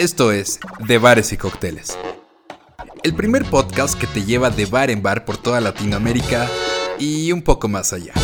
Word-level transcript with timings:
Esto 0.00 0.32
es 0.32 0.58
De 0.78 0.96
Bares 0.96 1.30
y 1.34 1.36
Cócteles. 1.36 1.98
El 3.02 3.14
primer 3.14 3.44
podcast 3.44 4.00
que 4.00 4.06
te 4.06 4.24
lleva 4.24 4.48
de 4.48 4.64
bar 4.64 4.90
en 4.90 5.02
bar 5.02 5.26
por 5.26 5.36
toda 5.36 5.60
Latinoamérica 5.60 6.48
y 6.98 7.30
un 7.32 7.42
poco 7.42 7.68
más 7.68 7.92
allá. 7.92 8.14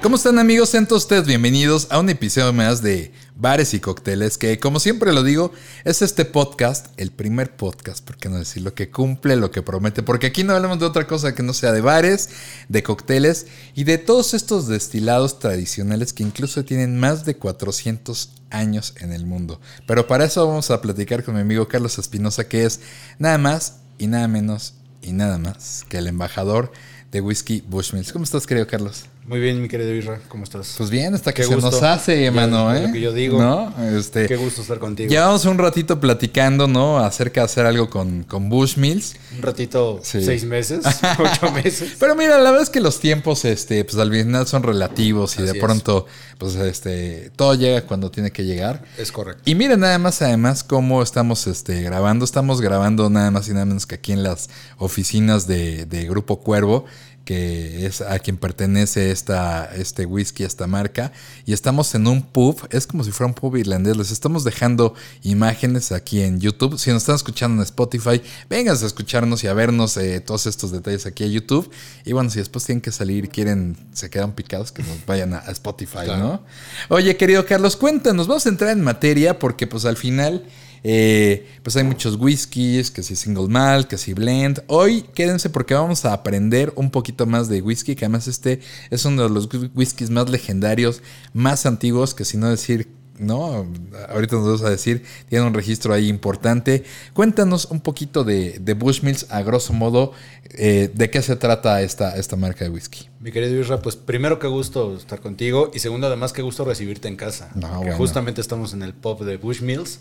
¿Cómo 0.00 0.14
están 0.14 0.38
amigos? 0.38 0.68
Sean 0.68 0.86
todos 0.86 1.02
ustedes 1.02 1.26
bienvenidos 1.26 1.88
a 1.90 1.98
un 1.98 2.08
episodio 2.08 2.52
más 2.52 2.82
de 2.82 3.10
Bares 3.34 3.74
y 3.74 3.80
Cócteles, 3.80 4.38
que 4.38 4.60
como 4.60 4.78
siempre 4.78 5.12
lo 5.12 5.24
digo, 5.24 5.50
es 5.84 6.02
este 6.02 6.24
podcast, 6.24 6.86
el 6.98 7.10
primer 7.10 7.56
podcast, 7.56 8.04
por 8.04 8.16
qué 8.16 8.28
no 8.28 8.38
decir 8.38 8.62
lo 8.62 8.74
que 8.74 8.90
cumple, 8.90 9.34
lo 9.34 9.50
que 9.50 9.60
promete, 9.60 10.04
porque 10.04 10.28
aquí 10.28 10.44
no 10.44 10.54
hablamos 10.54 10.78
de 10.78 10.86
otra 10.86 11.08
cosa 11.08 11.34
que 11.34 11.42
no 11.42 11.52
sea 11.52 11.72
de 11.72 11.80
bares, 11.80 12.30
de 12.68 12.84
cócteles 12.84 13.48
y 13.74 13.82
de 13.82 13.98
todos 13.98 14.34
estos 14.34 14.68
destilados 14.68 15.40
tradicionales 15.40 16.12
que 16.12 16.22
incluso 16.22 16.64
tienen 16.64 17.00
más 17.00 17.24
de 17.24 17.36
400 17.36 18.30
años 18.50 18.94
en 19.00 19.12
el 19.12 19.26
mundo. 19.26 19.60
Pero 19.88 20.06
para 20.06 20.26
eso 20.26 20.46
vamos 20.46 20.70
a 20.70 20.80
platicar 20.80 21.24
con 21.24 21.34
mi 21.34 21.40
amigo 21.40 21.66
Carlos 21.66 21.98
Espinosa, 21.98 22.46
que 22.46 22.64
es 22.64 22.80
nada 23.18 23.36
más 23.36 23.80
y 23.98 24.06
nada 24.06 24.28
menos 24.28 24.74
y 25.02 25.10
nada 25.10 25.38
más 25.38 25.84
que 25.88 25.98
el 25.98 26.06
embajador 26.06 26.70
de 27.10 27.20
whisky 27.20 27.64
Bushmills. 27.66 28.12
¿Cómo 28.12 28.24
estás, 28.24 28.46
querido 28.46 28.68
Carlos? 28.68 29.06
Muy 29.28 29.40
bien, 29.40 29.60
mi 29.60 29.68
querido 29.68 29.94
Isra, 29.94 30.20
¿cómo 30.28 30.44
estás? 30.44 30.76
Pues 30.78 30.88
bien, 30.88 31.14
hasta 31.14 31.34
que 31.34 31.44
se 31.44 31.54
nos 31.54 31.82
hace, 31.82 32.24
hermano, 32.24 32.74
¿eh? 32.74 32.86
Lo 32.86 32.92
que 32.94 33.00
yo 33.02 33.12
digo. 33.12 33.38
¿No? 33.38 33.74
Este, 33.94 34.26
Qué 34.26 34.36
gusto 34.36 34.62
estar 34.62 34.78
contigo. 34.78 35.10
Llevamos 35.10 35.44
un 35.44 35.58
ratito 35.58 36.00
platicando, 36.00 36.66
¿no? 36.66 36.98
Acerca 36.98 37.42
de 37.42 37.44
hacer 37.44 37.66
algo 37.66 37.90
con, 37.90 38.22
con 38.22 38.48
Bushmills. 38.48 39.16
Un 39.36 39.42
ratito, 39.42 40.00
Sí. 40.02 40.24
seis 40.24 40.44
meses, 40.44 40.82
ocho 41.18 41.52
meses. 41.52 41.96
Pero 42.00 42.14
mira, 42.16 42.38
la 42.38 42.50
verdad 42.52 42.62
es 42.62 42.70
que 42.70 42.80
los 42.80 43.00
tiempos, 43.00 43.44
este, 43.44 43.84
pues 43.84 43.98
al 43.98 44.10
final 44.10 44.46
son 44.46 44.62
relativos 44.62 45.32
y 45.34 45.42
Así 45.42 45.52
de 45.52 45.58
es. 45.58 45.62
pronto, 45.62 46.06
pues 46.38 46.54
este, 46.54 47.30
todo 47.36 47.52
llega 47.54 47.82
cuando 47.82 48.10
tiene 48.10 48.30
que 48.30 48.46
llegar. 48.46 48.82
Es 48.96 49.12
correcto. 49.12 49.42
Y 49.44 49.54
miren 49.54 49.80
nada 49.80 49.98
más, 49.98 50.22
además, 50.22 50.64
cómo 50.64 51.02
estamos 51.02 51.46
este, 51.46 51.82
grabando. 51.82 52.24
Estamos 52.24 52.62
grabando 52.62 53.10
nada 53.10 53.30
más 53.30 53.46
y 53.48 53.52
nada 53.52 53.66
menos 53.66 53.84
que 53.84 53.96
aquí 53.96 54.12
en 54.12 54.22
las 54.22 54.48
oficinas 54.78 55.46
de, 55.46 55.84
de 55.84 56.06
Grupo 56.08 56.40
Cuervo, 56.40 56.86
que 57.28 57.84
es 57.84 58.00
a 58.00 58.18
quien 58.20 58.38
pertenece 58.38 59.10
esta, 59.10 59.66
este 59.76 60.06
whisky, 60.06 60.44
esta 60.44 60.66
marca. 60.66 61.12
Y 61.44 61.52
estamos 61.52 61.94
en 61.94 62.06
un 62.06 62.22
pub, 62.22 62.66
es 62.70 62.86
como 62.86 63.04
si 63.04 63.10
fuera 63.10 63.28
un 63.28 63.34
pub 63.34 63.54
irlandés. 63.56 63.98
Les 63.98 64.10
estamos 64.10 64.44
dejando 64.44 64.94
imágenes 65.22 65.92
aquí 65.92 66.22
en 66.22 66.40
YouTube. 66.40 66.78
Si 66.78 66.90
nos 66.90 67.02
están 67.02 67.16
escuchando 67.16 67.60
en 67.60 67.64
Spotify, 67.64 68.22
vénganse 68.48 68.84
a 68.84 68.86
escucharnos 68.86 69.44
y 69.44 69.46
a 69.46 69.52
vernos 69.52 69.94
eh, 69.98 70.20
todos 70.20 70.46
estos 70.46 70.72
detalles 70.72 71.04
aquí 71.04 71.22
a 71.24 71.26
YouTube. 71.26 71.70
Y 72.06 72.14
bueno, 72.14 72.30
si 72.30 72.38
después 72.38 72.64
tienen 72.64 72.80
que 72.80 72.92
salir 72.92 73.26
y 73.26 73.28
quieren, 73.28 73.76
se 73.92 74.08
quedan 74.08 74.32
picados, 74.32 74.72
que 74.72 74.82
nos 74.82 75.04
vayan 75.04 75.34
a, 75.34 75.40
a 75.40 75.50
Spotify, 75.52 76.04
Claro. 76.04 76.16
¿no? 76.16 76.42
Oye, 76.88 77.14
querido 77.18 77.44
Carlos, 77.44 77.76
cuéntanos, 77.76 78.26
vamos 78.26 78.46
a 78.46 78.48
entrar 78.48 78.70
en 78.70 78.80
materia 78.82 79.38
porque 79.38 79.66
pues 79.66 79.84
al 79.84 79.98
final 79.98 80.46
eh, 80.84 81.46
pues 81.62 81.76
hay 81.76 81.84
muchos 81.84 82.16
whiskies, 82.16 82.90
que 82.90 83.02
si 83.02 83.16
single 83.16 83.48
malt, 83.48 83.88
que 83.88 83.98
si 83.98 84.14
blend. 84.14 84.62
Hoy 84.66 85.02
quédense 85.14 85.50
porque 85.50 85.74
vamos 85.74 86.04
a 86.04 86.12
aprender 86.12 86.72
un 86.76 86.90
poquito 86.90 87.26
más 87.26 87.48
de 87.48 87.62
whisky, 87.62 87.94
que 87.94 88.04
además 88.04 88.28
este 88.28 88.60
es 88.90 89.04
uno 89.04 89.22
de 89.22 89.30
los 89.30 89.48
whiskies 89.74 90.10
más 90.10 90.28
legendarios, 90.28 91.02
más 91.32 91.66
antiguos, 91.66 92.14
que 92.14 92.24
si 92.24 92.36
no 92.36 92.48
decir... 92.48 92.88
No, 93.20 93.66
ahorita 94.10 94.36
nos 94.36 94.44
vamos 94.44 94.62
a 94.62 94.70
decir, 94.70 95.02
tiene 95.28 95.44
un 95.44 95.52
registro 95.52 95.92
ahí 95.92 96.08
importante. 96.08 96.84
Cuéntanos 97.14 97.64
un 97.64 97.80
poquito 97.80 98.22
de, 98.22 98.60
de 98.60 98.74
Bushmills, 98.74 99.26
a 99.30 99.42
grosso 99.42 99.72
modo, 99.72 100.12
eh, 100.50 100.88
de 100.94 101.10
qué 101.10 101.20
se 101.20 101.34
trata 101.34 101.82
esta, 101.82 102.16
esta 102.16 102.36
marca 102.36 102.64
de 102.64 102.70
whisky. 102.70 103.08
Mi 103.18 103.32
querido 103.32 103.60
Isra, 103.60 103.82
pues 103.82 103.96
primero 103.96 104.38
qué 104.38 104.46
gusto 104.46 104.96
estar 104.96 105.20
contigo 105.20 105.72
y 105.74 105.80
segundo 105.80 106.06
además 106.06 106.32
qué 106.32 106.42
gusto 106.42 106.64
recibirte 106.64 107.08
en 107.08 107.16
casa. 107.16 107.50
No, 107.56 107.68
que 107.68 107.76
bueno. 107.76 107.96
justamente 107.96 108.40
estamos 108.40 108.72
en 108.72 108.84
el 108.84 108.94
pub 108.94 109.24
de 109.24 109.36
Bushmills. 109.36 109.98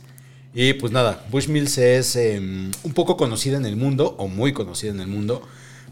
Y 0.53 0.73
pues 0.73 0.91
nada, 0.91 1.25
Bushmills 1.29 1.77
es 1.77 2.15
eh, 2.15 2.39
un 2.39 2.93
poco 2.93 3.17
conocida 3.17 3.57
en 3.57 3.65
el 3.65 3.75
mundo, 3.75 4.15
o 4.17 4.27
muy 4.27 4.53
conocida 4.53 4.91
en 4.91 4.99
el 4.99 5.07
mundo, 5.07 5.41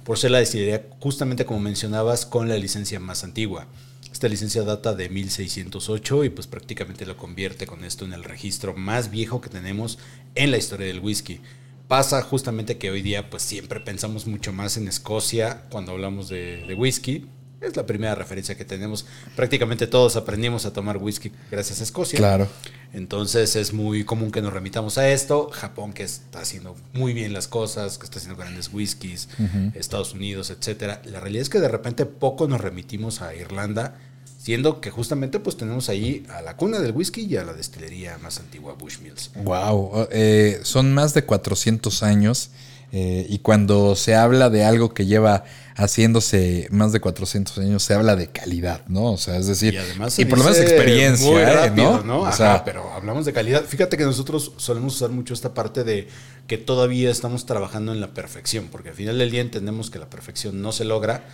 por 0.04 0.18
ser 0.18 0.32
la 0.32 0.40
destilería, 0.40 0.88
justamente 1.00 1.46
como 1.46 1.60
mencionabas, 1.60 2.26
con 2.26 2.48
la 2.48 2.58
licencia 2.58 3.00
más 3.00 3.24
antigua. 3.24 3.68
Esta 4.12 4.30
licencia 4.30 4.64
data 4.64 4.94
de 4.94 5.10
1608 5.10 6.24
y 6.24 6.30
pues 6.30 6.48
prácticamente 6.48 7.06
lo 7.06 7.18
convierte 7.18 7.68
con 7.68 7.84
esto 7.84 8.06
en 8.06 8.14
el 8.14 8.24
registro 8.24 8.74
más 8.76 9.12
viejo 9.12 9.42
que 9.42 9.50
tenemos 9.50 10.00
en 10.36 10.52
la 10.52 10.58
historia 10.58 10.88
del 10.88 11.00
whisky. 11.00 11.42
Pasa 11.90 12.22
justamente 12.22 12.78
que 12.78 12.90
hoy 12.90 13.02
día 13.02 13.30
pues 13.30 13.44
siempre 13.44 13.82
pensamos 13.82 14.26
mucho 14.26 14.54
más 14.54 14.78
en 14.78 14.88
Escocia 14.88 15.64
cuando 15.70 15.92
hablamos 15.92 16.30
de 16.30 16.76
whisky. 16.78 17.28
Es 17.62 17.76
la 17.76 17.86
primera 17.86 18.16
referencia 18.16 18.56
que 18.56 18.66
tenemos. 18.66 19.06
Prácticamente 19.36 19.88
todos 19.88 20.16
aprendimos 20.16 20.66
a 20.66 20.74
tomar 20.74 20.98
whisky 20.98 21.32
gracias 21.52 21.82
a 21.82 21.84
Escocia. 21.84 22.18
Claro. 22.18 22.48
Entonces 22.96 23.58
es 23.58 23.74
muy 23.74 24.06
común 24.06 24.32
que 24.32 24.42
nos 24.42 24.54
remitamos 24.54 24.98
a 24.98 25.10
esto. 25.10 25.50
Japón 25.52 25.92
que 25.92 26.04
está 26.04 26.40
haciendo 26.40 26.78
muy 26.94 27.14
bien 27.14 27.34
las 27.34 27.50
cosas, 27.50 27.98
que 27.98 28.06
está 28.06 28.20
haciendo 28.20 28.38
grandes 28.38 28.70
whiskies, 28.72 29.28
Estados 29.74 30.14
Unidos, 30.14 30.50
etcétera. 30.50 31.02
La 31.04 31.20
realidad 31.20 31.42
es 31.42 31.50
que 31.50 31.60
de 31.60 31.68
repente 31.68 32.06
poco 32.06 32.48
nos 32.48 32.62
remitimos 32.62 33.22
a 33.22 33.36
Irlanda, 33.36 33.96
siendo 34.38 34.80
que 34.80 34.92
justamente 34.92 35.42
pues 35.42 35.58
tenemos 35.58 35.90
ahí 35.90 36.26
a 36.30 36.42
la 36.42 36.56
cuna 36.56 36.80
del 36.80 36.94
whisky 36.94 37.26
y 37.26 37.36
a 37.36 37.44
la 37.44 37.52
destilería 37.52 38.18
más 38.20 38.40
antigua 38.40 38.76
Bushmills. 38.80 39.32
Wow, 39.44 40.08
eh, 40.12 40.62
son 40.64 40.94
más 40.94 41.14
de 41.14 41.26
400 41.26 42.02
años 42.02 42.52
eh, 42.94 43.26
y 43.28 43.40
cuando 43.40 43.98
se 43.98 44.16
habla 44.16 44.50
de 44.50 44.64
algo 44.64 44.94
que 44.94 45.06
lleva 45.06 45.44
haciéndose 45.76 46.68
más 46.72 46.92
de 46.92 47.00
400 47.02 47.58
años, 47.58 47.84
se 47.84 47.94
habla 47.94 48.16
de 48.16 48.28
calidad, 48.28 48.82
¿no? 48.88 49.12
O 49.12 49.18
sea, 49.18 49.38
es 49.38 49.48
decir, 49.48 49.74
Y 49.74 49.78
además 49.78 50.18
y 50.18 50.24
se 50.24 50.26
por 50.26 50.38
lo 50.38 50.46
menos 50.46 50.60
experiencia, 50.60 51.30
muy 51.30 51.42
¿eh? 51.42 51.72
¿no? 52.06 52.22
O 52.22 52.26
Ajá, 52.26 52.38
sea, 52.38 52.64
pero 52.64 52.92
hablamos 52.94 53.26
de 53.26 53.34
calidad. 53.34 53.64
Fíjate 53.66 53.98
que 53.98 54.04
nosotros 54.04 54.54
solemos 54.58 54.96
usar 54.96 55.10
mucho 55.10 55.34
esta 55.34 55.54
parte 55.54 55.84
de 55.84 56.08
que 56.48 56.58
todavía 56.58 57.12
estamos 57.12 57.46
trabajando 57.46 57.92
en 57.92 58.00
la 58.00 58.14
perfección, 58.14 58.70
porque 58.72 58.90
al 58.90 58.96
final 58.96 59.18
del 59.18 59.32
día 59.32 59.42
entendemos 59.42 59.90
que 59.90 60.00
la 60.00 60.10
perfección 60.10 60.62
no 60.62 60.72
se 60.72 60.86
logra, 60.86 61.26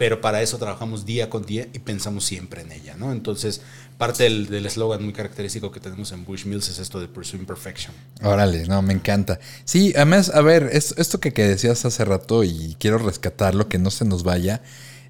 pero 0.00 0.22
para 0.22 0.40
eso 0.40 0.56
trabajamos 0.56 1.04
día 1.04 1.28
con 1.28 1.44
día 1.44 1.68
y 1.74 1.78
pensamos 1.80 2.24
siempre 2.24 2.62
en 2.62 2.72
ella, 2.72 2.94
¿no? 2.96 3.12
Entonces, 3.12 3.60
parte 3.98 4.24
del 4.24 4.64
eslogan 4.64 5.04
muy 5.04 5.12
característico 5.12 5.70
que 5.70 5.78
tenemos 5.78 6.10
en 6.12 6.24
Bushmills 6.24 6.70
es 6.70 6.78
esto 6.78 7.00
de 7.00 7.06
Pursuing 7.06 7.44
Perfection. 7.44 7.94
Órale, 8.22 8.66
no, 8.66 8.80
me 8.80 8.94
encanta. 8.94 9.38
Sí, 9.66 9.92
además, 9.94 10.30
a 10.34 10.40
ver, 10.40 10.70
es- 10.72 10.94
esto 10.96 11.20
que, 11.20 11.34
que 11.34 11.46
decías 11.46 11.84
hace 11.84 12.02
rato 12.06 12.44
y 12.44 12.76
quiero 12.80 12.96
rescatarlo, 12.96 13.68
que 13.68 13.78
no 13.78 13.90
se 13.90 14.06
nos 14.06 14.22
vaya, 14.22 14.62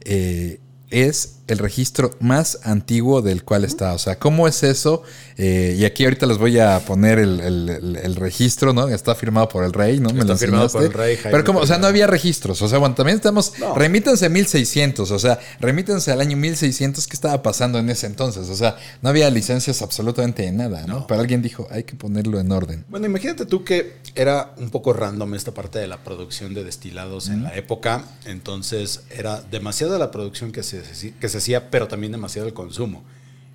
eh, 0.05 0.59
es 0.91 1.37
el 1.47 1.59
registro 1.59 2.13
más 2.21 2.61
antiguo 2.63 3.23
del 3.23 3.43
cual 3.43 3.65
está. 3.65 3.93
O 3.95 3.99
sea, 3.99 4.21
¿cómo 4.21 4.47
es 4.47 4.63
eso? 4.63 5.03
Eh, 5.37 5.75
y 5.77 5.85
aquí 5.85 6.05
ahorita 6.05 6.25
les 6.27 6.39
voy 6.39 6.61
a 6.61 6.79
poner 6.81 7.19
el, 7.19 7.41
el- 7.41 7.69
el- 7.69 7.97
el 7.97 8.15
registro, 8.17 8.73
¿no? 8.73 8.87
Está 8.89 9.17
firmado 9.17 9.49
por 9.49 9.65
el 9.65 9.73
rey, 9.73 9.99
¿no? 9.99 10.11
Me 10.11 10.21
Está 10.21 10.33
lo 10.35 10.39
firmado 10.39 10.69
por 10.69 10.85
el 10.85 10.93
rey, 10.93 11.17
Jaime 11.17 11.31
Pero 11.33 11.45
como, 11.45 11.59
o 11.59 11.67
sea, 11.67 11.79
no 11.79 11.89
había 11.89 12.07
registros. 12.07 12.63
O 12.63 12.69
sea, 12.69 12.79
bueno, 12.79 12.95
también 12.95 13.17
estamos, 13.17 13.55
No. 13.59 13.75
remítanse 13.75 14.27
a 14.27 14.29
1600, 14.29 15.11
o 15.11 15.19
sea, 15.19 15.41
remítanse 15.59 16.13
al 16.13 16.21
año 16.21 16.37
1600, 16.37 17.09
¿qué 17.09 17.15
estaba 17.17 17.43
pasando 17.43 17.79
en 17.81 17.91
ese 17.91 18.07
entonces? 18.07 18.49
O 18.49 18.55
sea, 18.55 18.77
no 19.03 19.09
había 19.09 19.29
licencias 19.31 19.83
absolutamente 19.83 20.43
de 20.43 20.53
nada, 20.53 20.87
¿no? 20.87 21.01
No. 21.01 21.07
Pero 21.09 21.21
alguien 21.21 21.43
dijo, 21.43 21.67
hay 21.73 21.83
que 21.83 21.97
ponerlo 21.97 22.39
en 22.39 22.53
orden. 22.53 22.85
Bueno, 22.89 23.07
imagínate 23.07 23.45
tú 23.45 23.65
que 23.65 23.97
era 24.15 24.55
un 24.59 24.71
poco 24.71 24.93
random 24.93 25.35
esta 25.35 25.53
parte 25.53 25.81
de 25.81 25.89
la 25.89 26.05
producción 26.05 26.55
de 26.55 26.63
destilados 26.63 27.29
en 27.29 27.43
la 27.43 27.57
época. 27.57 28.05
Entonces 28.25 29.01
era 29.11 29.43
demasiada 29.51 29.99
la 29.99 30.11
producción 30.13 30.53
que 30.53 30.63
se, 30.63 30.80
que 31.21 31.29
se 31.29 31.39
hacía, 31.39 31.71
pero 31.71 31.89
también 31.89 32.13
demasiado 32.13 32.47
el 32.47 32.55
consumo. 32.55 33.03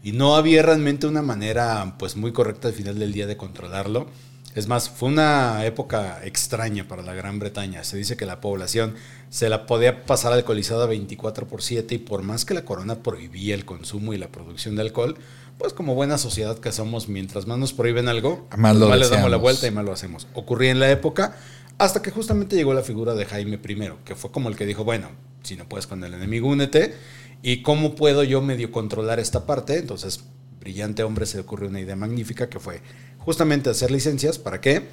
Y 0.03 0.11
no 0.11 0.35
había 0.35 0.61
realmente 0.61 1.07
una 1.07 1.21
manera 1.21 1.95
pues 1.97 2.15
muy 2.15 2.31
correcta 2.31 2.67
al 2.67 2.73
final 2.73 2.99
del 2.99 3.11
día 3.11 3.25
de 3.25 3.37
controlarlo. 3.37 4.07
Es 4.53 4.67
más, 4.67 4.89
fue 4.89 5.09
una 5.09 5.65
época 5.65 6.21
extraña 6.23 6.87
para 6.87 7.01
la 7.01 7.13
Gran 7.13 7.39
Bretaña. 7.39 7.83
Se 7.83 7.97
dice 7.97 8.15
que 8.15 8.25
la 8.25 8.39
población 8.39 8.95
se 9.29 9.49
la 9.49 9.65
podía 9.65 10.05
pasar 10.05 10.31
alcoholizada 10.31 10.85
24 10.85 11.47
por 11.47 11.61
7 11.61 11.95
y 11.95 11.97
por 11.97 12.23
más 12.23 12.45
que 12.45 12.53
la 12.53 12.63
corona 12.63 13.03
prohibía 13.03 13.53
el 13.53 13.65
consumo 13.65 14.13
y 14.13 14.17
la 14.17 14.29
producción 14.29 14.77
de 14.77 14.83
alcohol, 14.83 15.17
pues 15.57 15.73
como 15.73 15.93
buena 15.93 16.17
sociedad 16.17 16.57
que 16.59 16.71
somos, 16.71 17.09
mientras 17.09 17.47
más 17.47 17.57
nos 17.57 17.73
prohíben 17.73 18.07
algo, 18.07 18.47
Más 18.57 18.77
pues 18.77 18.89
más 18.89 18.99
le 18.99 19.09
damos 19.09 19.29
la 19.29 19.37
vuelta 19.37 19.67
y 19.67 19.71
más 19.71 19.83
lo 19.83 19.91
hacemos. 19.91 20.27
Ocurría 20.33 20.71
en 20.71 20.79
la 20.79 20.89
época 20.89 21.35
hasta 21.77 22.01
que 22.01 22.11
justamente 22.11 22.55
llegó 22.55 22.73
la 22.73 22.81
figura 22.83 23.13
de 23.13 23.25
Jaime 23.25 23.59
I, 23.67 23.91
que 24.05 24.15
fue 24.15 24.31
como 24.31 24.47
el 24.47 24.55
que 24.55 24.65
dijo, 24.65 24.85
bueno, 24.85 25.09
si 25.45 25.55
no 25.55 25.67
puedes 25.67 25.87
con 25.87 26.03
el 26.03 26.13
enemigo, 26.13 26.49
únete. 26.49 26.95
¿Y 27.41 27.61
cómo 27.61 27.95
puedo 27.95 28.23
yo 28.23 28.41
medio 28.41 28.71
controlar 28.71 29.19
esta 29.19 29.45
parte? 29.45 29.77
Entonces, 29.77 30.23
brillante 30.59 31.03
hombre 31.03 31.25
se 31.25 31.37
le 31.37 31.41
ocurrió 31.41 31.69
una 31.69 31.79
idea 31.79 31.95
magnífica 31.95 32.49
que 32.49 32.59
fue 32.59 32.81
justamente 33.19 33.69
hacer 33.69 33.91
licencias. 33.91 34.39
¿Para 34.39 34.61
qué? 34.61 34.83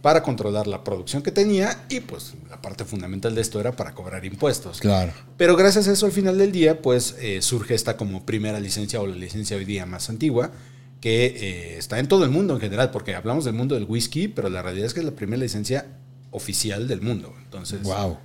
Para 0.00 0.22
controlar 0.22 0.66
la 0.66 0.84
producción 0.84 1.22
que 1.22 1.32
tenía 1.32 1.84
y 1.88 2.00
pues 2.00 2.34
la 2.48 2.62
parte 2.62 2.84
fundamental 2.84 3.34
de 3.34 3.40
esto 3.40 3.60
era 3.60 3.72
para 3.72 3.94
cobrar 3.94 4.24
impuestos. 4.24 4.80
Claro. 4.80 5.12
Pero 5.36 5.56
gracias 5.56 5.88
a 5.88 5.92
eso 5.92 6.06
al 6.06 6.12
final 6.12 6.38
del 6.38 6.52
día, 6.52 6.80
pues 6.80 7.16
eh, 7.20 7.42
surge 7.42 7.74
esta 7.74 7.96
como 7.96 8.24
primera 8.24 8.60
licencia 8.60 9.00
o 9.00 9.06
la 9.06 9.16
licencia 9.16 9.56
hoy 9.56 9.64
día 9.64 9.86
más 9.86 10.08
antigua, 10.08 10.52
que 11.00 11.26
eh, 11.26 11.78
está 11.78 11.98
en 11.98 12.08
todo 12.08 12.24
el 12.24 12.30
mundo 12.30 12.54
en 12.54 12.60
general, 12.60 12.90
porque 12.90 13.14
hablamos 13.14 13.44
del 13.44 13.54
mundo 13.54 13.74
del 13.74 13.84
whisky, 13.84 14.28
pero 14.28 14.48
la 14.48 14.62
realidad 14.62 14.86
es 14.86 14.94
que 14.94 15.00
es 15.00 15.06
la 15.06 15.12
primera 15.12 15.42
licencia 15.42 15.86
oficial 16.30 16.88
del 16.88 17.02
mundo. 17.02 17.34
Entonces, 17.44 17.82
Wow. 17.82 18.18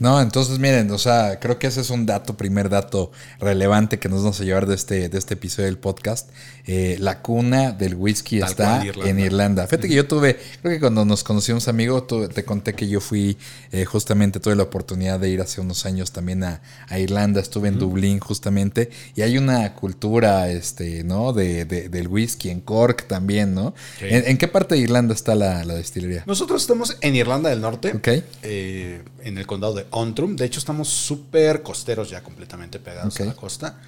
No, 0.00 0.20
entonces 0.20 0.58
miren, 0.58 0.90
o 0.90 0.98
sea, 0.98 1.38
creo 1.40 1.58
que 1.58 1.66
ese 1.66 1.80
es 1.80 1.90
un 1.90 2.06
dato, 2.06 2.36
primer 2.36 2.68
dato 2.68 3.10
relevante 3.40 3.98
que 3.98 4.08
nos 4.08 4.20
vamos 4.22 4.40
a 4.40 4.44
llevar 4.44 4.66
de 4.66 4.74
este, 4.74 5.08
de 5.08 5.18
este 5.18 5.34
episodio 5.34 5.66
del 5.66 5.78
podcast. 5.78 6.28
Eh, 6.66 6.96
la 7.00 7.22
cuna 7.22 7.72
del 7.72 7.94
whisky 7.94 8.40
Tal 8.40 8.50
está 8.50 8.84
Irlanda. 8.84 9.10
en 9.10 9.20
Irlanda. 9.20 9.66
Fíjate 9.66 9.88
que 9.88 9.94
yo 9.94 10.06
tuve, 10.06 10.38
creo 10.60 10.74
que 10.74 10.80
cuando 10.80 11.04
nos 11.04 11.24
conocimos, 11.24 11.66
amigo, 11.68 12.02
te 12.04 12.44
conté 12.44 12.74
que 12.74 12.88
yo 12.88 13.00
fui, 13.00 13.38
eh, 13.72 13.84
justamente 13.86 14.38
tuve 14.38 14.54
la 14.54 14.64
oportunidad 14.64 15.18
de 15.18 15.30
ir 15.30 15.40
hace 15.40 15.60
unos 15.60 15.86
años 15.86 16.12
también 16.12 16.44
a, 16.44 16.60
a 16.88 16.98
Irlanda, 16.98 17.40
estuve 17.40 17.68
en 17.68 17.78
Dublín 17.78 18.20
justamente, 18.20 18.90
y 19.16 19.22
hay 19.22 19.38
una 19.38 19.74
cultura, 19.74 20.50
este, 20.50 21.04
¿no? 21.04 21.32
De, 21.32 21.64
de- 21.64 21.88
del 21.88 22.06
whisky, 22.08 22.50
en 22.50 22.60
Cork 22.60 23.06
también, 23.06 23.54
¿no? 23.54 23.74
¿En, 24.00 24.28
en 24.28 24.36
qué 24.38 24.46
parte 24.48 24.74
de 24.74 24.82
Irlanda 24.82 25.14
está 25.14 25.34
la, 25.34 25.64
la 25.64 25.74
destilería? 25.74 26.22
Nosotros 26.26 26.60
estamos 26.62 26.96
en 27.00 27.16
Irlanda 27.16 27.48
del 27.48 27.60
Norte, 27.62 27.92
Ok. 27.96 28.08
eh, 28.42 29.02
en 29.24 29.38
el 29.38 29.46
condado 29.46 29.74
de 29.74 29.84
De 30.36 30.44
hecho, 30.44 30.58
estamos 30.58 30.88
súper 30.88 31.62
costeros 31.62 32.10
ya 32.10 32.22
completamente 32.22 32.78
pegados 32.78 33.20
a 33.20 33.24
la 33.24 33.34
costa. 33.34 33.80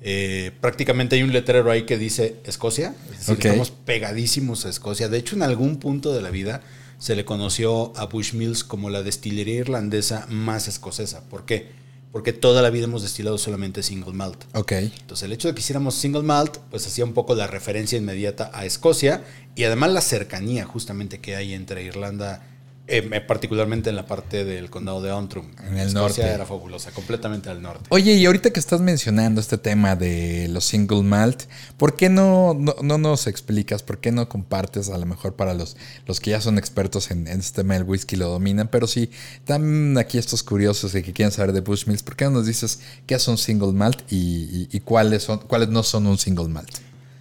Eh, 0.00 0.52
prácticamente 0.60 1.16
hay 1.16 1.22
un 1.22 1.32
letrero 1.32 1.70
ahí 1.70 1.84
que 1.84 1.98
dice 1.98 2.36
Escocia. 2.44 2.94
Es 3.10 3.26
decir, 3.26 3.36
estamos 3.38 3.70
pegadísimos 3.70 4.66
a 4.66 4.68
Escocia. 4.68 5.08
De 5.08 5.18
hecho, 5.18 5.36
en 5.36 5.42
algún 5.42 5.78
punto 5.78 6.14
de 6.14 6.22
la 6.22 6.30
vida 6.30 6.62
se 6.98 7.16
le 7.16 7.24
conoció 7.24 7.92
a 7.96 8.06
Bushmills 8.06 8.64
como 8.64 8.90
la 8.90 9.02
destilería 9.02 9.56
irlandesa 9.56 10.26
más 10.28 10.68
escocesa. 10.68 11.22
¿Por 11.28 11.44
qué? 11.44 11.70
Porque 12.12 12.32
toda 12.32 12.62
la 12.62 12.70
vida 12.70 12.84
hemos 12.84 13.02
destilado 13.02 13.36
solamente 13.36 13.82
single 13.82 14.14
malt. 14.14 14.44
Ok. 14.54 14.72
Entonces 14.72 15.24
el 15.24 15.32
hecho 15.32 15.48
de 15.48 15.54
que 15.54 15.60
hiciéramos 15.60 15.94
single 15.94 16.22
malt, 16.22 16.58
pues 16.70 16.86
hacía 16.86 17.04
un 17.04 17.12
poco 17.12 17.34
la 17.34 17.46
referencia 17.46 17.98
inmediata 17.98 18.50
a 18.54 18.64
Escocia 18.64 19.24
y 19.54 19.64
además 19.64 19.92
la 19.92 20.00
cercanía 20.00 20.64
justamente 20.64 21.20
que 21.20 21.36
hay 21.36 21.52
entre 21.52 21.82
Irlanda, 21.82 22.42
eh, 22.88 23.02
particularmente 23.26 23.90
en 23.90 23.96
la 23.96 24.06
parte 24.06 24.44
del 24.44 24.70
condado 24.70 25.02
de 25.02 25.10
Antrim. 25.10 25.46
En 25.66 25.76
el 25.76 25.88
Escocia 25.88 26.24
norte. 26.24 26.34
era 26.34 26.46
fabulosa, 26.46 26.92
completamente 26.92 27.50
al 27.50 27.60
norte. 27.60 27.84
Oye, 27.88 28.12
y 28.14 28.26
ahorita 28.26 28.50
que 28.50 28.60
estás 28.60 28.80
mencionando 28.80 29.40
este 29.40 29.58
tema 29.58 29.96
de 29.96 30.46
los 30.48 30.64
single 30.64 31.02
malt, 31.02 31.42
¿por 31.76 31.96
qué 31.96 32.08
no, 32.08 32.54
no, 32.54 32.76
no 32.82 32.98
nos 32.98 33.26
explicas, 33.26 33.82
por 33.82 33.98
qué 33.98 34.12
no 34.12 34.28
compartes 34.28 34.88
a 34.88 34.98
lo 34.98 35.06
mejor 35.06 35.34
para 35.34 35.52
los, 35.54 35.76
los 36.06 36.20
que 36.20 36.30
ya 36.30 36.40
son 36.40 36.58
expertos 36.58 37.10
en, 37.10 37.26
en 37.26 37.40
este 37.40 37.62
tema 37.62 37.74
del 37.74 37.82
whisky 37.84 38.14
lo 38.16 38.28
dominan, 38.28 38.68
pero 38.68 38.86
sí, 38.86 39.10
están 39.36 39.98
aquí 39.98 40.18
estos 40.18 40.42
curiosos 40.42 40.94
y 40.94 41.02
que 41.02 41.12
quieren 41.12 41.32
saber 41.32 41.52
de 41.52 41.60
Bushmills, 41.62 42.02
¿por 42.02 42.14
qué 42.16 42.26
no 42.26 42.30
nos 42.32 42.46
dices 42.46 42.80
qué 43.06 43.14
es 43.16 43.26
un 43.28 43.38
single 43.38 43.72
malt 43.72 44.00
y, 44.12 44.16
y- 44.16 44.68
y 44.70 44.80
cuáles, 44.80 45.24
son, 45.24 45.38
cuáles 45.40 45.68
no 45.70 45.82
son 45.82 46.06
un 46.06 46.18
single 46.18 46.48
malt? 46.48 46.70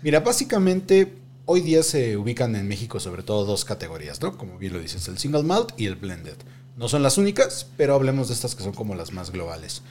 Mira, 0.03 0.19
básicamente 0.19 1.11
hoy 1.45 1.61
día 1.61 1.83
se 1.83 2.17
ubican 2.17 2.55
en 2.55 2.67
México 2.67 2.99
sobre 2.99 3.23
todo 3.23 3.45
dos 3.45 3.65
categorías, 3.65 4.21
¿no? 4.21 4.37
Como 4.37 4.57
bien 4.57 4.73
lo 4.73 4.79
dices, 4.79 5.07
el 5.07 5.17
single 5.17 5.43
malt 5.43 5.69
y 5.77 5.85
el 5.85 5.95
blended. 5.95 6.37
No 6.75 6.89
son 6.89 7.03
las 7.03 7.17
únicas, 7.17 7.67
pero 7.77 7.95
hablemos 7.95 8.27
de 8.27 8.33
estas 8.33 8.55
que 8.55 8.63
son 8.63 8.73
como 8.73 8.95
las 8.95 9.13
más 9.13 9.31
globales. 9.31 9.81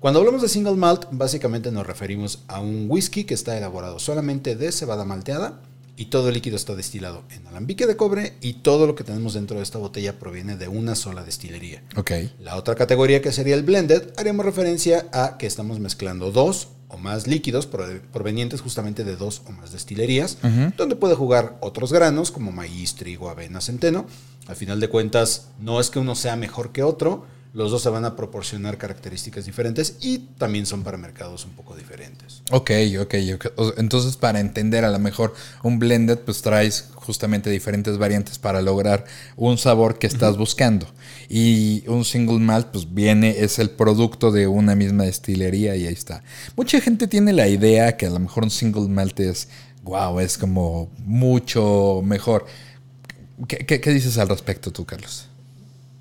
Cuando 0.00 0.20
hablamos 0.20 0.42
de 0.42 0.48
single 0.48 0.74
malt, 0.74 1.06
básicamente 1.10 1.72
nos 1.72 1.86
referimos 1.86 2.40
a 2.48 2.60
un 2.60 2.86
whisky 2.88 3.24
que 3.24 3.34
está 3.34 3.56
elaborado 3.56 3.98
solamente 3.98 4.54
de 4.54 4.70
cebada 4.72 5.04
malteada 5.04 5.60
y 5.96 6.06
todo 6.06 6.28
el 6.28 6.34
líquido 6.34 6.56
está 6.56 6.74
destilado 6.74 7.22
en 7.30 7.46
alambique 7.46 7.86
de 7.86 7.96
cobre 7.96 8.34
y 8.40 8.54
todo 8.54 8.86
lo 8.86 8.94
que 8.94 9.04
tenemos 9.04 9.34
dentro 9.34 9.56
de 9.56 9.62
esta 9.62 9.78
botella 9.78 10.18
proviene 10.18 10.56
de 10.56 10.68
una 10.68 10.94
sola 10.94 11.24
destilería. 11.24 11.82
La 12.40 12.56
otra 12.56 12.74
categoría 12.74 13.22
que 13.22 13.32
sería 13.32 13.54
el 13.54 13.62
blended, 13.62 14.10
haremos 14.16 14.44
referencia 14.44 15.06
a 15.12 15.38
que 15.38 15.46
estamos 15.46 15.80
mezclando 15.80 16.30
dos 16.32 16.68
o 16.88 16.98
más 16.98 17.26
líquidos 17.26 17.68
prove- 17.70 18.00
provenientes 18.12 18.60
justamente 18.60 19.04
de 19.04 19.16
dos 19.16 19.42
o 19.48 19.52
más 19.52 19.72
destilerías, 19.72 20.38
donde 20.76 20.96
puede 20.96 21.14
jugar 21.16 21.56
otros 21.60 21.92
granos 21.92 22.30
como 22.30 22.52
maíz, 22.52 22.94
trigo, 22.94 23.28
avena, 23.28 23.60
centeno. 23.60 24.06
Al 24.46 24.54
final 24.54 24.78
de 24.78 24.88
cuentas, 24.88 25.48
no 25.58 25.80
es 25.80 25.90
que 25.90 25.98
uno 25.98 26.14
sea 26.14 26.36
mejor 26.36 26.70
que 26.70 26.84
otro, 26.84 27.24
los 27.56 27.70
dos 27.70 27.82
se 27.82 27.88
van 27.88 28.04
a 28.04 28.14
proporcionar 28.16 28.76
características 28.76 29.46
diferentes 29.46 29.96
y 30.02 30.18
también 30.38 30.66
son 30.66 30.82
para 30.84 30.98
mercados 30.98 31.46
un 31.46 31.52
poco 31.52 31.74
diferentes. 31.74 32.42
ok, 32.50 32.70
ok. 33.00 33.14
ok. 33.34 33.46
Entonces, 33.78 34.16
para 34.18 34.40
entender 34.40 34.84
a 34.84 34.90
lo 34.90 34.98
mejor 34.98 35.32
un 35.62 35.78
blended, 35.78 36.18
pues 36.18 36.42
traes 36.42 36.90
justamente 36.94 37.48
diferentes 37.48 37.96
variantes 37.96 38.38
para 38.38 38.60
lograr 38.60 39.06
un 39.36 39.56
sabor 39.56 39.98
que 39.98 40.06
estás 40.06 40.36
buscando. 40.36 40.86
Y 41.30 41.82
un 41.88 42.04
single 42.04 42.40
malt, 42.40 42.66
pues 42.68 42.92
viene, 42.92 43.36
es 43.40 43.58
el 43.58 43.70
producto 43.70 44.30
de 44.32 44.46
una 44.46 44.74
misma 44.74 45.04
destilería 45.04 45.76
y 45.76 45.86
ahí 45.86 45.94
está. 45.94 46.22
Mucha 46.56 46.78
gente 46.80 47.08
tiene 47.08 47.32
la 47.32 47.48
idea 47.48 47.96
que 47.96 48.04
a 48.06 48.10
lo 48.10 48.18
mejor 48.18 48.44
un 48.44 48.50
single 48.50 48.88
malt 48.88 49.18
es, 49.20 49.48
wow, 49.82 50.20
es 50.20 50.36
como 50.36 50.90
mucho 50.98 52.02
mejor. 52.04 52.44
¿Qué, 53.48 53.58
qué- 53.58 53.80
qué 53.80 53.90
dices 53.92 54.18
al 54.18 54.28
respecto 54.28 54.70
tú, 54.72 54.84
Carlos? 54.84 55.25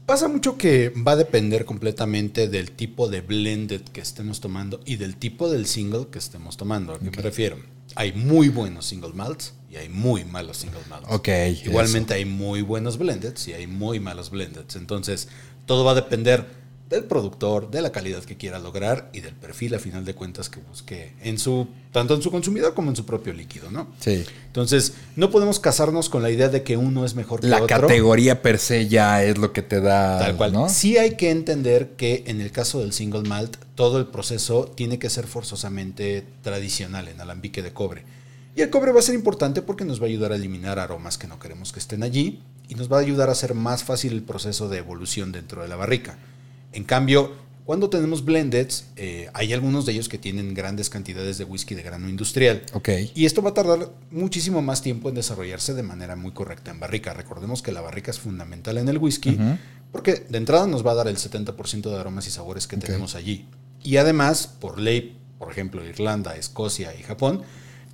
Pasa 0.06 0.28
mucho 0.28 0.56
que 0.56 0.90
va 0.90 1.14
a 1.14 1.16
depender 1.16 1.66
completamente 1.66 2.48
del 2.48 2.72
tipo 2.72 3.08
de 3.08 3.22
blended 3.22 3.82
que 3.82 4.02
estemos 4.02 4.40
tomando 4.40 4.80
y 4.86 4.98
del 4.98 5.16
tipo 5.16 5.50
del 5.50 5.66
single 5.66 6.08
que 6.12 6.20
estemos 6.20 6.58
tomando. 6.58 6.94
¿A 6.94 7.00
qué 7.00 7.10
me 7.10 7.24
refiero? 7.24 7.58
Hay 7.96 8.14
muy 8.14 8.50
buenos 8.50 8.86
single 8.86 9.14
malts 9.14 9.56
y 9.72 9.78
hay 9.78 9.90
muy 9.90 10.24
malos 10.24 10.58
single 10.58 10.82
malts. 10.90 11.08
Ok, 11.10 11.30
Igualmente 11.66 12.14
hay 12.14 12.26
muy 12.26 12.62
buenos 12.62 13.00
blendeds 13.00 13.48
y 13.48 13.54
hay 13.54 13.66
muy 13.66 14.00
malos 14.00 14.30
blendeds. 14.30 14.76
Entonces, 14.76 15.28
todo 15.66 15.84
va 15.84 15.94
a 15.94 15.96
depender 15.96 16.46
del 16.90 17.06
productor, 17.06 17.72
de 17.72 17.82
la 17.82 17.92
calidad 17.92 18.24
que 18.24 18.38
quiera 18.38 18.60
lograr 18.60 19.10
y 19.12 19.22
del 19.22 19.34
perfil, 19.34 19.74
a 19.74 19.80
final 19.80 20.06
de 20.06 20.14
cuentas, 20.14 20.50
que 20.50 20.60
busque 20.60 21.14
en 21.24 21.40
su, 21.40 21.68
tanto 21.92 22.14
en 22.14 22.22
su 22.22 22.30
consumidor 22.30 22.76
como 22.76 22.92
en 22.92 22.96
su 22.96 23.06
propio 23.06 23.34
líquido, 23.34 23.72
¿no? 23.72 23.88
Sí. 24.00 24.24
Entonces, 24.46 24.94
no 25.16 25.32
podemos 25.32 25.60
casarnos 25.60 26.10
con 26.10 26.22
la 26.22 26.30
idea 26.30 26.50
de 26.50 26.62
que 26.62 26.78
uno 26.78 27.04
es 27.04 27.16
mejor 27.16 27.42
que 27.42 27.48
La 27.48 27.64
otro. 27.64 27.82
categoría 27.82 28.42
per 28.44 28.60
se 28.60 28.88
ya 28.88 29.24
es 29.24 29.38
lo 29.38 29.52
que 29.52 29.64
te 29.64 29.82
da. 29.82 30.20
Tal 30.20 30.36
cual. 30.36 30.54
¿no? 30.54 30.70
Sí 30.70 30.98
hay 30.98 31.16
que 31.16 31.32
entender 31.32 31.96
que 31.98 32.24
en 32.28 32.40
el 32.40 32.52
caso 32.52 32.80
del 32.80 32.94
single 32.94 33.28
malt, 33.28 33.58
todo 33.74 33.98
el 33.98 34.06
proceso 34.08 34.66
tiene 34.76 35.00
que 35.00 35.10
ser 35.10 35.26
forzosamente 35.26 36.24
tradicional, 36.44 37.08
en 37.08 37.20
alambique 37.20 37.64
de 37.64 37.74
cobre. 37.74 38.04
Y 38.56 38.62
el 38.62 38.70
cobre 38.70 38.92
va 38.92 39.00
a 39.00 39.04
ser 39.04 39.16
importante 39.16 39.62
porque 39.62 39.84
nos 39.86 40.00
va 40.00 40.06
a 40.06 40.10
ayudar 40.10 40.32
a 40.32 40.36
eliminar 40.36 40.80
aromas 40.80 41.18
que 41.18 41.28
no 41.28 41.40
queremos 41.40 41.74
que 41.74 41.80
estén 41.80 42.04
allí 42.04 42.42
y 42.70 42.76
nos 42.76 42.92
va 42.92 42.98
a 42.98 43.02
ayudar 43.02 43.30
a 43.30 43.34
hacer 43.34 43.54
más 43.54 43.84
fácil 43.84 44.14
el 44.14 44.24
proceso 44.24 44.70
de 44.70 44.78
evolución 44.78 45.32
dentro 45.32 45.62
de 45.62 45.68
la 45.68 45.76
barrica. 45.76 46.18
En 46.76 46.84
cambio, 46.84 47.34
cuando 47.66 47.90
tenemos 47.90 48.24
blendeds, 48.24 48.86
eh, 48.96 49.30
hay 49.34 49.54
algunos 49.54 49.88
de 49.88 49.94
ellos 49.94 50.08
que 50.08 50.20
tienen 50.20 50.54
grandes 50.54 50.92
cantidades 50.92 51.40
de 51.40 51.46
whisky 51.46 51.74
de 51.74 51.82
grano 51.82 52.08
industrial. 52.08 52.62
Ok. 52.74 52.90
Y 53.16 53.26
esto 53.26 53.42
va 53.42 53.50
a 53.50 53.54
tardar 53.56 53.90
muchísimo 54.12 54.62
más 54.62 54.84
tiempo 54.84 55.10
en 55.10 55.16
desarrollarse 55.16 55.74
de 55.74 55.82
manera 55.82 56.16
muy 56.16 56.32
correcta 56.32 56.70
en 56.70 56.80
barrica. 56.80 57.14
Recordemos 57.14 57.64
que 57.64 57.72
la 57.72 57.82
barrica 57.82 58.12
es 58.12 58.20
fundamental 58.20 58.78
en 58.78 58.88
el 58.88 59.00
whisky 59.00 59.38
porque 59.92 60.26
de 60.28 60.38
entrada 60.38 60.68
nos 60.68 60.86
va 60.86 60.92
a 60.92 60.96
dar 60.96 61.08
el 61.08 61.16
70% 61.16 61.90
de 61.90 61.98
aromas 61.98 62.28
y 62.28 62.30
sabores 62.30 62.68
que 62.68 62.76
tenemos 62.76 63.16
allí. 63.16 63.48
Y 63.82 63.98
además, 63.98 64.48
por 64.48 64.78
ley, 64.80 65.18
por 65.40 65.50
ejemplo, 65.50 65.86
Irlanda, 65.86 66.36
Escocia 66.36 66.94
y 67.00 67.02
Japón, 67.02 67.44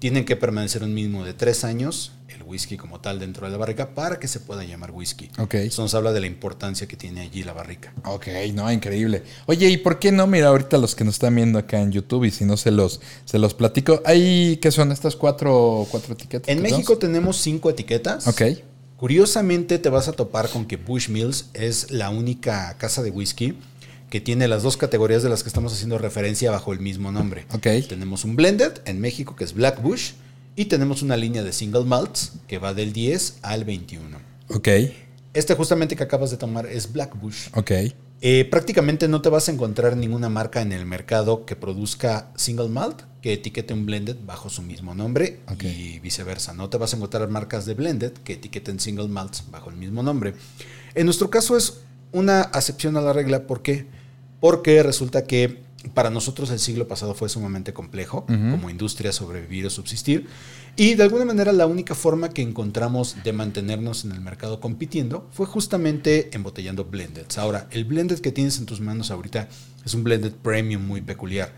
tienen 0.01 0.25
que 0.25 0.35
permanecer 0.35 0.83
un 0.83 0.95
mínimo 0.95 1.23
de 1.23 1.35
tres 1.35 1.63
años 1.63 2.13
el 2.27 2.41
whisky 2.41 2.75
como 2.75 3.01
tal 3.01 3.19
dentro 3.19 3.45
de 3.45 3.51
la 3.51 3.57
barrica 3.59 3.93
para 3.93 4.17
que 4.17 4.27
se 4.27 4.39
pueda 4.39 4.63
llamar 4.63 4.89
whisky. 4.89 5.29
Ok. 5.37 5.53
Eso 5.53 5.83
nos 5.83 5.93
habla 5.93 6.11
de 6.11 6.19
la 6.19 6.25
importancia 6.25 6.87
que 6.87 6.97
tiene 6.97 7.21
allí 7.21 7.43
la 7.43 7.53
barrica. 7.53 7.93
Ok, 8.05 8.27
no, 8.51 8.71
increíble. 8.71 9.21
Oye, 9.45 9.69
¿y 9.69 9.77
por 9.77 9.99
qué 9.99 10.11
no? 10.11 10.25
Mira, 10.25 10.47
ahorita 10.47 10.79
los 10.79 10.95
que 10.95 11.03
nos 11.03 11.15
están 11.15 11.35
viendo 11.35 11.59
acá 11.59 11.79
en 11.79 11.91
YouTube 11.91 12.23
y 12.23 12.31
si 12.31 12.45
no 12.45 12.57
se 12.57 12.71
los, 12.71 12.99
se 13.25 13.37
los 13.37 13.53
platico. 13.53 14.01
Hay, 14.03 14.57
¿qué 14.57 14.71
son 14.71 14.91
estas 14.91 15.15
cuatro, 15.15 15.85
cuatro 15.91 16.15
etiquetas? 16.15 16.49
En 16.49 16.63
México 16.63 16.97
tenemos? 16.97 16.99
tenemos 16.99 17.37
cinco 17.37 17.69
etiquetas. 17.69 18.27
Ok, 18.27 18.41
Curiosamente 18.97 19.79
te 19.79 19.89
vas 19.89 20.07
a 20.07 20.11
topar 20.11 20.47
con 20.49 20.65
que 20.65 20.77
Bushmills 20.77 21.49
es 21.53 21.89
la 21.89 22.11
única 22.11 22.75
casa 22.77 23.01
de 23.01 23.09
whisky 23.09 23.57
que 24.11 24.21
tiene 24.21 24.47
las 24.47 24.61
dos 24.61 24.77
categorías 24.77 25.23
de 25.23 25.29
las 25.29 25.41
que 25.41 25.49
estamos 25.49 25.73
haciendo 25.73 25.97
referencia 25.97 26.51
bajo 26.51 26.73
el 26.73 26.79
mismo 26.81 27.11
nombre. 27.11 27.45
ok. 27.53 27.87
Tenemos 27.87 28.25
un 28.25 28.35
blended 28.35 28.73
en 28.85 28.99
México 28.99 29.35
que 29.35 29.43
es 29.45 29.53
Black 29.53 29.81
Bush 29.81 30.11
y 30.55 30.65
tenemos 30.65 31.01
una 31.01 31.15
línea 31.17 31.41
de 31.43 31.53
single 31.53 31.85
malts 31.85 32.33
que 32.47 32.59
va 32.59 32.73
del 32.75 32.91
10 32.93 33.39
al 33.41 33.63
21. 33.63 34.19
Ok, 34.49 34.67
Este 35.33 35.55
justamente 35.55 35.95
que 35.95 36.03
acabas 36.03 36.29
de 36.29 36.35
tomar 36.37 36.65
es 36.67 36.91
Black 36.91 37.19
Bush. 37.19 37.47
ok. 37.55 37.71
Eh, 38.23 38.45
prácticamente 38.51 39.07
no 39.07 39.21
te 39.23 39.29
vas 39.29 39.49
a 39.49 39.51
encontrar 39.51 39.97
ninguna 39.97 40.29
marca 40.29 40.61
en 40.61 40.71
el 40.73 40.85
mercado 40.85 41.43
que 41.45 41.55
produzca 41.55 42.31
single 42.35 42.67
malt 42.69 43.01
que 43.21 43.33
etiquete 43.33 43.73
un 43.73 43.87
blended 43.87 44.17
bajo 44.25 44.49
su 44.49 44.61
mismo 44.61 44.93
nombre 44.93 45.39
y 45.61 45.97
viceversa. 45.99 46.53
No 46.53 46.69
te 46.69 46.77
vas 46.77 46.93
a 46.93 46.97
encontrar 46.97 47.27
marcas 47.29 47.65
de 47.65 47.73
blended 47.73 48.11
que 48.11 48.33
etiqueten 48.33 48.79
single 48.79 49.07
malts 49.07 49.45
bajo 49.49 49.69
el 49.71 49.77
mismo 49.77 50.03
nombre. 50.03 50.35
En 50.95 51.05
nuestro 51.05 51.29
caso 51.31 51.55
es 51.57 51.79
una 52.11 52.41
acepción 52.41 52.95
a 52.97 53.01
la 53.01 53.13
regla. 53.13 53.47
¿Por 53.47 53.61
qué? 53.63 53.87
Porque 54.41 54.83
resulta 54.83 55.23
que 55.23 55.61
para 55.93 56.09
nosotros 56.11 56.51
el 56.51 56.59
siglo 56.59 56.87
pasado 56.87 57.15
fue 57.15 57.27
sumamente 57.29 57.73
complejo 57.73 58.25
como 58.27 58.69
industria 58.69 59.11
sobrevivir 59.11 59.65
o 59.65 59.69
subsistir. 59.69 60.27
Y 60.75 60.93
de 60.93 61.03
alguna 61.03 61.25
manera 61.25 61.51
la 61.53 61.65
única 61.65 61.95
forma 61.95 62.29
que 62.29 62.41
encontramos 62.43 63.15
de 63.23 63.33
mantenernos 63.33 64.05
en 64.05 64.11
el 64.11 64.21
mercado 64.21 64.59
compitiendo 64.59 65.27
fue 65.31 65.45
justamente 65.47 66.29
embotellando 66.33 66.85
blendeds. 66.85 67.37
Ahora, 67.39 67.67
el 67.71 67.85
blended 67.85 68.19
que 68.19 68.31
tienes 68.31 68.57
en 68.59 68.65
tus 68.67 68.79
manos 68.79 69.09
ahorita 69.09 69.47
es 69.85 69.93
un 69.95 70.03
blended 70.03 70.33
premium 70.33 70.85
muy 70.85 71.01
peculiar. 71.01 71.51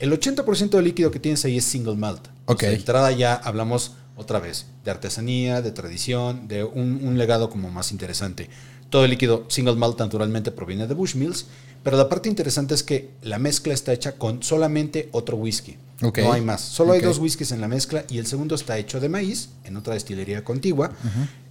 El 0.00 0.10
80% 0.10 0.70
del 0.70 0.84
líquido 0.84 1.10
que 1.10 1.20
tienes 1.20 1.44
ahí 1.44 1.58
es 1.58 1.64
single 1.64 1.96
malt. 1.96 2.28
O 2.46 2.52
Ok. 2.52 2.60
sea, 2.60 2.70
de 2.70 2.76
entrada 2.76 3.12
ya 3.12 3.34
hablamos 3.34 3.92
otra 4.16 4.40
vez 4.40 4.64
de 4.84 4.90
artesanía, 4.90 5.60
de 5.60 5.70
tradición, 5.72 6.48
de 6.48 6.64
un, 6.64 7.00
un 7.04 7.18
legado 7.18 7.50
como 7.50 7.70
más 7.70 7.92
interesante. 7.92 8.48
Todo 8.90 9.04
el 9.04 9.10
líquido 9.10 9.44
single 9.48 9.76
malt 9.76 9.98
naturalmente 9.98 10.50
proviene 10.50 10.86
de 10.86 10.94
Bushmills, 10.94 11.46
pero 11.82 11.96
la 11.96 12.08
parte 12.08 12.28
interesante 12.28 12.74
es 12.74 12.82
que 12.82 13.10
la 13.22 13.38
mezcla 13.38 13.72
está 13.72 13.92
hecha 13.92 14.12
con 14.12 14.42
solamente 14.42 15.08
otro 15.12 15.36
whisky. 15.36 15.76
Ok. 16.02 16.18
No 16.18 16.32
hay 16.32 16.42
más. 16.42 16.60
Solo 16.60 16.92
hay 16.92 17.00
dos 17.00 17.18
whiskies 17.18 17.52
en 17.52 17.60
la 17.60 17.68
mezcla 17.68 18.04
y 18.10 18.18
el 18.18 18.26
segundo 18.26 18.54
está 18.54 18.76
hecho 18.78 19.00
de 19.00 19.08
maíz 19.08 19.50
en 19.64 19.76
otra 19.76 19.94
destilería 19.94 20.44
contigua, 20.44 20.92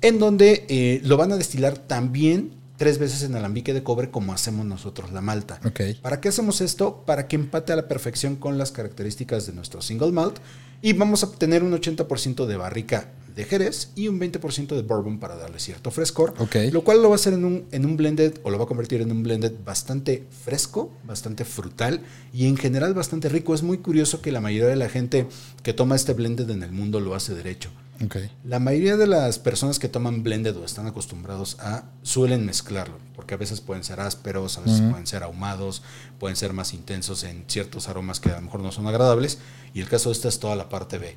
en 0.01 0.20
donde 0.20 0.65
eh, 0.70 1.01
lo 1.04 1.18
van 1.18 1.32
a 1.32 1.38
destilar 1.38 1.77
también 1.77 2.51
tres 2.77 2.98
veces 2.98 3.24
en 3.24 3.36
alambique 3.36 3.74
de 3.74 3.84
cobre 3.84 4.12
como 4.12 4.34
hacemos 4.34 4.65
nosotros 4.65 5.12
la 5.12 5.22
malta. 5.22 5.60
Ok. 5.65 5.82
¿Para 6.01 6.20
qué 6.20 6.30
hacemos 6.30 6.62
esto? 6.62 7.04
Para 7.06 7.27
que 7.27 7.36
empate 7.36 7.74
a 7.74 7.75
la 7.75 7.88
perfección 7.88 8.36
con 8.36 8.58
las 8.58 8.72
características 8.72 9.48
de 9.48 9.54
nuestro 9.54 9.82
single 9.82 10.12
malt 10.12 10.38
y 10.82 10.94
vamos 10.94 11.24
a 11.24 11.27
obtener 11.27 11.63
un 11.63 11.72
80% 11.72 12.46
de 12.46 12.58
barrica 12.58 13.10
de 13.36 13.44
Jerez 13.44 13.89
y 13.96 14.08
un 14.08 14.20
20% 14.20 14.75
de 14.75 14.82
bourbon 14.82 15.20
para 15.20 15.36
darle 15.36 15.60
cierto 15.60 15.92
frescor, 15.92 16.34
lo 16.72 16.84
cual 16.84 17.01
lo 17.01 17.10
va 17.10 17.15
a 17.15 17.18
hacer 17.18 17.34
en 17.34 17.44
un, 17.44 17.65
en 17.72 17.86
un 17.86 17.98
blended 17.98 18.39
o 18.44 18.50
lo 18.50 18.58
va 18.58 18.63
a 18.63 18.68
convertir 18.68 19.01
en 19.01 19.12
un 19.12 19.24
blended 19.24 19.54
bastante 19.65 20.25
fresco, 20.44 20.92
bastante 21.06 21.44
frutal 21.44 22.01
y 22.34 22.48
en 22.48 22.56
general 22.56 22.94
bastante 22.94 23.27
rico. 23.27 23.54
Es 23.54 23.63
muy 23.63 23.80
curioso 23.80 24.22
que 24.22 24.32
la 24.32 24.42
mayoría 24.42 24.70
de 24.70 24.77
la 24.77 24.89
gente 24.89 25.27
que 25.63 25.74
toma 25.74 25.96
este 25.96 26.13
blended 26.13 26.50
en 26.50 26.63
el 26.63 26.72
mundo 26.72 27.00
lo 27.00 27.13
hace 27.13 27.36
derecho. 27.36 27.70
La 28.44 28.60
mayoría 28.60 28.98
de 28.98 29.08
las 29.08 29.39
personas 29.39 29.80
que 29.80 29.88
toman 29.88 30.22
blended 30.22 30.56
o 30.58 30.65
están 30.65 30.86
acostumbrados 30.86 31.58
a 31.60 31.86
suelen 32.04 32.46
mezclarlo, 32.46 32.98
porque 33.15 33.36
a 33.36 33.38
veces 33.38 33.62
pueden 33.62 33.86
ser 33.86 34.01
ásperos, 34.01 34.58
a 34.58 34.62
veces 34.62 34.82
pueden 34.82 35.08
ser 35.08 35.24
ahumados, 35.24 35.82
pueden 36.20 36.36
ser 36.36 36.51
más 36.51 36.74
intensos 36.74 37.24
en 37.24 37.46
ciertos 37.48 37.88
aromas 37.88 38.20
que 38.20 38.30
a 38.30 38.36
lo 38.36 38.42
mejor 38.42 38.62
no 38.62 38.74
son 38.74 38.88
agradables, 38.88 39.38
y 39.74 39.80
el 39.80 39.88
caso 39.88 40.10
de 40.10 40.13
esta 40.13 40.27
es 40.27 40.39
toda 40.39 40.58
la 40.58 40.68
parte 40.68 40.98
B. 40.98 41.15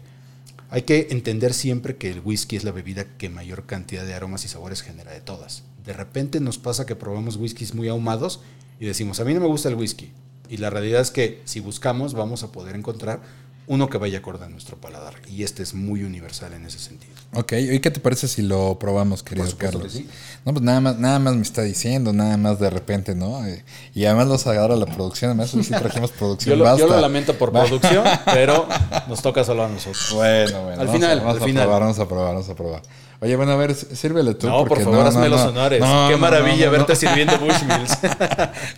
Hay 0.70 0.82
que 0.82 1.08
entender 1.10 1.54
siempre 1.54 1.96
que 1.96 2.10
el 2.10 2.20
whisky 2.20 2.56
es 2.56 2.64
la 2.64 2.72
bebida 2.72 3.16
que 3.16 3.30
mayor 3.30 3.64
cantidad 3.64 4.04
de 4.04 4.12
aromas 4.12 4.44
y 4.44 4.48
sabores 4.48 4.82
genera 4.82 5.12
de 5.12 5.22
todas. 5.22 5.64
De 5.84 5.94
repente 5.94 6.40
nos 6.40 6.58
pasa 6.58 6.84
que 6.84 6.94
probamos 6.94 7.37
whiskies 7.37 7.75
muy 7.75 7.88
ahumados 7.88 8.40
y 8.78 8.84
decimos, 8.84 9.18
a 9.18 9.25
mí 9.25 9.32
no 9.32 9.40
me 9.40 9.46
gusta 9.46 9.70
el 9.70 9.76
whisky. 9.76 10.12
Y 10.50 10.58
la 10.58 10.68
realidad 10.68 11.00
es 11.00 11.10
que 11.10 11.40
si 11.46 11.60
buscamos 11.60 12.12
vamos 12.12 12.42
a 12.42 12.52
poder 12.52 12.76
encontrar 12.76 13.20
uno 13.68 13.88
que 13.88 13.98
vaya 13.98 14.18
acorde 14.18 14.46
a 14.46 14.48
nuestro 14.48 14.76
paladar. 14.78 15.14
Y 15.28 15.44
este 15.44 15.62
es 15.62 15.75
muy 15.75 16.02
universal 16.02 16.54
en 16.54 16.64
ese 16.66 16.78
sentido. 16.78 17.12
Ok, 17.34 17.52
¿y 17.52 17.78
qué 17.80 17.90
te 17.90 18.00
parece 18.00 18.26
si 18.26 18.42
lo 18.42 18.78
probamos, 18.78 19.22
querido 19.22 19.46
Carlos? 19.58 19.84
que 19.84 19.90
sí. 19.90 20.08
No, 20.44 20.52
pues 20.52 20.64
nada 20.64 20.80
más, 20.80 20.98
nada 20.98 21.18
más 21.18 21.34
me 21.37 21.42
está 21.42 21.62
diciendo, 21.62 22.12
nada 22.12 22.37
más 22.38 22.58
de 22.58 22.70
repente, 22.70 23.14
¿no? 23.14 23.46
Eh, 23.46 23.62
Y 23.94 24.06
además 24.06 24.28
los 24.28 24.46
agarra 24.46 24.75
la 24.75 24.87
producción, 24.87 25.30
además 25.30 25.50
sí 25.50 25.60
trajimos 25.70 26.10
producción. 26.12 26.56
Yo 26.58 26.64
lo, 26.64 26.78
yo 26.78 26.88
lo 26.88 27.00
lamento 27.00 27.37
por 27.37 27.52
producción, 27.52 28.04
pero 28.25 28.66
nos 29.06 29.20
toca 29.20 29.44
solo 29.44 29.64
a 29.64 29.68
nosotros. 29.68 30.12
Bueno, 30.14 30.62
bueno. 30.64 30.80
Al 30.80 30.87
vamos 30.87 30.92
final, 30.94 31.18
a, 31.18 31.22
vamos 31.22 31.42
al 31.42 31.50
a 31.50 31.52
probar, 31.54 31.80
vamos 31.80 31.98
a 31.98 32.08
probar, 32.08 32.34
vamos 32.34 32.48
a 32.48 32.54
probar. 32.54 32.82
Oye, 33.20 33.34
bueno, 33.34 33.50
a 33.52 33.56
ver, 33.56 33.75
sírvele 33.75 34.34
tú. 34.34 34.46
no, 34.46 34.64
por 34.64 34.80
favor, 34.80 35.04
hazme 35.04 35.22
no, 35.22 35.28
los 35.30 35.40
no. 35.42 35.48
honores. 35.50 35.80
No, 35.80 36.08
Qué 36.08 36.16
maravilla 36.16 36.70
verte 36.70 36.94
sirviendo 36.94 37.37
Bushmills. 37.40 37.98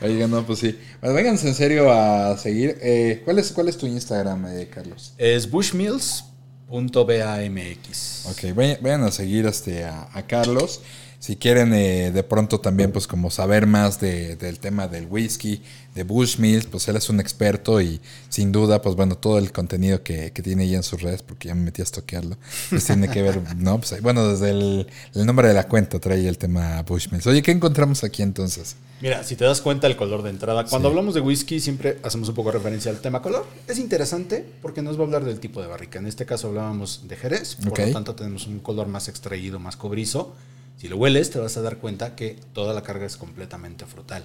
Oiga, 0.01 0.27
no, 0.29 0.47
pues 0.47 0.61
sí. 0.61 0.79
Bueno, 1.01 1.15
vénganse 1.15 1.47
en 1.49 1.55
serio 1.55 1.93
a 1.93 2.39
seguir. 2.39 2.79
Eh, 2.81 3.21
¿cuál, 3.25 3.39
es, 3.39 3.53
¿Cuál 3.53 3.69
es 3.69 3.77
tu 3.77 3.87
Instagram, 3.87 4.47
eh, 4.49 4.69
Carlos? 4.73 5.13
es 5.19 5.51
bushmills.bamx. 5.51 8.27
Ok, 8.31 8.55
vayan, 8.55 8.79
vayan 8.81 9.03
a 9.05 9.11
seguir 9.11 9.45
este, 9.47 9.85
a, 9.85 10.09
a 10.13 10.23
Carlos. 10.27 10.81
Si 11.21 11.37
quieren 11.37 11.75
eh, 11.75 12.11
de 12.13 12.23
pronto 12.25 12.61
también 12.61 12.93
pues 12.93 13.07
como 13.07 13.31
saber 13.31 13.67
más 13.67 14.01
de- 14.01 14.37
del 14.37 14.59
tema 14.59 14.89
del 14.89 15.07
whisky, 15.07 15.61
de 15.95 16.03
Bushmills, 16.03 16.65
pues 16.65 16.89
él 16.89 16.97
es 16.97 17.11
un 17.11 17.21
experto 17.21 17.79
y 17.83 18.01
sin 18.31 18.53
duda 18.53 18.81
pues 18.81 18.97
bueno, 18.97 19.17
todo 19.19 19.37
el 19.37 19.53
contenido 19.53 20.03
que, 20.03 20.33
que 20.33 20.43
tiene 20.43 20.63
ahí 20.63 20.75
en 20.75 20.83
sus 20.83 21.03
redes, 21.03 21.23
porque 21.23 21.49
ya 21.49 21.55
me 21.55 21.63
metí 21.65 21.83
a 21.83 21.85
toquearlo, 21.85 22.39
pues 22.71 22.87
tiene 22.87 23.09
que 23.11 23.21
ver, 23.21 23.39
¿no? 23.59 23.79
Pues, 23.79 24.01
bueno, 24.01 24.27
desde 24.29 24.49
el, 24.51 24.87
el 25.15 25.27
nombre 25.27 25.47
de 25.49 25.53
la 25.55 25.65
cuenta 25.69 25.99
trae 25.99 26.27
el 26.27 26.39
tema 26.39 26.83
Bushmills. 26.85 27.27
Oye, 27.27 27.43
¿qué 27.43 27.51
encontramos 27.51 28.03
aquí 28.03 28.23
entonces? 28.23 28.77
Mira, 29.03 29.23
si 29.23 29.37
te 29.37 29.45
das 29.45 29.61
cuenta 29.61 29.87
el 29.89 29.97
color 29.97 30.23
de 30.23 30.31
entrada, 30.31 30.65
cuando 30.65 30.89
Sí. 30.89 30.93
hablamos 30.93 31.15
de 31.15 31.21
whisky 31.21 31.61
siempre 31.61 31.99
hacemos 32.03 32.31
un 32.31 32.35
poco 32.35 32.51
referencia 32.51 32.91
al 32.91 33.01
tema 33.01 33.21
color. 33.21 33.47
Es 33.69 33.79
interesante 33.79 34.43
porque 34.63 34.81
nos 34.81 34.97
va 34.97 35.03
a 35.03 35.05
hablar 35.05 35.25
del 35.25 35.39
tipo 35.39 35.61
de 35.61 35.67
barrica. 35.69 35.99
En 35.99 36.07
este 36.07 36.25
caso 36.25 36.49
hablábamos 36.49 37.03
de 37.09 37.17
Jerez, 37.17 37.57
por 37.57 37.79
lo 37.79 37.93
tanto 37.93 38.15
tenemos 38.15 38.47
un 38.47 38.61
color 38.61 38.87
más 38.89 39.09
extraído, 39.09 39.59
más 39.59 39.77
cobrizo. 39.77 40.35
Si 40.81 40.89
lo 40.89 40.97
hueles 40.97 41.31
te 41.31 41.39
vas 41.39 41.59
a 41.59 41.61
dar 41.61 41.77
cuenta 41.77 42.17
que 42.17 42.39
toda 42.55 42.73
la 42.73 42.83
carga 42.83 43.05
es 43.05 43.19
completamente 43.19 43.85
frutal. 43.85 44.25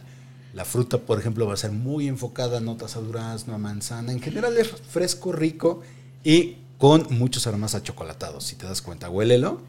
La 0.53 0.63
fruta, 0.63 1.00
por 1.00 1.19
ejemplo, 1.19 1.45
va 1.45 1.53
a 1.53 1.57
ser 1.57 1.74
muy 1.74 2.07
enfocada 2.07 2.59
a 2.59 2.62
notas 2.62 2.95
a 2.95 3.01
durazno, 3.01 3.53
a 3.53 3.57
manzana. 3.57 4.13
En 4.13 4.21
general 4.21 4.55
es 4.57 4.69
fresco, 4.69 5.33
rico 5.33 5.81
y 6.24 6.55
con 6.77 7.07
muchos 7.09 7.45
aromas 7.45 7.75
achocolatados. 7.75 8.45
Si 8.45 8.55
te 8.55 8.65
das 8.65 8.81
cuenta, 8.81 9.09
huélelo. 9.09 9.63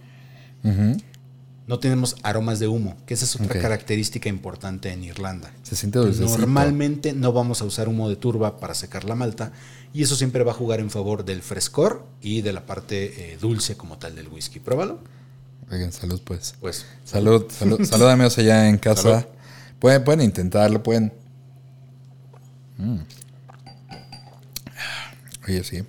No 1.67 1.81
tenemos 1.81 2.15
aromas 2.23 2.61
de 2.61 2.69
humo, 2.69 2.97
que 3.05 3.15
esa 3.15 3.25
es 3.25 3.35
otra 3.35 3.61
característica 3.61 4.29
importante 4.29 4.93
en 4.93 5.03
Irlanda. 5.03 5.53
Se 5.65 5.75
siente. 5.75 5.99
Normalmente 5.99 7.15
no 7.15 7.33
vamos 7.33 7.63
a 7.63 7.65
usar 7.65 7.89
humo 7.89 8.09
de 8.09 8.15
turba 8.15 8.61
para 8.61 8.75
secar 8.75 9.03
la 9.03 9.17
malta 9.17 9.51
y 9.93 10.05
eso 10.05 10.15
siempre 10.15 10.45
va 10.45 10.53
a 10.53 10.55
jugar 10.55 10.79
en 10.79 10.91
favor 10.91 11.25
del 11.25 11.43
frescor 11.43 12.07
y 12.23 12.43
de 12.43 12.53
la 12.53 12.65
parte 12.65 13.33
eh, 13.33 13.39
dulce 13.41 13.77
como 13.77 13.99
tal 13.99 14.15
del 14.15 14.29
whisky. 14.29 14.61
Pruébalo. 14.61 15.01
Oigan, 15.71 15.93
salud 15.93 16.21
pues. 16.25 16.55
Pues 16.61 16.85
Salud, 17.05 17.47
salud, 17.51 17.85
salud 17.85 18.07
amigos 18.09 18.39
allá 18.39 18.69
en 18.69 18.79
casa. 18.79 19.03
Salud. 19.21 19.25
Pueden, 19.79 20.05
pueden 20.05 20.21
intentarlo, 20.23 20.83
pueden. 20.83 21.13
Mm. 22.79 22.99
Oye, 25.49 25.65
sí. 25.65 25.83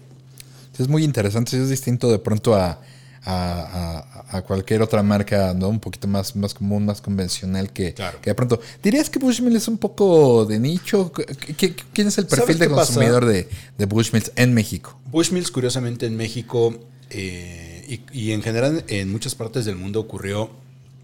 Es 0.77 0.87
muy 0.87 1.03
interesante, 1.03 1.51
sí 1.51 1.57
es 1.57 1.69
distinto 1.69 2.11
de 2.11 2.19
pronto 2.19 2.53
a, 2.55 2.79
a, 3.23 4.01
a- 4.29 4.37
a 4.37 4.41
cualquier 4.41 4.81
otra 4.81 5.01
marca, 5.01 5.53
¿no? 5.55 5.69
Un 5.69 5.79
poquito 5.79 6.07
más, 6.07 6.35
más 6.35 6.53
común, 6.53 6.85
más 6.85 6.99
convencional 7.01 7.71
que, 7.71 7.93
Claro. 7.93 8.19
que 8.21 8.29
de 8.29 8.35
pronto. 8.35 8.59
¿Dirías 8.83 9.09
que 9.09 9.19
Bushmills 9.19 9.55
es 9.55 9.67
un 9.69 9.77
poco 9.77 10.45
de 10.45 10.59
nicho? 10.59 11.11
¿Qué- 11.13 11.73
¿Quién 11.93 12.07
es 12.09 12.17
el 12.17 12.25
¿Sabes 12.27 12.45
perfil 12.45 12.59
de 12.59 12.69
pasa? 12.69 12.85
consumidor 12.93 13.25
de, 13.25 13.47
de 13.77 13.85
Bushmills 13.85 14.31
en 14.35 14.53
México? 14.53 14.99
Bushmills, 15.05 15.49
curiosamente, 15.49 16.05
en 16.05 16.15
México 16.17 16.77
eh, 17.09 17.76
y, 17.87 18.01
y 18.11 18.31
en 18.31 18.41
general 18.41 18.83
en 18.87 19.11
muchas 19.11 19.35
partes 19.35 19.65
del 19.65 19.75
mundo 19.75 19.99
ocurrió 19.99 20.49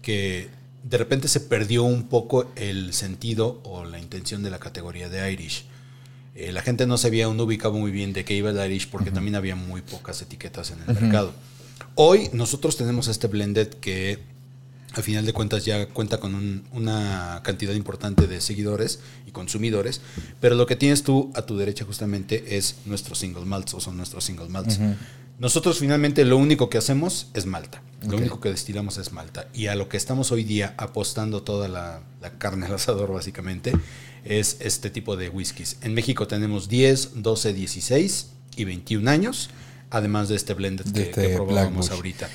que 0.02 0.48
de 0.82 0.98
repente 0.98 1.28
se 1.28 1.40
perdió 1.40 1.82
un 1.84 2.04
poco 2.08 2.50
el 2.56 2.92
sentido 2.92 3.60
o 3.64 3.84
la 3.84 3.98
intención 3.98 4.42
de 4.42 4.50
la 4.50 4.58
categoría 4.58 5.08
de 5.08 5.32
Irish. 5.32 5.64
Eh, 6.34 6.52
la 6.52 6.62
gente 6.62 6.86
no 6.86 6.98
sabía, 6.98 7.26
no 7.28 7.44
ubicaba 7.44 7.76
muy 7.78 7.90
bien 7.90 8.12
de 8.12 8.24
qué 8.24 8.34
iba 8.34 8.50
el 8.50 8.70
Irish 8.70 8.88
porque 8.90 9.10
también 9.10 9.34
había 9.36 9.56
muy 9.56 9.80
pocas 9.82 10.20
etiquetas 10.20 10.72
en 10.72 10.80
el 10.80 11.00
mercado. 11.00 11.32
Hoy 11.94 12.28
nosotros 12.32 12.76
tenemos 12.76 13.08
este 13.08 13.28
blended 13.28 13.68
que 13.68 14.18
al 14.92 15.02
final 15.02 15.24
de 15.26 15.32
cuentas 15.32 15.64
ya 15.64 15.86
cuenta 15.88 16.18
con 16.20 16.34
un- 16.36 16.64
una 16.72 17.40
cantidad 17.42 17.72
importante 17.74 18.26
de 18.28 18.40
seguidores 18.40 19.00
y 19.26 19.30
consumidores, 19.32 20.00
pero 20.40 20.54
lo 20.54 20.66
que 20.66 20.76
tienes 20.76 21.02
tú 21.02 21.32
a 21.34 21.42
tu 21.42 21.56
derecha 21.56 21.84
justamente 21.84 22.56
es 22.56 22.76
nuestros 22.84 23.18
single 23.18 23.44
malts 23.44 23.74
o 23.74 23.80
son 23.80 23.96
nuestros 23.96 24.22
single 24.24 24.48
malts. 24.48 24.78
Nosotros 25.38 25.78
finalmente 25.78 26.24
lo 26.24 26.36
único 26.36 26.70
que 26.70 26.78
hacemos 26.78 27.28
es 27.34 27.46
malta, 27.46 27.82
lo 28.06 28.16
único 28.16 28.40
que 28.40 28.50
destilamos 28.50 28.98
es 28.98 29.12
malta 29.12 29.48
y 29.52 29.66
a 29.66 29.74
lo 29.74 29.88
que 29.88 29.96
estamos 29.96 30.30
hoy 30.30 30.44
día 30.44 30.74
apostando 30.76 31.42
toda 31.42 31.68
la, 31.68 32.02
la 32.20 32.30
carne 32.38 32.66
al 32.66 32.74
asador 32.74 33.12
básicamente 33.12 33.72
es 34.24 34.58
este 34.60 34.90
tipo 34.90 35.16
de 35.16 35.28
whiskies. 35.28 35.76
En 35.82 35.94
México 35.94 36.26
tenemos 36.26 36.68
10, 36.68 37.22
12, 37.22 37.52
16 37.52 38.30
y 38.56 38.64
21 38.64 39.10
años, 39.10 39.50
además 39.90 40.28
de 40.28 40.36
este 40.36 40.54
blended 40.54 40.86
De 40.86 40.92
que, 40.92 41.10
este 41.10 41.28
que 41.28 41.38
Bush. 41.38 41.90
ahorita. 41.90 42.28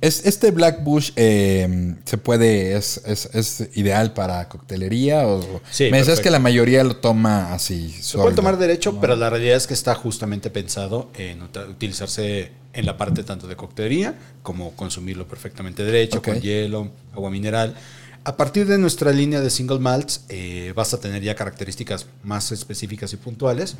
¿Es, 0.00 0.24
¿Este 0.26 0.52
Black 0.52 0.84
Bush 0.84 1.10
eh, 1.16 1.94
se 2.04 2.18
puede, 2.18 2.76
es, 2.76 3.02
es, 3.04 3.28
es 3.34 3.68
ideal 3.74 4.12
para 4.12 4.48
coctelería? 4.48 5.26
O, 5.26 5.60
Sí, 5.70 5.90
me 5.90 5.98
decías 5.98 6.20
que 6.20 6.30
la 6.30 6.38
mayoría 6.38 6.84
lo 6.84 6.96
toma 6.96 7.52
así. 7.52 7.90
Se 7.90 8.16
puede 8.16 8.34
tomar 8.34 8.58
derecho, 8.58 9.00
pero 9.00 9.16
la 9.16 9.28
realidad 9.28 9.56
es 9.56 9.66
que 9.66 9.74
está 9.74 9.94
justamente 9.94 10.50
pensado 10.50 11.10
en 11.16 11.42
utilizarse 11.42 12.52
en 12.72 12.86
la 12.86 12.96
parte 12.96 13.24
tanto 13.24 13.48
de 13.48 13.56
coctelería 13.56 14.14
como 14.42 14.72
consumirlo 14.76 15.26
perfectamente 15.26 15.84
derecho, 15.84 16.22
con 16.22 16.40
hielo, 16.40 16.90
agua 17.12 17.30
mineral. 17.30 17.74
A 18.24 18.36
partir 18.36 18.66
de 18.66 18.78
nuestra 18.78 19.12
línea 19.12 19.40
de 19.40 19.48
single 19.48 19.78
malts, 19.78 20.24
eh, 20.28 20.72
vas 20.76 20.92
a 20.92 21.00
tener 21.00 21.22
ya 21.22 21.34
características 21.34 22.06
más 22.22 22.52
específicas 22.52 23.12
y 23.12 23.16
puntuales 23.16 23.76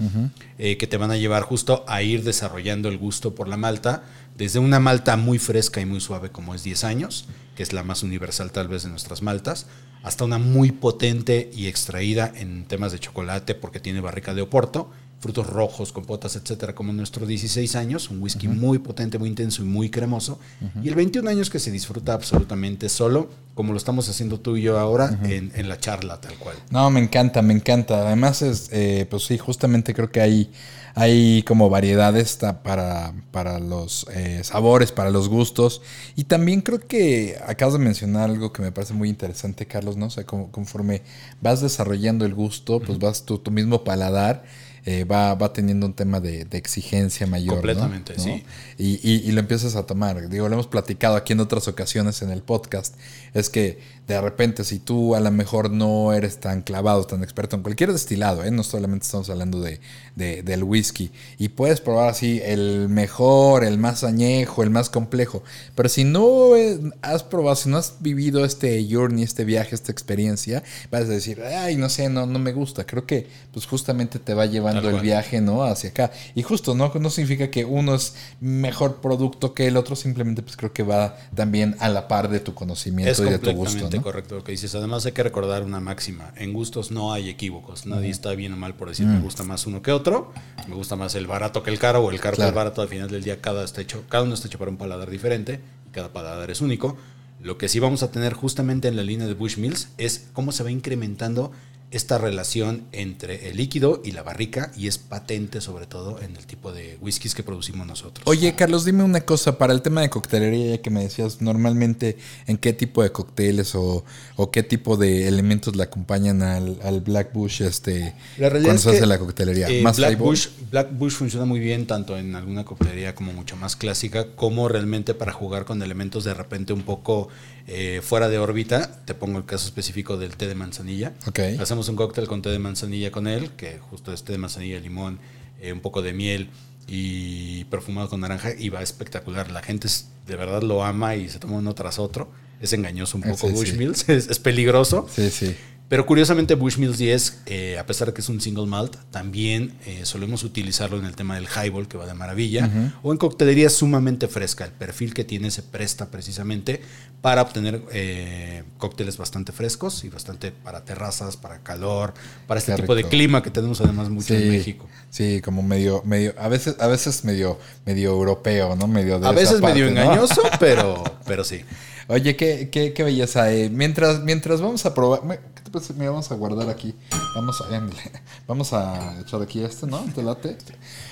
eh, 0.59 0.76
que 0.76 0.87
te 0.87 0.97
van 0.97 1.11
a 1.11 1.16
llevar 1.16 1.42
justo 1.42 1.85
a 1.87 2.02
ir 2.02 2.25
desarrollando 2.25 2.88
el 2.88 2.99
gusto 2.99 3.35
por 3.35 3.49
la 3.49 3.57
malta, 3.57 4.04
desde 4.37 4.59
una 4.59 4.80
malta 4.80 5.16
muy 5.16 5.38
fresca 5.38 5.80
y 5.80 5.87
muy 5.87 6.00
suave 6.00 6.30
como 6.30 6.54
es 6.54 6.62
10 6.62 6.85
años, 6.85 7.26
que 7.57 7.62
es 7.62 7.73
la 7.73 7.83
más 7.83 8.02
universal 8.02 8.50
tal 8.50 8.68
vez 8.68 8.85
de 8.85 8.90
nuestras 8.90 9.21
maltas, 9.21 9.66
hasta 10.02 10.25
una 10.25 10.38
muy 10.38 10.73
potente 10.73 11.50
y 11.52 11.66
extraída 11.66 12.33
en 12.35 12.64
temas 12.64 12.92
de 12.92 13.00
chocolate 13.00 13.54
porque 13.54 13.80
tiene 13.80 14.00
barrica 14.00 14.33
de 14.33 14.42
Oporto, 14.42 14.90
frutos 15.20 15.46
rojos, 15.48 15.90
compotas, 15.92 16.37
etcétera, 16.37 16.75
como 16.76 16.92
nuestro 16.92 17.26
16 17.26 17.75
años, 17.75 18.08
un 18.10 18.22
whisky 18.22 18.46
muy 18.46 18.78
potente, 18.78 19.18
muy 19.18 19.28
intenso 19.28 19.62
y 19.62 19.64
muy 19.66 19.90
cremoso. 19.90 20.38
Y 20.82 20.88
el 20.88 20.94
21 20.94 21.28
años 21.28 21.50
que 21.50 21.58
se 21.58 21.72
disfruta 21.72 22.12
absolutamente 22.12 22.88
solo, 22.88 23.28
como 23.54 23.72
lo 23.72 23.78
estamos 23.78 24.08
haciendo 24.08 24.38
tú 24.38 24.56
y 24.56 24.62
yo 24.62 24.78
ahora 24.78 25.18
en, 25.25 25.50
en 25.56 25.68
la 25.68 25.78
charla, 25.80 26.20
tal 26.20 26.34
cual. 26.38 26.56
No, 26.70 26.88
me 26.90 27.00
encanta, 27.00 27.42
me 27.42 27.52
encanta. 27.54 28.06
Además, 28.06 28.42
es, 28.42 28.68
eh, 28.72 29.06
pues 29.10 29.25
sí, 29.25 29.38
justamente 29.38 29.92
creo 29.92 30.12
que 30.12 30.20
hay, 30.20 30.52
hay 30.94 31.42
como 31.42 31.68
variedades 31.68 32.38
para, 32.62 33.12
para 33.32 33.58
los 33.58 34.06
eh, 34.14 34.42
sabores, 34.44 34.92
para 34.92 35.10
los 35.10 35.28
gustos. 35.28 35.82
Y 36.14 36.25
también 36.25 36.60
creo 36.60 36.78
que 36.78 37.37
acabas 37.44 37.72
de 37.75 37.80
mencionar 37.80 38.30
algo 38.30 38.52
que 38.52 38.62
me 38.62 38.70
parece 38.70 38.94
muy 38.94 39.08
interesante, 39.08 39.66
Carlos, 39.66 39.96
¿no? 39.96 40.06
O 40.06 40.10
sea, 40.10 40.25
como- 40.25 40.52
conforme 40.52 41.02
vas 41.42 41.60
desarrollando 41.60 42.25
el 42.25 42.34
gusto, 42.34 42.78
pues 42.78 43.00
vas 43.00 43.25
tu, 43.25 43.38
tu 43.38 43.50
mismo 43.50 43.82
paladar. 43.82 44.44
Eh, 44.85 45.04
va, 45.04 45.35
va 45.35 45.52
teniendo 45.52 45.87
un 45.87 45.94
tema 45.94 46.20
de, 46.20 46.44
de 46.44 46.58
exigencia 46.58 47.26
mayor. 47.26 47.54
Completamente, 47.56 48.14
¿no? 48.16 48.23
sí. 48.23 48.44
Y, 48.78 49.00
y- 49.02 49.23
y 49.28 49.32
lo 49.32 49.40
empiezas 49.40 49.75
a 49.76 49.85
tomar. 49.87 50.28
Digo, 50.28 50.49
lo 50.49 50.54
hemos 50.54 50.66
platicado 50.68 51.16
aquí 51.16 51.32
en 51.32 51.40
otras 51.40 51.68
ocasiones 51.68 52.23
en 52.23 52.30
el 52.30 52.42
podcast. 52.42 52.94
Es 53.35 53.50
que 53.50 53.78
de 54.06 54.20
repente, 54.23 54.64
si 54.64 54.78
tú 54.78 55.14
a 55.14 55.20
lo 55.20 55.30
mejor 55.30 55.70
no 55.70 56.14
eres 56.14 56.38
tan 56.38 56.62
clavado, 56.62 57.04
tan 57.06 57.23
experto 57.23 57.56
en 57.56 57.62
cualquier 57.62 57.92
destilado, 57.92 58.42
¿eh? 58.42 58.50
no 58.50 58.62
solamente 58.62 59.04
estamos 59.04 59.28
hablando 59.28 59.61
de, 59.61 59.80
de- 60.16 60.42
del 60.42 60.64
whisky, 60.64 61.11
y 61.38 61.50
puedes 61.50 61.80
probar 61.82 62.08
así 62.08 62.40
el 62.42 62.88
mejor, 62.88 63.64
el 63.64 63.76
más 63.76 64.04
añejo, 64.04 64.62
el 64.62 64.70
más 64.70 64.88
complejo. 64.88 65.42
Pero 65.75 65.88
si 65.90 66.04
no 66.04 66.56
eh, 66.56 66.78
has 67.02 67.23
probado, 67.23 67.56
si 67.56 67.68
no 67.68 67.76
has 67.76 67.97
vivido 68.00 68.44
este 68.47 68.87
journey, 68.90 69.25
este 69.25 69.44
viaje, 69.44 69.75
esta 69.75 69.92
experiencia, 69.92 70.62
vas 70.90 71.02
a 71.02 71.08
decir, 71.08 71.42
ay, 71.42 71.76
no 71.76 71.90
sé, 71.90 72.08
no, 72.08 72.25
no 72.25 72.38
me 72.38 72.52
gusta. 72.52 72.85
Creo 72.87 73.04
que 73.04 73.26
pues 73.52 73.66
justamente 73.66 74.18
te 74.18 74.32
va 74.32 74.47
llevando 74.70 74.90
el 74.96 75.02
viaje, 75.02 75.40
¿no? 75.40 75.62
Hacia 75.64 75.90
acá. 75.90 76.10
Y 76.34 76.42
justo, 76.42 76.75
¿no? 76.75 76.92
No 76.98 77.10
significa 77.10 77.50
que 77.50 77.64
uno 77.64 77.94
es 77.94 78.14
mejor 78.40 79.00
producto 79.00 79.54
que 79.54 79.66
el 79.66 79.76
otro, 79.76 79.96
simplemente 79.96 80.42
pues 80.42 80.56
creo 80.56 80.72
que 80.72 80.82
va 80.82 81.16
también 81.34 81.76
a 81.80 81.88
la 81.88 82.08
par 82.08 82.28
de 82.28 82.40
tu 82.40 82.54
conocimiento 82.54 83.10
Es 83.10 83.18
y 83.20 83.22
de 83.25 83.38
tu 83.38 83.46
completamente 83.46 83.82
gusto, 83.84 83.96
¿no? 83.96 84.02
correcto 84.02 84.34
lo 84.37 84.44
que 84.44 84.52
dices. 84.52 84.75
Además 84.75 85.04
hay 85.06 85.12
que 85.12 85.22
recordar 85.22 85.62
una 85.62 85.80
máxima. 85.80 86.32
En 86.37 86.52
gustos 86.52 86.90
no 86.90 87.12
hay 87.12 87.28
equívocos. 87.28 87.87
Nadie 87.87 88.10
está 88.10 88.32
bien 88.34 88.52
o 88.52 88.56
mal 88.56 88.75
por 88.75 88.88
decir 88.88 89.06
me 89.06 89.20
gusta 89.20 89.42
más 89.44 89.66
uno 89.66 89.82
que 89.82 89.92
otro. 89.92 90.32
Me 90.68 90.75
gusta 90.75 90.96
más 90.96 91.14
el 91.14 91.26
barato 91.26 91.62
que 91.62 91.70
el 91.70 91.78
caro 91.78 92.04
o 92.04 92.10
el 92.10 92.20
caro 92.20 92.32
que 92.32 92.37
Claro. 92.37 92.50
el 92.50 92.54
barato. 92.54 92.82
Al 92.82 92.88
final 92.88 93.08
del 93.10 93.22
día 93.25 93.40
cada, 93.40 93.64
está 93.64 93.80
hecho, 93.80 94.04
cada 94.08 94.25
uno 94.25 94.34
está 94.34 94.48
hecho 94.48 94.58
para 94.58 94.70
un 94.70 94.76
paladar 94.76 95.10
diferente. 95.10 95.60
y 95.88 95.90
Cada 95.92 96.12
paladar 96.12 96.50
es 96.50 96.60
único. 96.60 96.96
Lo 97.40 97.56
que 97.56 97.68
sí 97.68 97.78
vamos 97.78 98.02
a 98.02 98.10
tener 98.10 98.32
justamente 98.34 98.88
en 98.88 98.96
la 98.96 99.02
línea 99.04 99.26
de 99.26 99.34
Bushmills 99.34 99.90
es 99.96 100.26
cómo 100.32 100.50
se 100.52 100.64
va 100.64 100.70
incrementando 100.72 101.52
esta 101.90 102.18
relación 102.18 102.85
entre 102.92 103.49
el 103.49 103.57
líquido 103.57 104.02
y 104.04 104.12
la 104.12 104.23
barrica 104.23 104.71
y 104.76 104.88
es 104.88 104.99
patente 104.99 105.61
sobre 105.62 105.87
todo 105.87 106.21
en 106.21 106.37
el 106.37 106.47
tipo 106.47 106.71
de 106.73 106.99
whiskies 107.00 107.35
que 107.35 107.42
producimos 107.42 107.87
nosotros. 107.87 108.26
Oye, 108.26 108.54
Carlos, 108.54 108.85
dime 108.85 109.04
una 109.04 109.23
cosa, 109.23 109.57
para 109.57 109.73
el 109.73 109.80
tema 109.80 110.02
de 110.02 110.11
coctelería, 110.11 110.76
ya 110.76 110.83
que 110.83 110.90
me 110.90 111.00
decías, 111.02 111.40
normalmente 111.40 112.18
en 112.47 112.59
qué 112.59 112.75
tipo 112.75 113.02
de 113.02 113.11
cócteles 113.11 113.75
o, 113.75 114.04
o 114.37 114.50
qué 114.50 114.62
tipo 114.62 114.97
de 114.99 115.28
elementos 115.28 115.76
le 115.76 115.83
acompañan 115.83 116.42
al, 116.42 116.78
al 116.83 117.00
Black 117.00 117.33
Bush 117.33 117.62
este, 117.62 118.14
La 118.37 118.50
realidad 118.50 118.73
cuando 118.75 118.75
es 118.75 118.83
se 118.83 118.90
hace 118.90 119.07
la 119.07 119.18
coctelería. 119.18 119.68
eh, 119.68 119.80
¿Más 119.83 119.97
Black? 119.97 120.18
Bush, 120.18 120.49
Black 120.71 120.88
Bush 120.92 121.12
funciona 121.12 121.47
muy 121.47 121.61
bien 121.61 121.87
tanto 121.87 122.18
en 122.18 122.35
alguna 122.35 122.64
coctelería 122.64 123.14
como 123.14 123.33
mucho 123.33 123.57
más 123.57 123.76
clásica, 123.76 124.26
como 124.37 124.68
realmente 124.68 125.14
para 125.14 125.33
jugar 125.33 125.64
con 125.64 125.83
elementos 125.83 126.25
de 126.25 126.35
repente 126.35 126.73
un 126.75 126.83
poco 126.83 127.28
eh, 127.66 128.00
fuera 128.02 128.28
de 128.28 128.38
órbita. 128.38 129.04
Te 129.04 129.14
pongo 129.14 129.38
el 129.38 129.45
caso 129.45 129.66
específico 129.66 130.16
del 130.18 130.37
té 130.37 130.47
de 130.49 130.54
manzanilla. 130.54 131.12
Ok. 131.26 131.40
Hacemos 131.61 131.77
un 131.87 131.94
cóctel 131.94 132.26
con 132.26 132.42
té 132.42 132.49
de 132.50 132.58
manzanilla 132.58 133.12
con 133.12 133.28
él, 133.28 133.50
que 133.52 133.78
justo 133.78 134.12
es 134.12 134.25
té 134.25 134.32
de 134.32 134.38
manzanilla, 134.38 134.80
limón, 134.80 135.20
eh, 135.61 135.73
un 135.73 135.78
poco 135.80 136.02
de 136.02 136.12
miel 136.12 136.49
y 136.88 137.64
perfumado 137.66 138.08
con 138.08 138.20
naranja 138.20 138.50
y 138.58 138.70
va 138.70 138.82
espectacular. 138.82 139.50
La 139.52 139.62
gente 139.62 139.87
es- 139.87 140.08
de 140.26 140.35
verdad 140.37 140.62
lo 140.62 140.82
ama 140.85 141.14
y 141.14 141.28
se 141.28 141.38
toma 141.38 141.58
uno 141.58 141.75
tras 141.75 141.99
otro. 141.99 142.30
Es 142.61 142.73
engañoso 142.73 143.16
un 143.18 143.23
poco 143.23 143.49
sí, 143.49 143.49
sí. 143.49 143.52
Bushmills, 143.54 144.08
es, 144.08 144.28
es 144.28 144.38
peligroso. 144.40 145.06
Sí, 145.14 145.30
sí. 145.30 145.54
Pero 145.88 146.04
curiosamente 146.04 146.54
Bushmills 146.54 146.99
10, 146.99 147.42
eh, 147.47 147.78
a 147.78 147.87
pesar 147.87 148.09
de 148.09 148.14
que 148.14 148.21
es 148.21 148.28
un 148.28 148.42
single 148.42 148.66
malt, 148.66 148.97
también 149.11 149.73
eh, 149.87 150.00
solemos 150.04 150.42
utilizarlo 150.42 150.99
en 150.99 151.07
el 151.07 151.16
tema 151.16 151.37
del 151.37 151.47
highball, 151.47 151.88
que 151.88 151.97
va 151.97 152.04
de 152.07 152.12
maravilla, 152.12 152.71
o 153.02 153.12
en 153.12 153.18
coctelería 153.18 153.71
sumamente 153.71 154.28
fresca. 154.28 154.66
El 154.66 154.73
perfil 154.73 155.14
que 155.14 155.25
tiene 155.25 155.50
se 155.50 155.62
presta 155.62 156.11
precisamente 156.11 156.83
para 157.23 157.40
obtener 157.40 157.83
eh, 157.92 158.64
cócteles 158.76 159.16
bastante 159.16 159.52
frescos 159.52 160.04
y 160.04 160.11
bastante 160.11 160.52
para 160.52 160.85
terrazas, 160.85 161.38
para 161.38 161.59
calor, 161.61 162.12
para 162.47 162.61
este 162.61 162.73
Qué 162.75 162.83
tipo 162.83 162.95
de 162.95 163.04
clima 163.04 163.42
que 163.42 163.50
tenemos 163.50 163.80
además 163.80 164.11
mucho 164.11 164.35
en 164.35 164.50
México. 164.50 164.87
Sí, 165.09 165.40
como 165.40 165.62
medio, 165.62 166.02
medio, 166.04 166.35
a 166.38 166.49
veces, 166.49 166.76
a 166.80 166.87
veces 166.87 167.25
medio, 167.25 167.59
medio 167.87 168.11
europeo, 168.11 168.76
¿no? 168.76 168.87
Medio 168.87 169.18
de 169.18 169.26
A 169.26 169.33
veces 169.33 169.62
medio 169.62 169.88
engañoso, 169.88 170.42
pero, 170.61 171.02
pero 171.25 171.45
sí. 171.45 171.62
Oye, 172.09 172.37
qué, 172.37 172.71
qué, 172.73 172.95
qué 172.95 173.03
belleza. 173.05 173.53
eh. 173.53 173.69
Mientras, 173.69 174.23
mientras 174.23 174.61
vamos 174.62 174.85
a 174.87 174.94
probar. 174.94 175.21
¿Qué 175.55 175.62
te 175.62 175.71
parece? 175.71 175.92
Mira, 175.92 176.11
vamos 176.11 176.31
a 176.33 176.35
guardar 176.37 176.71
aquí. 176.71 176.94
Vamos 177.35 177.61
a, 177.61 177.68
vamos 178.49 178.73
a 178.73 179.21
echar 179.21 179.42
aquí 179.42 179.61
este, 179.61 179.87
¿no? 179.87 179.99
¿Te 180.14 180.23
late? 180.23 180.57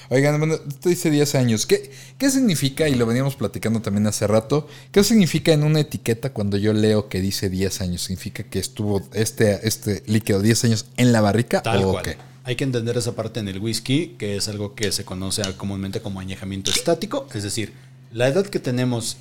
Oigan, 0.08 0.38
bueno, 0.38 0.54
esto 0.54 0.88
dice 0.88 1.10
10 1.10 1.34
años. 1.34 1.66
¿Qué, 1.66 1.90
¿Qué 2.16 2.30
significa? 2.30 2.88
Y 2.88 2.94
lo 2.94 3.04
veníamos 3.04 3.36
platicando 3.36 3.82
también 3.82 4.06
hace 4.06 4.26
rato. 4.26 4.68
¿Qué 4.90 5.04
significa 5.04 5.52
en 5.52 5.64
una 5.64 5.80
etiqueta 5.80 6.32
cuando 6.32 6.56
yo 6.56 6.72
leo 6.72 7.08
que 7.10 7.20
dice 7.20 7.50
10 7.50 7.82
años? 7.82 8.02
¿Significa 8.02 8.42
que 8.44 8.58
estuvo 8.58 9.02
este, 9.12 9.68
este 9.68 10.02
líquido 10.06 10.40
10 10.40 10.64
años 10.64 10.86
en 10.96 11.12
la 11.12 11.20
barrica? 11.20 11.62
Tal 11.62 11.84
o 11.84 11.92
cual. 11.92 12.04
qué? 12.04 12.16
Hay 12.44 12.56
que 12.56 12.64
entender 12.64 12.96
esa 12.96 13.14
parte 13.14 13.40
en 13.40 13.48
el 13.48 13.58
whisky, 13.58 14.14
que 14.18 14.36
es 14.36 14.48
algo 14.48 14.74
que 14.74 14.92
se 14.92 15.04
conoce 15.04 15.42
comúnmente 15.56 16.00
como 16.00 16.20
añejamiento 16.20 16.70
estático, 16.70 17.26
es 17.34 17.42
decir, 17.42 17.72
la 18.12 18.28
edad 18.28 18.46
que 18.46 18.60
tenemos 18.60 19.16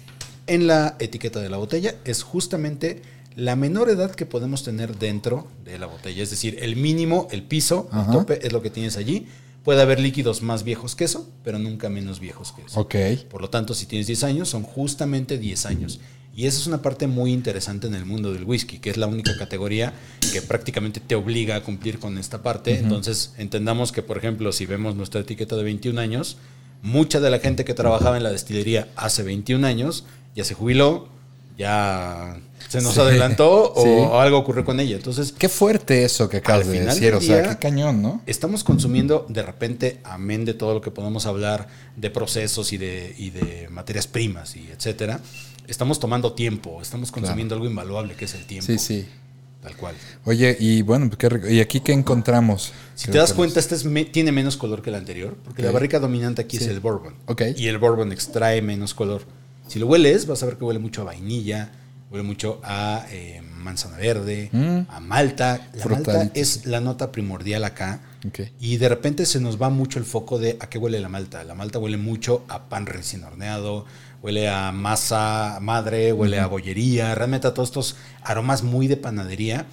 en 0.47 0.67
la 0.67 0.95
etiqueta 0.99 1.39
de 1.39 1.49
la 1.49 1.57
botella 1.57 1.95
es 2.05 2.23
justamente 2.23 3.01
la 3.35 3.55
menor 3.55 3.89
edad 3.89 4.11
que 4.11 4.25
podemos 4.25 4.63
tener 4.63 4.97
dentro 4.97 5.47
de 5.65 5.77
la 5.77 5.87
botella, 5.87 6.23
es 6.23 6.29
decir, 6.29 6.57
el 6.61 6.75
mínimo, 6.75 7.27
el 7.31 7.43
piso, 7.43 7.89
Ajá. 7.91 8.11
el 8.11 8.17
tope 8.17 8.45
es 8.45 8.53
lo 8.53 8.61
que 8.61 8.69
tienes 8.69 8.97
allí. 8.97 9.27
Puede 9.63 9.81
haber 9.81 9.99
líquidos 9.99 10.41
más 10.43 10.63
viejos 10.63 10.95
que 10.95 11.05
eso, 11.05 11.27
pero 11.43 11.57
nunca 11.57 11.89
menos 11.89 12.19
viejos 12.19 12.51
que 12.51 12.61
eso. 12.61 12.79
Ok. 12.79 12.95
Por 13.29 13.41
lo 13.41 13.49
tanto, 13.49 13.73
si 13.73 13.87
tienes 13.87 14.05
10 14.05 14.23
años, 14.23 14.49
son 14.49 14.61
justamente 14.61 15.39
10 15.39 15.65
años. 15.65 15.99
Y 16.35 16.45
esa 16.45 16.59
es 16.59 16.67
una 16.67 16.81
parte 16.81 17.07
muy 17.07 17.33
interesante 17.33 17.87
en 17.87 17.95
el 17.95 18.05
mundo 18.05 18.31
del 18.31 18.43
whisky, 18.43 18.77
que 18.77 18.89
es 18.89 18.97
la 18.97 19.07
única 19.07 19.35
categoría 19.37 19.93
que 20.31 20.41
prácticamente 20.41 20.99
te 20.99 21.15
obliga 21.15 21.55
a 21.55 21.63
cumplir 21.63 21.97
con 21.97 22.17
esta 22.17 22.43
parte. 22.43 22.77
Entonces, 22.77 23.33
entendamos 23.37 23.91
que, 23.91 24.03
por 24.03 24.17
ejemplo, 24.17 24.51
si 24.51 24.65
vemos 24.65 24.95
nuestra 24.95 25.21
etiqueta 25.21 25.55
de 25.55 25.63
21 25.63 25.99
años, 25.99 26.37
mucha 26.83 27.19
de 27.19 27.31
la 27.31 27.39
gente 27.39 27.65
que 27.65 27.73
trabajaba 27.73 28.17
en 28.17 28.23
la 28.23 28.31
destilería 28.31 28.89
hace 28.95 29.23
21 29.23 29.65
años 29.65 30.05
ya 30.35 30.43
se 30.43 30.53
jubiló, 30.53 31.07
ya 31.57 32.37
se 32.67 32.81
nos 32.81 32.93
Sí. 32.95 32.99
adelantó 32.99 33.73
o, 33.73 33.81
Sí. 33.83 33.89
o 33.89 34.19
algo 34.19 34.37
ocurrió 34.37 34.65
con 34.65 34.79
ella. 34.79 34.95
Entonces, 34.95 35.31
Qué 35.37 35.49
fuerte 35.49 36.03
eso 36.03 36.27
que 36.29 36.37
acabas 36.37 36.67
de 36.67 36.81
decir. 36.81 37.13
O 37.13 37.21
sea, 37.21 37.49
qué 37.49 37.57
cañón, 37.57 38.01
¿no? 38.01 38.21
estamos 38.25 38.63
consumiendo 38.63 39.25
de 39.29 39.41
repente, 39.43 39.99
amén 40.03 40.45
de 40.45 40.53
todo 40.53 40.73
lo 40.73 40.81
que 40.81 40.91
podemos 40.91 41.25
hablar 41.25 41.67
de 41.95 42.09
procesos 42.09 42.73
y 42.73 42.77
de, 42.77 43.15
y 43.17 43.29
de 43.29 43.67
materias 43.69 44.07
primas 44.07 44.55
y 44.55 44.67
etcétera, 44.71 45.19
estamos 45.67 45.99
tomando 45.99 46.33
tiempo, 46.33 46.81
estamos 46.81 47.11
consumiendo 47.11 47.55
algo 47.55 47.67
invaluable 47.67 48.15
que 48.15 48.25
es 48.25 48.33
el 48.33 48.45
tiempo. 48.45 48.65
Sí, 48.67 48.77
sí. 48.77 49.07
Tal 49.61 49.75
cual. 49.77 49.95
Oye, 50.25 50.55
y 50.59 50.83
bueno. 50.83 51.09
¿Y 51.49 51.59
aquí 51.59 51.79
qué 51.79 51.91
encontramos? 51.91 52.71
Si 52.93 53.05
Creo 53.05 53.13
te 53.13 53.17
das 53.19 53.33
cuenta, 53.33 53.59
este 53.59 53.73
es 53.73 53.83
me- 53.83 54.05
tiene 54.05 54.31
menos 54.31 54.57
color 54.57 54.83
que 54.83 54.91
el 54.91 54.95
anterior, 54.95 55.35
porque 55.43 55.63
la 55.63 55.71
barrica 55.71 55.97
dominante 55.99 56.43
aquí 56.43 56.59
Sí. 56.59 56.65
es 56.65 56.69
el 56.69 56.81
bourbon. 56.81 57.15
Ok. 57.25 57.41
Y 57.57 57.67
el 57.67 57.79
bourbon 57.79 58.11
extrae 58.11 58.61
menos 58.61 58.93
color. 58.93 59.23
Si 59.67 59.79
lo 59.79 59.87
hueles, 59.87 60.27
vas 60.27 60.41
a 60.43 60.45
ver 60.45 60.57
que 60.57 60.63
huele 60.63 60.79
mucho 60.79 61.01
a 61.01 61.05
vainilla, 61.05 61.71
huele 62.11 62.23
mucho 62.23 62.61
a 62.63 63.05
eh, 63.11 63.41
manzana 63.57 63.97
verde, 63.97 64.49
Mm. 64.51 64.79
a 64.89 64.99
malta. 64.99 65.69
La 65.73 65.85
malta 65.85 66.31
es 66.33 66.65
la 66.65 66.79
nota 66.81 67.11
primordial 67.11 67.63
acá. 67.63 68.01
Y 68.59 68.77
de 68.77 68.89
repente 68.89 69.25
se 69.25 69.39
nos 69.39 69.61
va 69.61 69.69
mucho 69.69 69.99
el 69.99 70.05
foco 70.05 70.39
de 70.39 70.57
a 70.59 70.67
qué 70.69 70.77
huele 70.79 70.99
la 70.99 71.09
malta. 71.09 71.43
La 71.43 71.53
malta 71.55 71.77
huele 71.79 71.97
mucho 71.97 72.43
a 72.47 72.69
pan 72.69 72.85
recién 72.87 73.23
horneado, 73.23 73.85
huele 74.23 74.49
a 74.49 74.71
masa 74.71 75.59
madre, 75.61 76.11
huele 76.13 76.39
a 76.39 76.47
bollería, 76.47 77.13
realmente 77.13 77.47
a 77.47 77.53
todos 77.53 77.69
estos 77.69 77.95
aromas 78.23 78.63
muy 78.63 78.87
de 78.87 78.97
panadería 78.97 79.65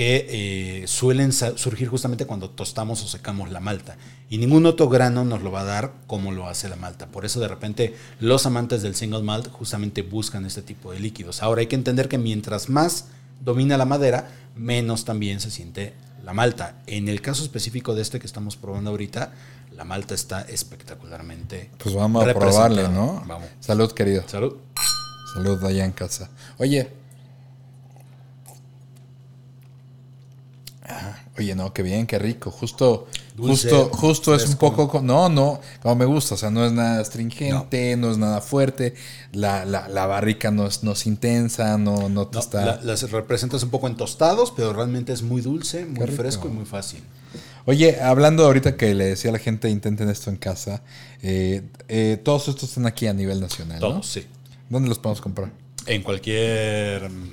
que 0.00 0.80
eh, 0.82 0.86
suelen 0.86 1.30
surgir 1.30 1.88
justamente 1.88 2.24
cuando 2.24 2.48
tostamos 2.48 3.02
o 3.02 3.06
secamos 3.06 3.50
la 3.50 3.60
malta. 3.60 3.98
Y 4.30 4.38
ningún 4.38 4.64
otro 4.64 4.88
grano 4.88 5.26
nos 5.26 5.42
lo 5.42 5.52
va 5.52 5.60
a 5.60 5.64
dar 5.64 5.92
como 6.06 6.32
lo 6.32 6.48
hace 6.48 6.70
la 6.70 6.76
malta. 6.76 7.08
Por 7.08 7.26
eso 7.26 7.38
de 7.38 7.48
repente 7.48 7.94
los 8.18 8.46
amantes 8.46 8.80
del 8.80 8.94
single 8.94 9.22
malt 9.22 9.48
justamente 9.50 10.00
buscan 10.00 10.46
este 10.46 10.62
tipo 10.62 10.90
de 10.90 11.00
líquidos. 11.00 11.42
Ahora 11.42 11.60
hay 11.60 11.66
que 11.66 11.76
entender 11.76 12.08
que 12.08 12.16
mientras 12.16 12.70
más 12.70 13.08
domina 13.42 13.76
la 13.76 13.84
madera, 13.84 14.30
menos 14.56 15.04
también 15.04 15.38
se 15.38 15.50
siente 15.50 15.92
la 16.24 16.32
malta. 16.32 16.76
En 16.86 17.10
el 17.10 17.20
caso 17.20 17.42
específico 17.42 17.94
de 17.94 18.00
este 18.00 18.20
que 18.20 18.26
estamos 18.26 18.56
probando 18.56 18.92
ahorita, 18.92 19.34
la 19.76 19.84
malta 19.84 20.14
está 20.14 20.40
espectacularmente. 20.40 21.72
Pues 21.76 21.94
vamos 21.94 22.26
a 22.26 22.32
probarle, 22.32 22.88
¿no? 22.88 23.22
Vamos. 23.26 23.48
Salud, 23.60 23.92
querido. 23.92 24.24
Salud. 24.26 24.56
Salud 25.34 25.62
allá 25.62 25.84
en 25.84 25.92
casa. 25.92 26.30
Oye. 26.56 26.99
Ah, 30.92 31.16
Oye, 31.38 31.54
no, 31.54 31.72
qué 31.72 31.82
bien, 31.82 32.06
qué 32.06 32.18
rico. 32.18 32.50
Justo, 32.50 33.06
Dulce, 33.36 33.70
justo, 33.70 33.96
justo 33.96 34.34
es 34.34 34.46
un 34.46 34.56
poco, 34.56 34.88
co- 34.88 35.00
no, 35.00 35.28
no, 35.28 35.60
como 35.82 35.94
me 35.96 36.04
gusta. 36.04 36.34
O 36.34 36.36
sea, 36.36 36.50
no 36.50 36.64
es 36.66 36.72
nada 36.72 37.00
astringente, 37.00 37.96
no, 37.96 38.10
es 38.10 38.18
nada 38.18 38.40
fuerte. 38.40 38.94
La, 39.32 39.64
la, 39.64 39.88
la 39.88 40.06
barrica 40.06 40.50
no 40.50 40.66
es, 40.66 40.82
no 40.82 40.92
es 40.92 41.06
intensa, 41.06 41.78
no, 41.78 42.08
no 42.08 42.26
te 42.26 42.34
No, 42.34 42.40
está. 42.40 42.64
la- 42.64 42.80
las 42.82 43.10
representas 43.10 43.62
un 43.62 43.70
poco 43.70 43.86
en 43.86 43.96
tostados, 43.96 44.52
pero 44.54 44.72
realmente 44.72 45.12
es 45.12 45.22
muy 45.22 45.40
dulce, 45.40 45.86
muy 45.86 46.06
fresco 46.08 46.48
y 46.48 46.50
muy 46.50 46.66
fácil. 46.66 47.00
Oye, 47.66 48.00
hablando 48.00 48.44
ahorita 48.44 48.76
que 48.76 48.94
le 48.94 49.04
decía 49.04 49.30
a 49.30 49.32
la 49.34 49.38
gente, 49.38 49.70
intenten 49.70 50.08
esto 50.10 50.30
en 50.30 50.36
casa. 50.36 50.82
eh, 51.22 51.62
eh, 51.88 52.18
todos 52.22 52.48
estos 52.48 52.70
están 52.70 52.86
aquí 52.86 53.06
a 53.06 53.12
nivel 53.14 53.40
nacional. 53.40 53.80
¿no? 53.80 53.88
Todos, 53.88 54.06
sí. 54.10 54.26
¿Dónde 54.68 54.88
los 54.88 54.98
podemos 54.98 55.20
comprar? 55.20 55.50
En 55.86 56.02
cualquier 56.02 57.08
mm, 57.10 57.32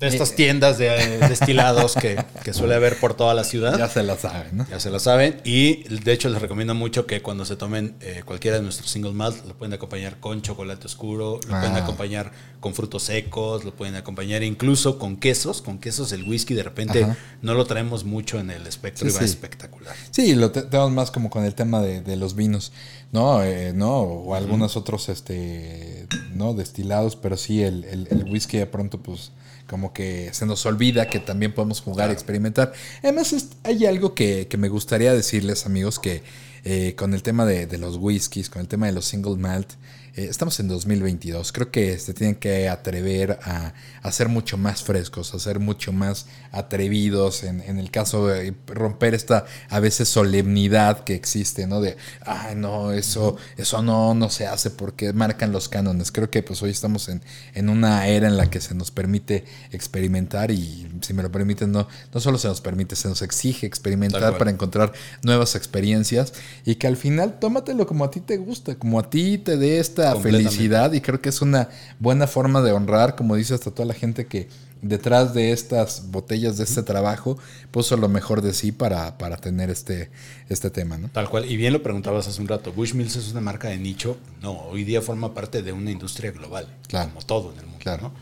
de 0.00 0.06
Eh, 0.06 0.10
estas 0.10 0.34
tiendas 0.34 0.78
de 0.78 0.88
eh, 0.88 1.18
destilados 1.28 1.94
que, 1.94 2.22
que 2.42 2.52
suele 2.52 2.74
haber 2.74 2.98
por 2.98 3.14
toda 3.14 3.32
la 3.34 3.44
ciudad. 3.44 3.78
Ya 3.78 3.88
se 3.88 4.02
la 4.02 4.16
saben, 4.16 4.56
¿no? 4.56 4.66
Ya 4.68 4.80
se 4.80 4.90
la 4.90 4.98
saben. 4.98 5.40
Y 5.44 5.84
de 5.88 6.12
hecho 6.12 6.28
les 6.28 6.40
recomiendo 6.42 6.74
mucho 6.74 7.06
que 7.06 7.22
cuando 7.22 7.44
se 7.44 7.56
tomen 7.56 7.94
eh, 8.00 8.22
cualquiera 8.24 8.56
de 8.58 8.62
nuestros 8.62 8.90
single 8.90 9.12
malt, 9.12 9.44
lo 9.46 9.54
pueden 9.56 9.72
acompañar 9.74 10.18
con 10.20 10.42
chocolate 10.42 10.86
oscuro, 10.86 11.40
lo 11.48 11.54
Ah. 11.56 11.60
pueden 11.60 11.76
acompañar 11.76 12.32
con 12.60 12.74
frutos 12.74 13.02
secos, 13.04 13.64
lo 13.64 13.74
pueden 13.74 13.94
acompañar 13.94 14.42
incluso 14.42 14.98
con 14.98 15.16
quesos. 15.16 15.62
Con 15.62 15.78
quesos 15.78 16.12
el 16.12 16.24
whisky 16.28 16.54
de 16.54 16.62
repente 16.62 17.04
Ajá. 17.04 17.16
no 17.42 17.54
lo 17.54 17.64
traemos 17.66 18.04
mucho 18.04 18.38
en 18.40 18.50
el 18.50 18.66
espectro 18.66 19.06
Sí, 19.08 19.12
y 19.12 19.14
va 19.14 19.20
sí. 19.20 19.26
espectacular. 19.26 19.94
Sí, 20.10 20.34
lo 20.34 20.50
te- 20.50 20.62
tenemos 20.62 20.90
más 20.92 21.10
como 21.10 21.30
con 21.30 21.44
el 21.44 21.54
tema 21.54 21.80
de, 21.82 22.00
de 22.00 22.16
los 22.16 22.34
vinos, 22.34 22.72
¿no? 23.12 23.42
Eh, 23.42 23.72
¿no? 23.74 24.00
O 24.00 24.34
algunos 24.34 24.76
otros, 24.76 25.08
este, 25.08 26.06
¿no? 26.34 26.54
Destilados, 26.54 27.16
pero 27.16 27.36
sí, 27.36 27.62
el, 27.62 27.84
el- 27.84 28.08
el 28.10 28.24
whisky 28.24 28.56
de 28.58 28.66
pronto, 28.66 28.98
pues, 28.98 29.30
como 29.68 29.92
que 29.92 30.30
se 30.32 30.46
nos 30.46 30.64
olvida 30.66 31.08
que 31.08 31.20
también 31.20 31.52
podemos 31.52 31.80
jugar 31.80 32.10
y 32.10 32.12
experimentar. 32.12 32.72
Además, 33.02 33.34
hay 33.62 33.86
algo 33.86 34.14
que, 34.14 34.46
que 34.48 34.56
me 34.56 34.68
gustaría 34.68 35.12
decirles, 35.12 35.66
amigos, 35.66 35.98
que 35.98 36.22
eh, 36.64 36.94
con 36.96 37.14
el 37.14 37.22
tema 37.22 37.44
de, 37.44 37.66
de 37.66 37.78
los 37.78 37.96
whiskies, 37.96 38.50
con 38.50 38.62
el 38.62 38.68
tema 38.68 38.86
de 38.86 38.92
los 38.92 39.04
single 39.04 39.36
malt, 39.36 39.74
eh, 40.16 40.28
estamos 40.30 40.60
en 40.60 40.68
2022. 40.68 41.50
Creo 41.50 41.72
que 41.72 41.98
se 41.98 42.14
tienen 42.14 42.36
que 42.36 42.68
atrever 42.68 43.40
a, 43.42 43.74
a 44.00 44.12
ser 44.12 44.28
mucho 44.28 44.56
más 44.56 44.84
frescos, 44.84 45.34
a 45.34 45.40
ser 45.40 45.58
mucho 45.58 45.92
más 45.92 46.26
atrevidos. 46.52 47.42
En, 47.42 47.60
en 47.62 47.78
el 47.78 47.90
caso 47.90 48.28
de 48.28 48.54
romper 48.68 49.14
esta 49.14 49.44
a 49.68 49.80
veces 49.80 50.08
solemnidad 50.08 51.02
que 51.02 51.14
existe, 51.14 51.66
¿no? 51.66 51.80
De, 51.80 51.96
ay, 52.24 52.54
no, 52.54 52.92
eso, 52.92 53.36
eso 53.56 53.82
no, 53.82 54.14
no 54.14 54.30
se 54.30 54.46
hace 54.46 54.70
porque 54.70 55.12
marcan 55.12 55.50
los 55.50 55.68
cánones. 55.68 56.12
Creo 56.12 56.30
que 56.30 56.44
pues 56.44 56.62
hoy 56.62 56.70
estamos 56.70 57.08
en, 57.08 57.20
en 57.54 57.68
una 57.68 58.06
era 58.06 58.28
en 58.28 58.36
la 58.36 58.48
que 58.50 58.60
se 58.60 58.74
nos 58.76 58.92
permite 58.92 59.44
experimentar 59.72 60.52
y 60.52 60.88
si 61.00 61.12
me 61.12 61.24
lo 61.24 61.32
permiten, 61.32 61.72
no, 61.72 61.88
no 62.12 62.20
solo 62.20 62.38
se 62.38 62.46
nos 62.46 62.60
permite, 62.60 62.94
se 62.94 63.08
nos 63.08 63.20
exige 63.22 63.66
experimentar 63.66 64.38
para 64.38 64.50
encontrar 64.52 64.92
nuevas 65.24 65.56
experiencias 65.56 66.34
y 66.64 66.76
que 66.76 66.86
al 66.86 66.96
final 66.96 67.38
tómatelo 67.38 67.86
como 67.86 68.04
a 68.04 68.10
ti 68.10 68.20
te 68.20 68.36
gusta, 68.36 68.74
como 68.76 68.98
a 68.98 69.10
ti 69.10 69.38
te 69.38 69.56
dé 69.56 69.78
esta 69.78 70.14
felicidad 70.16 70.92
y 70.92 71.00
creo 71.00 71.20
que 71.20 71.28
es 71.28 71.42
una 71.42 71.68
buena 71.98 72.26
forma 72.26 72.62
de 72.62 72.72
honrar, 72.72 73.16
como 73.16 73.36
dice 73.36 73.54
hasta 73.54 73.70
toda 73.70 73.86
la 73.86 73.94
gente 73.94 74.26
que 74.26 74.48
detrás 74.84 75.32
de 75.34 75.52
estas 75.52 76.10
botellas 76.10 76.58
de 76.58 76.64
este 76.64 76.82
trabajo 76.82 77.38
puso 77.70 77.96
lo 77.96 78.08
mejor 78.08 78.42
de 78.42 78.52
sí 78.52 78.70
para, 78.70 79.16
para 79.18 79.36
tener 79.36 79.70
este, 79.70 80.10
este 80.48 80.70
tema, 80.70 80.98
¿no? 80.98 81.08
Tal 81.08 81.28
cual. 81.30 81.50
Y 81.50 81.56
bien 81.56 81.72
lo 81.72 81.82
preguntabas 81.82 82.28
hace 82.28 82.40
un 82.40 82.48
rato. 82.48 82.72
Bushmills 82.72 83.16
es 83.16 83.32
una 83.32 83.40
marca 83.40 83.68
de 83.68 83.78
nicho. 83.78 84.18
No, 84.42 84.52
hoy 84.66 84.84
día 84.84 85.00
forma 85.00 85.32
parte 85.32 85.62
de 85.62 85.72
una 85.72 85.90
industria 85.90 86.30
global. 86.32 86.68
Claro. 86.86 87.10
Como 87.10 87.24
todo 87.24 87.52
en 87.52 87.58
el 87.60 87.66
mundo. 87.66 87.80
Claro. 87.80 88.02
¿no? 88.02 88.12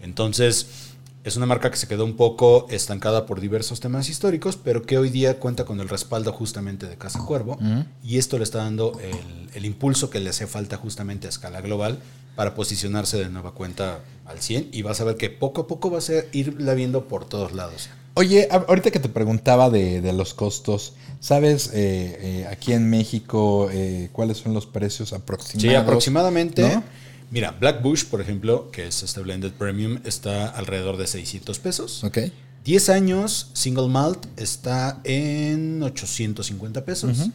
Entonces, 0.00 0.66
es 1.26 1.36
una 1.36 1.44
marca 1.44 1.72
que 1.72 1.76
se 1.76 1.88
quedó 1.88 2.04
un 2.04 2.14
poco 2.14 2.68
estancada 2.70 3.26
por 3.26 3.40
diversos 3.40 3.80
temas 3.80 4.08
históricos, 4.08 4.56
pero 4.56 4.82
que 4.82 4.96
hoy 4.96 5.10
día 5.10 5.40
cuenta 5.40 5.64
con 5.64 5.80
el 5.80 5.88
respaldo 5.88 6.32
justamente 6.32 6.86
de 6.86 6.96
Casa 6.96 7.18
Cuervo. 7.18 7.58
Y 8.04 8.18
esto 8.18 8.38
le 8.38 8.44
está 8.44 8.58
dando 8.58 8.96
el, 9.00 9.50
el 9.52 9.64
impulso 9.64 10.08
que 10.08 10.20
le 10.20 10.30
hace 10.30 10.46
falta 10.46 10.76
justamente 10.76 11.26
a 11.26 11.30
escala 11.30 11.60
global 11.60 11.98
para 12.36 12.54
posicionarse 12.54 13.18
de 13.18 13.28
nueva 13.28 13.54
cuenta 13.54 14.04
al 14.24 14.40
100. 14.40 14.68
Y 14.70 14.82
vas 14.82 15.00
a 15.00 15.04
ver 15.04 15.16
que 15.16 15.28
poco 15.28 15.62
a 15.62 15.66
poco 15.66 15.90
va 15.90 15.98
a 15.98 16.02
irla 16.30 16.74
viendo 16.74 17.08
por 17.08 17.24
todos 17.24 17.50
lados. 17.50 17.88
Oye, 18.14 18.46
ahorita 18.48 18.92
que 18.92 19.00
te 19.00 19.08
preguntaba 19.08 19.68
de, 19.68 20.00
de 20.00 20.12
los 20.12 20.32
costos, 20.32 20.94
¿sabes 21.18 21.70
eh, 21.74 22.18
eh, 22.20 22.46
aquí 22.48 22.72
en 22.72 22.88
México 22.88 23.68
eh, 23.72 24.10
cuáles 24.12 24.38
son 24.38 24.54
los 24.54 24.66
precios 24.66 25.12
aproximados? 25.12 25.70
Sí, 25.70 25.74
aproximadamente. 25.74 26.62
¿no? 26.62 26.84
Mira, 27.30 27.50
Black 27.52 27.82
Bush, 27.82 28.04
por 28.04 28.20
ejemplo, 28.20 28.70
que 28.70 28.86
es 28.86 29.02
este 29.02 29.20
blended 29.20 29.52
premium, 29.52 29.98
está 30.04 30.48
alrededor 30.48 30.96
de 30.96 31.06
600 31.06 31.58
pesos. 31.58 32.04
Ok. 32.04 32.18
10 32.64 32.88
años, 32.88 33.50
single 33.52 33.88
malt, 33.88 34.26
está 34.36 35.00
en 35.04 35.82
850 35.82 36.84
pesos. 36.84 37.18
Ujú. 37.18 37.32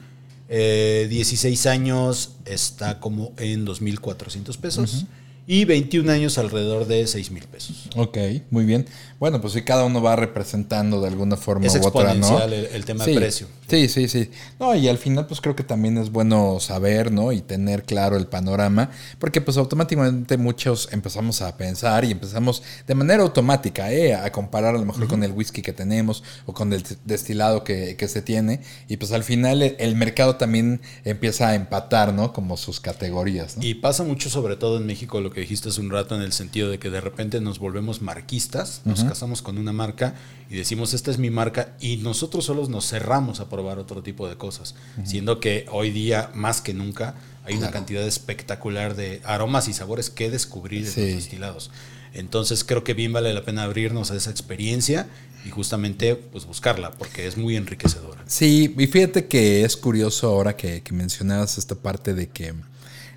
Eh, 0.49 1.08
16 1.10 1.65
años 1.67 2.32
está 2.45 2.99
como 2.99 3.34
en 3.38 3.65
2.400 3.65 4.58
pesos. 4.58 5.06
Y 5.47 5.65
21 5.65 6.12
años 6.12 6.38
alrededor 6.38 6.86
de 6.86 7.04
6.000 7.04 7.45
pesos. 7.47 7.89
Ok, 7.95 8.17
muy 8.51 8.63
bien. 8.65 8.86
Bueno, 9.19 9.41
pues 9.41 9.54
sí, 9.54 9.63
cada 9.63 9.86
uno 9.86 10.01
va 10.01 10.15
representando 10.15 11.01
de 11.01 11.08
alguna 11.08 11.36
forma 11.36 11.65
Es 11.65 11.75
u 11.75 11.86
otra, 11.86 12.13
¿no? 12.13 12.41
el, 12.41 12.54
el 12.54 12.86
tema 12.86 13.04
sí, 13.06 13.12
de 13.12 13.17
precio. 13.17 13.47
Sí, 13.67 13.88
sí, 13.88 14.08
sí. 14.08 14.30
No, 14.60 14.75
y 14.75 14.88
al 14.88 14.97
final 14.97 15.27
pues 15.27 15.41
creo 15.41 15.56
que 15.56 15.63
también 15.63 15.97
es 15.97 16.12
bueno 16.12 16.60
saber, 16.60 17.12
¿no? 17.12 17.32
Y 17.32 17.41
tener 17.41 17.84
claro 17.84 18.17
el 18.17 18.27
panorama, 18.27 18.91
porque 19.19 19.41
pues 19.41 19.58
automáticamente 19.58 20.38
muchos 20.38 20.89
empezamos 20.91 21.41
a 21.41 21.58
pensar 21.58 22.06
y 22.06 22.12
empezamos 22.12 22.63
de 22.88 22.95
manera 22.95 23.23
automática, 23.23 23.91
¿eh? 23.91 24.13
A 24.13 24.32
comparar 24.32 24.75
a 24.75 24.77
lo 24.80 24.86
mejor 24.86 25.08
con 25.08 25.23
el 25.23 25.32
whisky 25.32 25.62
que 25.62 25.73
tenemos 25.73 26.23
o 26.45 26.54
con 26.54 26.73
el 26.73 26.84
destilado 27.06 27.63
que, 27.63 27.95
que 27.97 28.08
se 28.08 28.21
tiene. 28.21 28.62
Y 28.88 28.97
pues 28.97 29.12
al 29.12 29.23
final 29.23 29.62
el, 29.62 29.75
el 29.80 29.95
mercado 29.95 30.36
también 30.36 30.82
empieza 31.04 31.49
a 31.49 31.56
empatar, 31.56 32.13
¿no? 32.13 32.34
Como 32.34 32.58
sus 32.58 32.80
categorías, 32.80 33.58
¿no? 33.58 33.63
Y 33.63 33.75
pasa 33.75 34.04
mucho, 34.04 34.30
sobre 34.30 34.56
todo 34.56 34.77
en 34.77 34.86
México, 34.86 35.21
lo 35.21 35.31
que 35.32 35.41
dijiste 35.41 35.70
hace 35.70 35.82
un 35.82 35.89
rato, 35.89 36.15
en 36.15 36.22
el 36.22 36.34
sentido 36.34 36.70
de 36.70 36.78
que 36.80 36.89
de 36.89 37.02
repente 37.02 37.41
nos 37.41 37.58
volvemos 37.60 38.02
marquistas, 38.02 38.82
nos 38.86 39.04
casamos 39.04 39.41
con 39.41 39.58
una 39.58 39.72
marca 39.74 40.15
y 40.50 40.56
decimos, 40.56 40.94
esta 40.94 41.10
es 41.12 41.17
mi 41.17 41.30
marca, 41.30 41.76
y 41.80 41.98
nosotros 41.98 42.46
solos 42.46 42.70
nos 42.70 42.88
cerramos 42.88 43.39
a 43.39 43.50
probar 43.50 43.80
otro 43.80 44.04
tipo 44.04 44.28
de 44.30 44.36
cosas, 44.38 44.76
siendo 45.06 45.39
que 45.39 45.65
hoy 45.72 45.89
día, 45.91 46.30
más 46.36 46.62
que 46.62 46.74
nunca, 46.74 47.15
hay 47.44 47.56
una 47.56 47.72
cantidad 47.72 48.04
espectacular 48.06 48.96
de 48.96 49.22
aromas 49.24 49.67
y 49.67 49.74
sabores 49.74 50.10
que 50.10 50.30
descubrir 50.30 50.86
en 50.86 50.91
Sí. 50.91 51.02
los 51.02 51.15
destilados. 51.15 51.72
Entonces 52.13 52.63
creo 52.63 52.84
que 52.84 52.94
bien 52.94 53.13
vale 53.13 53.34
la 53.34 53.44
pena 53.44 53.63
abrirnos 53.63 54.12
a 54.12 54.15
esa 54.17 54.30
experiencia 54.32 55.08
y 55.46 55.50
justamente 55.50 56.15
pues 56.15 56.46
buscarla, 56.46 56.91
porque 56.91 57.26
es 57.26 57.38
muy 57.38 57.56
enriquecedora. 57.56 58.22
Sí, 58.28 58.76
y 58.78 58.88
fíjate 58.88 59.28
que 59.28 59.63
es 59.63 59.76
curioso 59.78 60.28
ahora 60.28 60.56
que, 60.56 60.82
que 60.84 60.94
mencionabas 60.94 61.58
esta 61.58 61.76
parte 61.76 62.13
de 62.13 62.28
que 62.28 62.54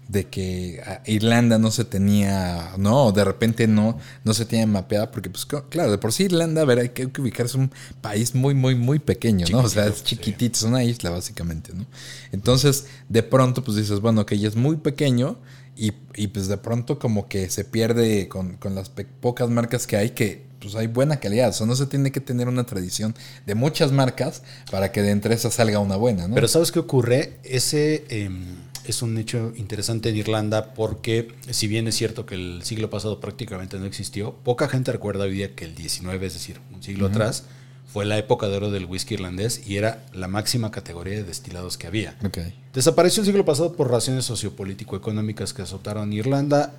de 0.08 0.24
que 0.24 0.82
ah, 0.86 1.00
Irlanda 1.06 1.58
no 1.58 1.70
se 1.70 1.84
tenía, 1.84 2.72
no, 2.78 3.12
de 3.12 3.24
repente 3.24 3.66
no, 3.66 3.98
no 4.24 4.34
se 4.34 4.44
tiene 4.44 4.66
mapeada, 4.66 5.10
porque 5.10 5.30
pues 5.30 5.46
claro, 5.46 5.90
de 5.90 5.98
por 5.98 6.12
sí 6.12 6.24
Irlanda, 6.24 6.62
a 6.62 6.64
ver, 6.64 6.78
hay 6.78 6.88
que, 6.90 7.02
hay 7.02 7.08
que 7.08 7.20
ubicarse 7.20 7.56
un 7.56 7.70
país 8.00 8.34
muy, 8.34 8.54
muy, 8.54 8.74
muy 8.74 8.98
pequeño, 8.98 9.46
¿no? 9.50 9.60
O 9.60 9.68
sea, 9.68 9.86
es 9.86 10.04
Chiquitito, 10.04 10.58
es 10.58 10.62
una 10.64 10.84
isla 10.84 11.10
básicamente, 11.10 11.72
¿no? 11.74 11.86
Entonces, 12.32 12.86
de 13.08 13.22
pronto, 13.22 13.64
pues 13.64 13.76
dices, 13.76 14.00
bueno, 14.00 14.26
que 14.26 14.34
ella 14.34 14.48
es 14.48 14.56
muy 14.56 14.76
pequeño 14.76 15.38
y, 15.76 15.92
y, 16.14 16.28
pues 16.28 16.48
de 16.48 16.56
pronto 16.56 16.98
como 16.98 17.28
que 17.28 17.48
se 17.50 17.64
pierde 17.64 18.28
con, 18.28 18.56
con 18.56 18.74
las 18.74 18.90
pocas 18.90 19.50
marcas 19.50 19.86
que 19.86 19.96
hay 19.96 20.10
que 20.10 20.44
pues 20.60 20.76
hay 20.76 20.86
buena 20.86 21.20
calidad, 21.20 21.50
o 21.50 21.52
sea, 21.52 21.66
no 21.66 21.76
se 21.76 21.84
tiene 21.84 22.10
que 22.10 22.20
tener 22.20 22.48
una 22.48 22.64
tradición 22.64 23.14
de 23.44 23.54
muchas 23.54 23.92
marcas 23.92 24.42
para 24.70 24.92
que 24.92 25.02
de 25.02 25.10
entre 25.10 25.34
esas 25.34 25.52
salga 25.52 25.78
una 25.78 25.96
buena, 25.96 26.26
¿no? 26.26 26.34
Pero 26.34 26.48
¿sabes 26.48 26.72
qué 26.72 26.78
ocurre? 26.78 27.38
Ese 27.42 28.06
eh, 28.08 28.30
es 28.86 29.02
un 29.02 29.16
hecho 29.18 29.52
interesante 29.56 30.10
en 30.10 30.16
Irlanda 30.16 30.74
porque 30.74 31.34
si 31.50 31.68
bien 31.68 31.88
es 31.88 31.96
cierto 31.96 32.26
que 32.26 32.34
el 32.34 32.62
siglo 32.62 32.90
pasado 32.90 33.20
prácticamente 33.20 33.78
no 33.78 33.86
existió, 33.86 34.34
poca 34.44 34.68
gente 34.68 34.92
recuerda 34.92 35.24
hoy 35.24 35.34
día 35.34 35.54
que 35.54 35.64
el 35.64 35.74
19, 35.74 36.26
es 36.26 36.34
decir, 36.34 36.60
un 36.72 36.82
siglo 36.82 37.06
atrás, 37.06 37.44
fue 37.86 38.04
la 38.04 38.18
época 38.18 38.48
de 38.48 38.56
oro 38.56 38.70
del 38.70 38.86
whisky 38.86 39.14
irlandés 39.14 39.66
y 39.66 39.76
era 39.76 40.04
la 40.12 40.26
máxima 40.26 40.70
categoría 40.70 41.14
de 41.14 41.24
destilados 41.24 41.78
que 41.78 41.86
había. 41.86 42.16
Desapareció 42.72 43.20
el 43.20 43.26
siglo 43.26 43.44
pasado 43.44 43.74
por 43.74 43.90
razones 43.90 44.24
sociopolítico-económicas 44.24 45.52
que 45.52 45.62
azotaron 45.62 46.12
Irlanda 46.12 46.74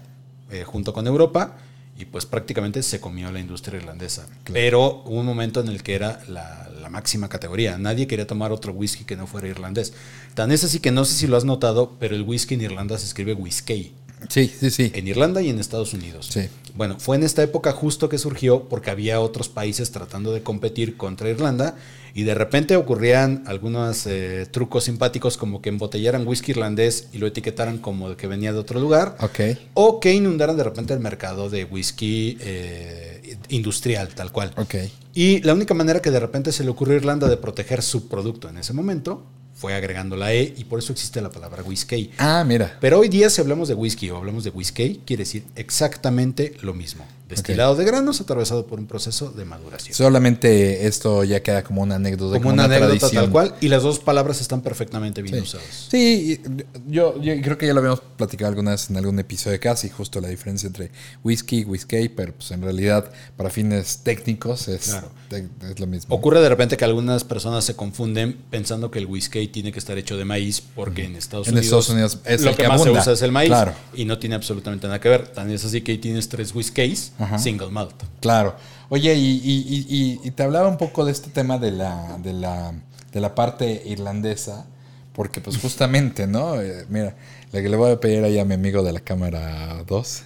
eh, 0.52 0.64
junto 0.64 0.94
con 0.94 1.08
Europa 1.08 1.58
y 1.98 2.06
pues 2.06 2.26
prácticamente 2.26 2.84
se 2.84 3.00
comió 3.00 3.32
la 3.32 3.40
industria 3.40 3.80
irlandesa. 3.80 4.28
Pero 4.52 5.04
hubo 5.06 5.20
un 5.20 5.26
momento 5.26 5.62
en 5.62 5.70
el 5.70 5.82
que 5.82 5.96
era 5.96 6.22
la, 6.28 6.70
la 6.82 6.90
máxima 6.90 7.30
categoría. 7.30 7.78
Nadie 7.78 8.08
quería 8.08 8.28
tomar 8.28 8.52
otro 8.52 8.74
whisky 8.74 9.06
que 9.06 9.16
no 9.16 9.28
fuera 9.28 9.48
irlandés. 9.48 9.94
Tan 10.34 10.52
es 10.52 10.64
así 10.64 10.80
que 10.80 10.92
no 10.92 11.06
sé 11.06 11.14
si 11.14 11.28
lo 11.28 11.38
has 11.38 11.46
notado, 11.46 11.96
pero 12.00 12.16
el 12.16 12.24
whisky 12.24 12.56
en 12.56 12.62
Irlanda 12.62 12.98
se 12.98 13.06
escribe 13.06 13.34
whisky. 13.34 13.94
Sí, 14.30 14.48
sí, 14.60 14.70
sí. 14.72 14.92
En 14.96 15.08
Irlanda 15.08 15.42
y 15.42 15.50
en 15.50 15.60
Estados 15.60 15.94
Unidos. 15.94 16.28
Sí. 16.32 16.42
Bueno, 16.76 16.98
fue 17.00 17.16
en 17.16 17.24
esta 17.24 17.42
época 17.44 17.72
justo 17.72 18.10
que 18.10 18.18
surgió 18.18 18.68
porque 18.68 18.90
había 18.92 19.22
otros 19.22 19.48
países 19.50 19.92
tratando 19.92 20.34
de 20.34 20.42
competir 20.44 20.98
contra 20.98 21.30
Irlanda 21.30 21.76
y 22.14 22.24
de 22.24 22.34
repente 22.34 22.76
ocurrían 22.76 23.44
algunos 23.46 24.06
eh, 24.08 24.46
trucos 24.52 24.86
simpáticos 24.86 25.38
como 25.38 25.62
que 25.62 25.70
embotellaran 25.70 26.28
whisky 26.28 26.52
irlandés 26.52 27.08
y 27.14 27.18
lo 27.18 27.28
etiquetaran 27.28 27.78
como 27.78 28.16
que 28.16 28.28
venía 28.28 28.54
de 28.54 28.60
otro 28.60 28.80
lugar 28.80 29.18
Ok. 29.20 29.40
o 29.74 30.00
que 30.00 30.14
inundaran 30.14 30.56
de 30.58 30.64
repente 30.64 30.94
el 30.94 31.00
mercado 31.02 31.50
de 31.50 31.66
whisky 31.66 32.38
eh, 32.42 33.38
industrial, 33.50 34.10
tal 34.16 34.32
cual. 34.32 34.52
Ok. 34.58 34.76
Y 35.14 35.42
la 35.42 35.54
única 35.54 35.74
manera 35.74 36.02
que 36.02 36.12
de 36.12 36.20
repente 36.20 36.52
se 36.52 36.64
le 36.64 36.70
ocurrió 36.70 36.96
a 36.96 36.98
Irlanda 36.98 37.28
de 37.30 37.38
proteger 37.38 37.82
su 37.82 38.08
producto 38.08 38.50
en 38.50 38.58
ese 38.58 38.74
momento 38.74 39.24
fue 39.66 39.74
agregando 39.74 40.16
la 40.16 40.32
E 40.32 40.54
y 40.56 40.66
por 40.66 40.78
eso 40.78 40.94
existe 40.94 41.20
la 41.22 41.32
palabra 41.32 41.64
whisky. 41.64 42.12
Ah, 42.20 42.44
mira. 42.46 42.78
Pero 42.80 43.00
hoy 43.00 43.10
día 43.10 43.32
si 43.32 43.42
hablamos 43.42 43.68
de 43.68 43.74
whisky 43.74 44.12
o 44.12 44.18
hablamos 44.18 44.44
de 44.44 44.52
whisky, 44.52 45.02
quiere 45.08 45.24
decir 45.24 45.44
exactamente 45.56 46.54
lo 46.62 46.76
mismo. 46.76 47.04
Destilado 47.28 47.76
de 47.76 47.86
granos 47.86 48.22
atravesado 48.22 48.68
por 48.68 48.80
un 48.80 48.86
proceso 48.86 49.32
de 49.32 49.46
maduración. 49.46 49.96
Solamente 49.96 50.86
esto 50.86 51.24
ya 51.24 51.42
queda 51.42 51.64
como 51.64 51.82
una 51.82 51.96
anécdota. 51.96 52.38
Como, 52.38 52.54
una, 52.54 52.66
anécdota 52.66 53.10
tal 53.10 53.32
cual. 53.32 53.56
Y 53.62 53.68
las 53.68 53.82
dos 53.84 54.00
palabras 54.00 54.42
están 54.42 54.62
perfectamente 54.62 55.22
bien 55.24 55.36
Sí. 55.36 55.42
usadas. 55.42 55.88
Sí, 55.90 56.40
yo, 56.88 57.20
yo 57.22 57.34
creo 57.42 57.58
que 57.58 57.66
ya 57.68 57.74
lo 57.74 57.80
habíamos 57.80 58.02
platicado 58.16 58.50
alguna 58.50 58.72
vez 58.72 58.90
en 58.90 58.98
algún 58.98 59.18
episodio 59.20 59.54
de 59.54 59.60
casi, 59.60 59.90
justo 59.90 60.22
la 60.22 60.28
diferencia 60.28 60.68
entre 60.68 60.92
whisky 61.24 61.62
y 61.62 61.64
whisky, 61.66 62.10
pero 62.10 62.34
pues 62.34 62.52
en 62.52 62.62
realidad 62.62 63.10
para 63.36 63.50
fines 63.50 64.02
técnicos 64.04 64.68
es, 64.68 64.90
Claro. 64.90 65.10
te- 65.30 65.48
es 65.72 65.80
lo 65.80 65.88
mismo. 65.88 66.14
Ocurre 66.16 66.42
de 66.42 66.50
repente 66.50 66.78
que 66.78 66.86
algunas 66.86 67.24
personas 67.24 67.66
se 67.66 67.76
confunden 67.76 68.38
pensando 68.52 68.92
que 68.92 69.00
el 69.00 69.08
whisky 69.08 69.48
tiene 69.48 69.72
que 69.72 69.80
estar 69.80 69.98
hecho 69.98 70.16
de 70.16 70.26
maíz 70.26 70.62
porque 70.62 71.06
en 71.06 71.16
Estados 71.16 71.48
En 71.48 71.54
Unidos, 71.54 71.66
Estados 71.66 71.90
Unidos 71.90 72.18
es 72.26 72.42
lo 72.42 72.52
el 72.52 72.56
que, 72.56 72.62
que 72.64 72.68
más 72.70 72.82
abunda. 72.82 73.00
se 73.02 73.10
usa 73.10 73.14
es 73.14 73.22
el 73.24 73.32
maíz 73.32 73.50
Claro. 73.50 73.74
y 73.96 74.06
no 74.06 74.20
tiene 74.20 74.36
absolutamente 74.36 74.86
nada 74.88 75.00
que 75.02 75.10
ver. 75.10 75.28
Tan 75.30 75.50
es 75.50 75.66
así 75.66 75.82
que 75.82 75.94
ahí 75.94 75.98
tienes 75.98 76.30
tres 76.30 76.54
whiskies 76.54 77.12
Ajá. 77.20 77.38
single 77.40 77.70
malt. 77.70 77.96
Claro. 78.22 78.56
Oye, 78.90 79.14
y, 79.16 79.42
y- 79.44 79.86
y- 79.90 80.20
y- 80.24 80.32
te 80.32 80.44
hablaba 80.44 80.68
un 80.68 80.78
poco 80.78 81.06
de 81.06 81.12
este 81.12 81.30
tema 81.30 81.58
de 81.58 81.72
la, 81.72 82.18
de 82.22 82.34
la, 82.34 82.74
de 83.12 83.20
la 83.22 83.34
parte 83.36 83.82
irlandesa, 83.86 84.66
porque 85.14 85.42
pues 85.42 85.58
justamente, 85.58 86.28
¿no? 86.28 86.62
Eh, 86.62 86.86
mira, 86.90 87.16
lo 87.52 87.62
que 87.62 87.70
le 87.70 87.78
voy 87.78 87.92
a 87.92 88.00
pedir 88.00 88.24
ahí 88.24 88.38
a 88.38 88.46
mi 88.46 88.54
amigo 88.54 88.84
de 88.84 88.92
la 88.92 89.00
cámara 89.00 89.84
2, 89.88 90.24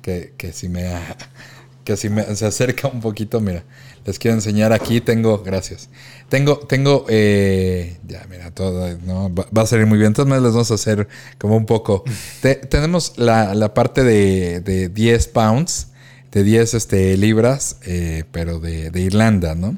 que, 0.00 0.32
que 0.36 0.52
si 0.52 0.68
me 0.68 0.90
que 1.84 1.96
si 1.96 2.08
me 2.08 2.22
se 2.36 2.46
acerca 2.46 2.86
un 2.88 3.00
poquito, 3.00 3.40
mira, 3.40 3.64
les 4.06 4.18
quiero 4.18 4.36
enseñar 4.36 4.72
aquí, 4.72 5.00
tengo, 5.00 5.42
gracias. 5.42 5.88
Tengo, 6.28 6.58
tengo, 6.58 7.04
eh, 7.08 7.98
ya, 8.06 8.24
mira, 8.30 8.52
todo, 8.52 8.96
¿no? 9.04 9.34
Va, 9.34 9.46
va 9.56 9.62
a 9.62 9.66
salir 9.66 9.86
muy 9.86 9.98
bien. 9.98 10.08
Entonces 10.08 10.32
les 10.40 10.52
vamos 10.52 10.70
a 10.70 10.74
hacer 10.74 11.08
como 11.38 11.56
un 11.56 11.66
poco. 11.66 12.04
Te- 12.40 12.54
tenemos 12.54 13.14
la, 13.18 13.54
la 13.54 13.74
parte 13.74 14.02
de, 14.04 14.60
de 14.60 14.88
10 14.88 15.26
pounds, 15.28 15.88
de 16.32 16.42
10 16.44 16.74
este, 16.74 17.16
libras, 17.16 17.76
eh, 17.84 18.24
pero 18.32 18.58
de, 18.58 18.90
de 18.90 19.00
Irlanda, 19.02 19.54
¿no? 19.54 19.76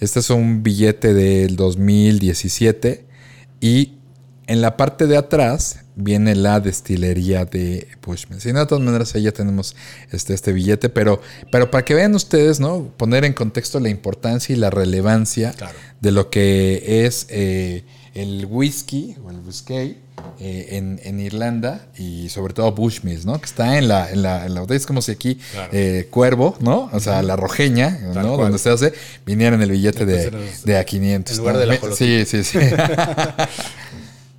Este 0.00 0.20
es 0.20 0.30
un 0.30 0.62
billete 0.62 1.12
del 1.14 1.56
2017 1.56 3.04
y 3.60 3.94
en 4.46 4.60
la 4.60 4.76
parte 4.76 5.06
de 5.06 5.16
atrás 5.16 5.80
viene 5.96 6.34
la 6.36 6.60
destilería 6.60 7.44
de 7.44 7.88
Bushman. 8.02 8.40
Si 8.40 8.52
no, 8.52 8.60
de 8.60 8.66
todas 8.66 8.84
maneras 8.84 9.14
ahí 9.14 9.22
ya 9.22 9.32
tenemos 9.32 9.74
este, 10.12 10.32
este 10.34 10.52
billete, 10.52 10.88
pero, 10.88 11.20
pero 11.50 11.70
para 11.70 11.84
que 11.84 11.94
vean 11.94 12.14
ustedes, 12.14 12.60
¿no? 12.60 12.84
Poner 12.96 13.24
en 13.24 13.32
contexto 13.32 13.80
la 13.80 13.88
importancia 13.88 14.54
y 14.54 14.58
la 14.58 14.70
relevancia 14.70 15.52
Claro. 15.52 15.74
de 16.00 16.12
lo 16.12 16.30
que 16.30 17.04
es 17.04 17.26
eh, 17.30 17.84
el 18.14 18.46
whisky 18.46 19.16
o 19.24 19.30
el 19.30 19.36
whisky 19.40 19.96
eh, 20.40 20.66
en, 20.72 21.00
en 21.04 21.20
Irlanda 21.20 21.86
y 21.96 22.28
sobre 22.28 22.54
todo 22.54 22.72
Bushmills, 22.72 23.24
¿no? 23.24 23.38
Que 23.40 23.46
está 23.46 23.78
en 23.78 23.86
la, 23.88 24.10
en 24.10 24.22
la, 24.22 24.46
en 24.46 24.54
la 24.54 24.60
botella. 24.62 24.76
Es 24.78 24.86
como 24.86 25.00
si 25.02 25.12
aquí 25.12 25.36
Claro. 25.52 25.70
eh, 25.72 26.08
Cuervo, 26.10 26.56
¿no? 26.60 26.90
O 26.92 27.00
sea, 27.00 27.22
la 27.22 27.36
rojeña, 27.36 27.98
Tal 28.14 28.26
¿no? 28.26 28.34
cual. 28.34 28.46
Donde 28.46 28.58
se 28.58 28.70
hace, 28.70 28.92
viniera 29.24 29.54
en 29.56 29.62
el 29.62 29.70
billete 29.70 30.04
de, 30.06 30.30
de 30.64 30.76
a 30.78 30.84
500. 30.84 31.32
en 31.32 31.38
lugar 31.38 31.56
¿no? 31.56 31.66
Me- 31.66 31.74
ajolote. 31.74 32.24
Sí, 32.26 32.42
sí, 32.42 32.44
sí. 32.44 32.58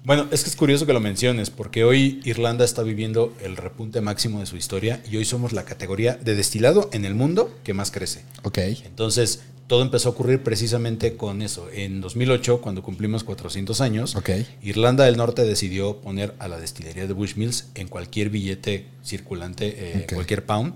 Bueno, 0.05 0.27
es 0.31 0.43
que 0.43 0.49
es 0.49 0.55
curioso 0.55 0.87
que 0.87 0.93
lo 0.93 0.99
menciones, 1.01 1.51
porque 1.51 1.83
hoy 1.83 2.19
Irlanda 2.23 2.65
está 2.65 2.81
viviendo 2.81 3.31
el 3.43 3.55
repunte 3.57 4.01
máximo 4.01 4.39
de 4.39 4.47
su 4.47 4.55
historia 4.57 5.03
y 5.11 5.17
hoy 5.17 5.25
somos 5.25 5.51
la 5.53 5.65
categoría 5.65 6.15
de 6.15 6.35
destilado 6.35 6.89
en 6.93 7.05
el 7.05 7.13
mundo 7.13 7.53
que 7.63 7.73
más 7.75 7.91
crece. 7.91 8.21
ok. 8.43 8.57
Entonces, 8.85 9.41
todo 9.69 9.83
empezó 9.83 10.09
a 10.09 10.13
ocurrir 10.13 10.41
precisamente 10.41 11.15
con 11.15 11.43
eso. 11.43 11.69
En 11.71 12.01
2008, 12.01 12.59
cuando 12.59 12.81
cumplimos 12.81 13.23
400 13.23 13.81
años. 13.81 14.15
Irlanda 14.63 15.05
del 15.05 15.15
Norte 15.15 15.43
decidió 15.43 15.97
poner 15.97 16.33
a 16.39 16.47
la 16.47 16.59
destilería 16.59 17.05
de 17.05 17.13
Bushmills 17.13 17.67
en 17.75 17.87
cualquier 17.87 18.31
billete 18.31 18.87
circulante, 19.05 19.75
eh, 19.77 20.07
cualquier 20.11 20.43
pound. 20.43 20.73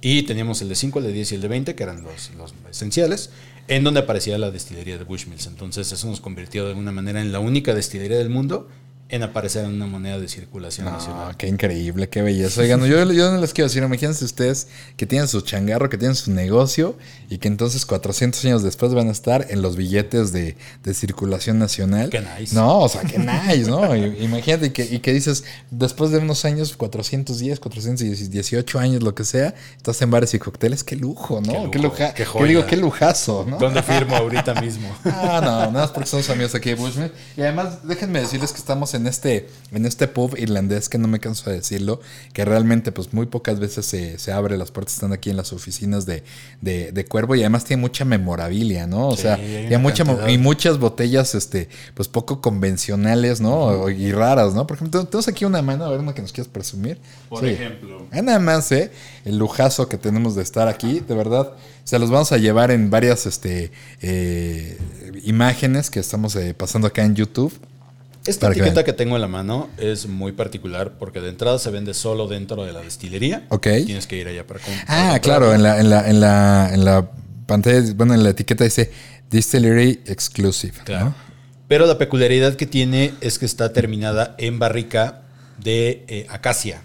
Y 0.00 0.24
teníamos 0.24 0.60
el 0.62 0.68
de 0.68 0.74
5, 0.74 0.98
el 0.98 1.04
de 1.04 1.12
10 1.12 1.30
y 1.30 1.34
el 1.36 1.40
de 1.42 1.48
20, 1.48 1.74
que 1.76 1.82
eran 1.84 2.02
los, 2.02 2.32
los 2.36 2.52
esenciales, 2.68 3.30
en 3.68 3.84
donde 3.84 4.00
aparecía 4.00 4.36
la 4.36 4.50
destilería 4.50 4.98
de 4.98 5.04
Bushmills. 5.04 5.46
Entonces, 5.46 5.92
eso 5.92 6.08
nos 6.08 6.20
convirtió 6.20 6.64
de 6.64 6.70
alguna 6.70 6.90
manera 6.90 7.20
en 7.20 7.30
la 7.30 7.38
única 7.38 7.72
destilería 7.72 8.18
del 8.18 8.30
mundo 8.30 8.68
en 9.10 9.22
aparecer 9.22 9.64
en 9.64 9.72
una 9.74 9.86
moneda 9.86 10.18
de 10.18 10.26
circulación 10.28 10.86
No, 10.86 10.92
nacional. 10.92 11.36
qué 11.36 11.46
increíble, 11.46 12.08
qué 12.08 12.22
belleza. 12.22 12.60
Oigan, 12.62 12.80
yo, 12.84 13.12
yo 13.12 13.30
no 13.30 13.40
les 13.40 13.52
quiero 13.52 13.68
decir, 13.68 13.82
imagínense 13.82 14.24
ustedes 14.24 14.66
que 14.96 15.06
tienen 15.06 15.28
su 15.28 15.40
changarro, 15.42 15.88
que 15.90 15.98
tienen 15.98 16.16
su 16.16 16.30
negocio 16.32 16.96
y 17.28 17.38
que 17.38 17.48
entonces 17.48 17.84
400 17.86 18.44
años 18.46 18.62
después 18.62 18.94
van 18.94 19.08
a 19.08 19.12
estar 19.12 19.46
en 19.50 19.60
los 19.62 19.76
billetes 19.76 20.32
de, 20.32 20.56
de 20.82 20.94
circulación 20.94 21.58
nacional. 21.58 22.08
Qué 22.10 22.20
nice. 22.38 22.54
No, 22.54 22.80
o 22.80 22.88
sea, 22.88 23.02
qué 23.02 23.18
nice, 23.18 23.70
¿no? 23.70 23.94
Imagínate 23.94 24.72
que, 24.72 24.84
y 24.84 24.98
que 25.00 25.12
dices, 25.12 25.44
después 25.70 26.10
de 26.10 26.18
unos 26.18 26.44
años, 26.44 26.74
410, 26.76 27.60
418 27.60 28.78
años, 28.78 29.02
lo 29.02 29.14
que 29.14 29.24
sea, 29.24 29.54
estás 29.76 30.00
en 30.02 30.10
bares 30.10 30.32
y 30.34 30.38
cócteles, 30.38 30.82
qué 30.82 30.96
lujo, 30.96 31.40
¿no? 31.40 31.70
Qué 31.70 31.70
Qué, 31.72 31.78
lujo, 31.78 31.94
luja- 31.96 32.08
qué 32.14 32.22
¿qué 32.22 32.24
joya. 32.24 32.46
digo, 32.46 32.66
qué 32.66 32.76
lujazo, 32.76 33.44
¿no? 33.48 33.58
¿Dónde 33.58 33.82
firmo 33.82 34.16
ahorita 34.16 34.54
mismo? 34.60 34.88
Ah, 35.04 35.40
no, 35.42 35.50
nada 35.50 35.70
más 35.70 35.90
porque 35.90 36.08
somos 36.08 36.28
amigos 36.30 36.54
aquí 36.54 36.70
de 36.70 36.74
Bushmill. 36.76 37.12
Y 37.36 37.42
además, 37.42 37.86
déjenme 37.86 38.20
decirles 38.20 38.52
que 38.52 38.58
estamos 38.58 38.93
en 38.94 39.06
este, 39.06 39.48
en 39.72 39.84
este 39.86 40.08
pub 40.08 40.36
irlandés 40.38 40.88
que 40.88 40.98
no 40.98 41.08
me 41.08 41.20
canso 41.20 41.50
de 41.50 41.56
decirlo, 41.56 42.00
que 42.32 42.44
realmente 42.44 42.92
pues 42.92 43.12
muy 43.12 43.26
pocas 43.26 43.58
veces 43.60 43.84
se, 43.86 44.18
se 44.18 44.32
abre, 44.32 44.56
las 44.56 44.70
puertas 44.70 44.94
están 44.94 45.12
aquí 45.12 45.30
en 45.30 45.36
las 45.36 45.52
oficinas 45.52 46.06
de, 46.06 46.22
de, 46.60 46.92
de 46.92 47.04
Cuervo 47.04 47.34
y 47.34 47.40
además 47.40 47.64
tiene 47.64 47.80
mucha 47.80 48.04
memorabilia, 48.04 48.86
¿no? 48.86 49.08
O 49.08 49.16
Sí, 49.16 49.22
sea, 49.22 49.38
una 49.68 49.78
mucha, 49.78 50.30
y 50.30 50.38
muchas 50.38 50.78
botellas, 50.78 51.34
este, 51.34 51.68
pues 51.94 52.08
poco 52.08 52.40
convencionales, 52.40 53.40
¿no? 53.40 53.88
Y 53.90 54.12
raras, 54.12 54.54
¿no? 54.54 54.66
Por 54.66 54.76
ejemplo, 54.76 55.04
tenemos 55.06 55.28
aquí 55.28 55.44
una 55.44 55.62
mano, 55.62 55.84
a 55.84 55.90
ver, 55.90 56.00
una 56.00 56.14
que 56.14 56.22
nos 56.22 56.32
quieras 56.32 56.48
presumir. 56.52 56.98
Por 57.28 57.40
Sí. 57.40 57.50
ejemplo. 57.50 58.06
Ah, 58.12 58.22
nada 58.22 58.38
más, 58.38 58.70
¿eh? 58.72 58.90
El 59.24 59.38
lujazo 59.38 59.88
que 59.88 59.98
tenemos 59.98 60.34
de 60.34 60.42
estar 60.42 60.68
aquí, 60.68 61.00
de 61.00 61.14
verdad. 61.14 61.52
Se 61.84 61.98
los 61.98 62.10
vamos 62.10 62.32
a 62.32 62.38
llevar 62.38 62.70
en 62.70 62.90
varias 62.90 63.26
este, 63.26 63.70
eh, 64.00 64.78
imágenes 65.24 65.90
que 65.90 66.00
estamos 66.00 66.34
eh, 66.36 66.54
pasando 66.54 66.88
acá 66.88 67.04
en 67.04 67.14
YouTube. 67.14 67.52
Esta 68.26 68.50
que 68.50 68.60
etiqueta 68.60 68.84
que 68.84 68.92
tengo 68.92 69.16
en 69.16 69.22
la 69.22 69.28
mano 69.28 69.68
es 69.76 70.06
muy 70.06 70.32
particular 70.32 70.92
porque 70.98 71.20
de 71.20 71.28
entrada 71.28 71.58
se 71.58 71.70
vende 71.70 71.92
solo 71.94 72.26
dentro 72.26 72.64
de 72.64 72.72
la 72.72 72.80
destilería. 72.80 73.44
Ok. 73.50 73.68
Tienes 73.84 74.06
que 74.06 74.16
ir 74.16 74.28
allá 74.28 74.46
para 74.46 74.60
comprar. 74.60 74.84
Ah, 74.88 75.18
claro, 75.20 75.54
en 75.54 75.62
la, 75.62 75.80
en 75.80 75.90
la, 75.90 76.08
en 76.08 76.20
la, 76.20 76.70
en 76.72 76.84
la 76.84 77.10
pantalla, 77.46 77.82
bueno, 77.94 78.14
en 78.14 78.22
la 78.22 78.30
etiqueta 78.30 78.64
dice 78.64 78.90
Distillery 79.30 80.02
Exclusive. 80.06 80.78
¿no? 80.78 80.84
Claro. 80.84 81.14
Pero 81.68 81.86
la 81.86 81.98
peculiaridad 81.98 82.54
que 82.54 82.66
tiene 82.66 83.14
es 83.20 83.38
que 83.38 83.46
está 83.46 83.72
terminada 83.72 84.34
en 84.38 84.58
barrica 84.58 85.23
de 85.62 86.04
eh, 86.08 86.26
acacia. 86.30 86.82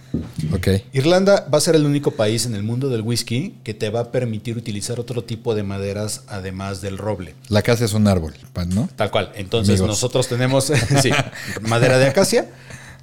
Irlanda 0.93 1.47
va 1.53 1.58
a 1.58 1.62
ser 1.62 1.75
el 1.75 1.86
único 1.86 2.12
país 2.12 2.45
en 2.45 2.55
el 2.55 2.63
mundo 2.63 2.89
del 2.89 3.01
whisky 3.01 3.55
que 3.63 3.73
te 3.73 3.89
va 3.89 4.01
a 4.01 4.12
permitir 4.12 4.58
utilizar 4.58 4.99
otro 4.99 5.23
tipo 5.23 5.55
de 5.55 5.63
maderas 5.63 6.23
además 6.27 6.82
del 6.82 6.97
roble. 6.97 7.36
La 7.49 7.62
casa 7.62 7.86
es 7.86 7.93
un 7.93 8.08
árbol, 8.08 8.34
pa- 8.53 8.65
¿no? 8.65 8.89
Tal 8.95 9.12
cual. 9.12 9.32
Entonces 9.36 9.73
Amigos. 9.79 9.88
nosotros 9.89 10.27
tenemos 10.27 10.65
sí, 11.01 11.12
madera 11.62 11.97
de 11.97 12.08
acacia. 12.08 12.49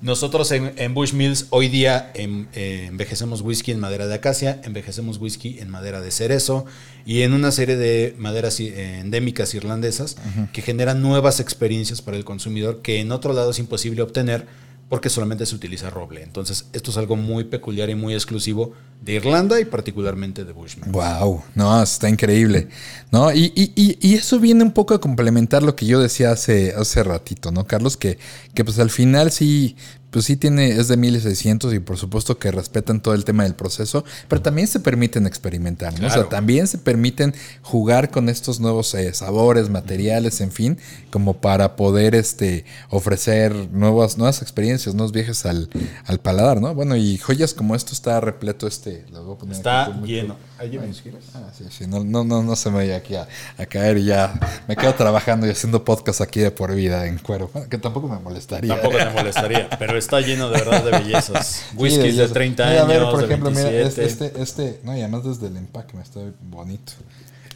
Nosotros 0.03 0.53
en, 0.53 0.75
en 0.77 0.93
Bushmills 0.93 1.47
hoy 1.49 1.69
día 1.69 2.11
em- 2.15 2.49
eh, 2.55 2.85
envejecemos 2.89 3.41
whisky 3.41 3.73
en 3.73 3.81
madera 3.81 4.07
de 4.07 4.15
acacia, 4.15 4.61
envejecemos 4.65 5.17
whisky 5.19 5.59
en 5.59 5.71
madera 5.71 6.03
de 6.03 6.11
cerezo 6.11 6.67
y 7.07 7.23
en 7.23 7.33
una 7.33 7.51
serie 7.51 7.77
de 7.77 8.15
maderas 8.19 8.61
eh, 8.61 8.99
endémicas 9.01 9.55
irlandesas 9.55 10.17
que 10.53 10.61
generan 10.61 11.01
nuevas 11.01 11.41
experiencias 11.41 12.03
para 12.03 12.19
el 12.19 12.27
consumidor 12.27 12.83
que 12.83 13.01
en 13.01 13.11
otro 13.11 13.33
lado 13.33 13.53
es 13.53 13.59
imposible 13.59 14.03
obtener 14.03 14.47
porque 14.89 15.09
solamente 15.11 15.47
se 15.47 15.55
utiliza 15.55 15.91
roble. 15.91 16.23
Entonces 16.23 16.67
esto 16.73 16.91
es 16.93 16.97
algo 16.97 17.17
muy 17.17 17.45
peculiar 17.45 17.91
y 17.91 17.95
muy 17.97 18.15
exclusivo 18.15 18.73
de 19.03 19.15
Irlanda 19.15 19.61
y 19.61 19.65
particularmente 19.65 20.45
de 20.45 20.53
Bushmills. 20.53 20.93
Wow, 20.93 21.43
no, 21.55 21.83
está 21.83 22.09
increíble. 22.09 22.69
¿No? 23.11 23.33
Y, 23.33 23.53
y- 23.57 23.73
y- 23.75 23.99
y 24.01 24.15
eso 24.15 24.39
viene 24.39 24.63
un 24.63 24.73
poco 24.73 24.95
a 24.95 25.01
complementar 25.01 25.63
lo 25.63 25.75
que 25.75 25.87
yo 25.87 26.01
decía 26.01 26.31
hace, 26.31 26.73
hace 26.77 27.03
ratito, 27.03 27.51
¿no, 27.51 27.67
Carlos? 27.67 27.97
Que, 27.97 28.19
que 28.55 28.65
pues 28.65 28.79
al 28.79 28.91
final 28.91 29.33
sí, 29.33 29.75
pues 30.17 30.25
sí 30.25 30.39
tiene, 30.39 30.71
es 30.71 30.89
de 30.89 30.97
1600 30.97 31.75
y 31.75 31.79
por 31.79 31.99
supuesto 31.99 32.39
que 32.39 32.51
respetan 32.51 33.03
todo 33.03 33.13
el 33.13 33.27
tema 33.27 33.43
del 33.43 33.55
proceso, 33.55 34.03
pero 34.29 34.41
también 34.41 34.67
se 34.67 34.81
permiten 34.81 35.27
experimentar, 35.27 36.01
¿no? 36.01 36.07
O 36.07 36.11
sea, 36.11 36.27
también 36.31 36.69
se 36.69 36.79
permiten 36.79 37.35
jugar 37.61 38.11
con 38.11 38.31
estos 38.31 38.59
nuevos 38.59 38.95
eh, 38.95 39.13
sabores, 39.13 39.69
materiales, 39.69 40.41
en 40.41 40.53
fin, 40.53 40.79
como 41.11 41.43
para 41.43 41.77
poder 41.77 42.15
este, 42.15 42.65
ofrecer 42.89 43.55
nuevas, 43.73 44.17
nuevas 44.17 44.41
experiencias, 44.41 44.95
nuevos 44.95 45.13
viajes 45.13 45.45
al, 45.45 45.69
al 46.07 46.19
paladar, 46.19 46.63
¿no? 46.63 46.75
Bueno, 46.75 46.97
y 46.97 47.19
joyas 47.19 47.53
como 47.53 47.75
esto 47.77 47.93
está 47.93 48.19
repleto 48.19 48.67
este, 48.67 49.05
lo 49.13 49.23
voy 49.23 49.35
a 49.35 49.39
poner 49.39 49.57
Está 49.57 49.85
aquí, 49.85 49.99
muy 49.99 50.09
lleno. 50.09 50.39
Ahí 50.59 50.71
quieres. 50.71 51.27
Ah, 51.35 51.51
sí, 51.55 51.65
sí, 51.69 51.87
no, 51.87 52.03
no, 52.03 52.25
no, 52.25 52.43
no 52.43 52.57
se 52.57 52.71
me 52.71 52.77
vaya 52.77 52.97
aquí 52.97 53.17
a, 53.17 53.29
a 53.59 53.67
caer 53.67 53.99
y 53.99 54.07
ya 54.07 54.33
me 54.67 54.77
quedo 54.77 54.95
trabajando 54.95 55.47
y 55.47 55.51
haciendo 55.51 55.85
podcast 55.85 56.23
aquí 56.23 56.41
de 56.41 56.51
por 56.51 56.75
vida 56.75 57.07
en 57.07 57.19
cuero, 57.19 57.51
Bueno, 57.53 57.69
que 57.69 57.77
tampoco 57.77 58.09
me 58.09 58.19
molestaría. 58.19 58.73
Tampoco 58.73 58.97
te 59.05 59.11
molestaría, 59.11 59.69
pero 59.79 59.99
es 59.99 60.06
está 60.07 60.21
lleno 60.21 60.49
de 60.49 60.59
verdad 60.59 60.85
de 60.85 60.91
bellezas. 60.91 61.65
Sí, 61.71 61.77
Whiskies 61.77 62.17
de 62.17 62.23
belleza. 62.23 62.35
30 62.35 62.65
Mira, 62.65 62.83
años, 62.83 62.85
A 62.85 62.87
ver, 62.87 63.03
por 63.11 63.19
de 63.19 63.25
ejemplo, 63.27 63.51
mira, 63.51 63.71
27. 63.71 64.05
este, 64.07 64.27
este, 64.27 64.43
este, 64.43 64.81
no, 64.85 64.97
y 64.97 65.01
además 65.01 65.25
desde 65.25 65.49
el 65.49 65.57
empaque 65.57 65.97
me 65.97 66.03
está 66.03 66.21
bonito. 66.43 66.93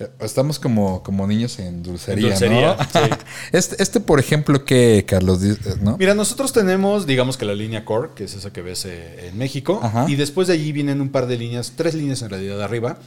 Eh, 0.01 0.09
Estamos 0.21 0.59
como, 0.59 1.03
como 1.03 1.27
niños 1.27 1.59
en 1.59 1.83
dulcería, 1.83 2.25
En 2.25 2.31
dulcería, 2.31 2.77
¿no? 2.77 2.85
sí. 2.93 3.11
Este, 3.53 3.83
este, 3.83 4.01
por 4.01 4.19
ejemplo, 4.19 4.65
que 4.65 5.05
Carlos 5.07 5.41
dice, 5.43 5.77
¿no? 5.81 5.97
Mira, 5.99 6.15
nosotros 6.15 6.53
tenemos, 6.53 7.07
digamos 7.07 7.37
que 7.37 7.45
la 7.45 7.55
línea 7.55 7.85
Core, 7.85 8.11
que 8.15 8.25
es 8.25 8.35
esa 8.35 8.53
que 8.53 8.63
ves 8.63 8.85
eh, 8.87 9.29
en 9.29 9.39
México. 9.39 9.81
Ajá. 9.83 10.07
Y 10.09 10.17
después 10.17 10.49
de 10.49 10.55
allí 10.55 10.73
vienen 10.73 11.01
un 11.01 11.11
par 11.11 11.27
de 11.27 11.37
líneas, 11.37 11.75
tres 11.77 11.95
líneas 11.95 12.23
en 12.23 12.31
realidad 12.31 12.57
de 12.59 12.65
arriba. 12.65 12.99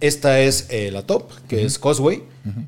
Esta 0.00 0.40
es 0.40 0.66
eh, 0.68 0.90
la 0.92 1.02
top, 1.02 1.30
que 1.48 1.64
es 1.64 1.78
Causeway. 1.78 2.22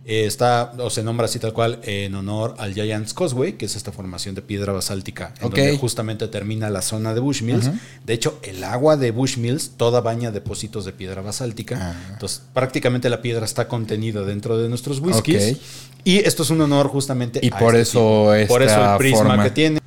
Eh, 0.04 0.24
está, 0.26 0.72
o 0.78 0.90
se 0.90 1.04
nombra 1.04 1.26
así 1.26 1.38
tal 1.38 1.52
cual, 1.52 1.78
en 1.84 2.14
honor 2.14 2.56
al 2.58 2.74
Giants 2.74 3.14
Causeway, 3.14 3.52
que 3.52 3.66
es 3.66 3.76
esta 3.76 3.92
formación 3.92 4.34
de 4.34 4.42
piedra 4.42 4.72
basáltica, 4.72 5.34
en 5.40 5.50
donde 5.50 5.76
justamente 5.78 6.26
termina 6.26 6.68
la 6.68 6.82
zona 6.82 7.14
de 7.14 7.20
Bushmills. 7.20 7.70
De 8.04 8.14
hecho, 8.14 8.40
el 8.42 8.64
agua 8.64 8.96
de 8.96 9.12
Bushmills 9.12 9.72
toda 9.76 10.00
baña 10.00 10.32
depósitos 10.32 10.84
de 10.84 10.92
piedra 10.92 11.22
basáltica. 11.22 11.92
Ah. 11.92 12.10
Entonces, 12.12 12.42
prácticamente 12.52 13.08
la 13.08 13.22
piedra 13.22 13.44
está 13.44 13.68
contenida 13.68 14.22
dentro 14.22 14.58
de 14.58 14.68
nuestros 14.68 14.98
whiskies. 14.98 15.58
Y 16.04 16.16
esto 16.18 16.42
es 16.42 16.50
un 16.50 16.60
honor 16.60 16.88
justamente 16.88 17.40
Y 17.42 17.52
a 17.52 17.58
por 17.58 17.76
este 17.76 17.82
eso 17.82 18.32
tipo. 18.34 18.54
Por 18.54 18.62
eso 18.62 18.72
esta 18.72 18.92
el 18.92 18.98
prisma 18.98 19.18
forma. 19.18 19.44
que 19.44 19.50
tiene. 19.50 19.80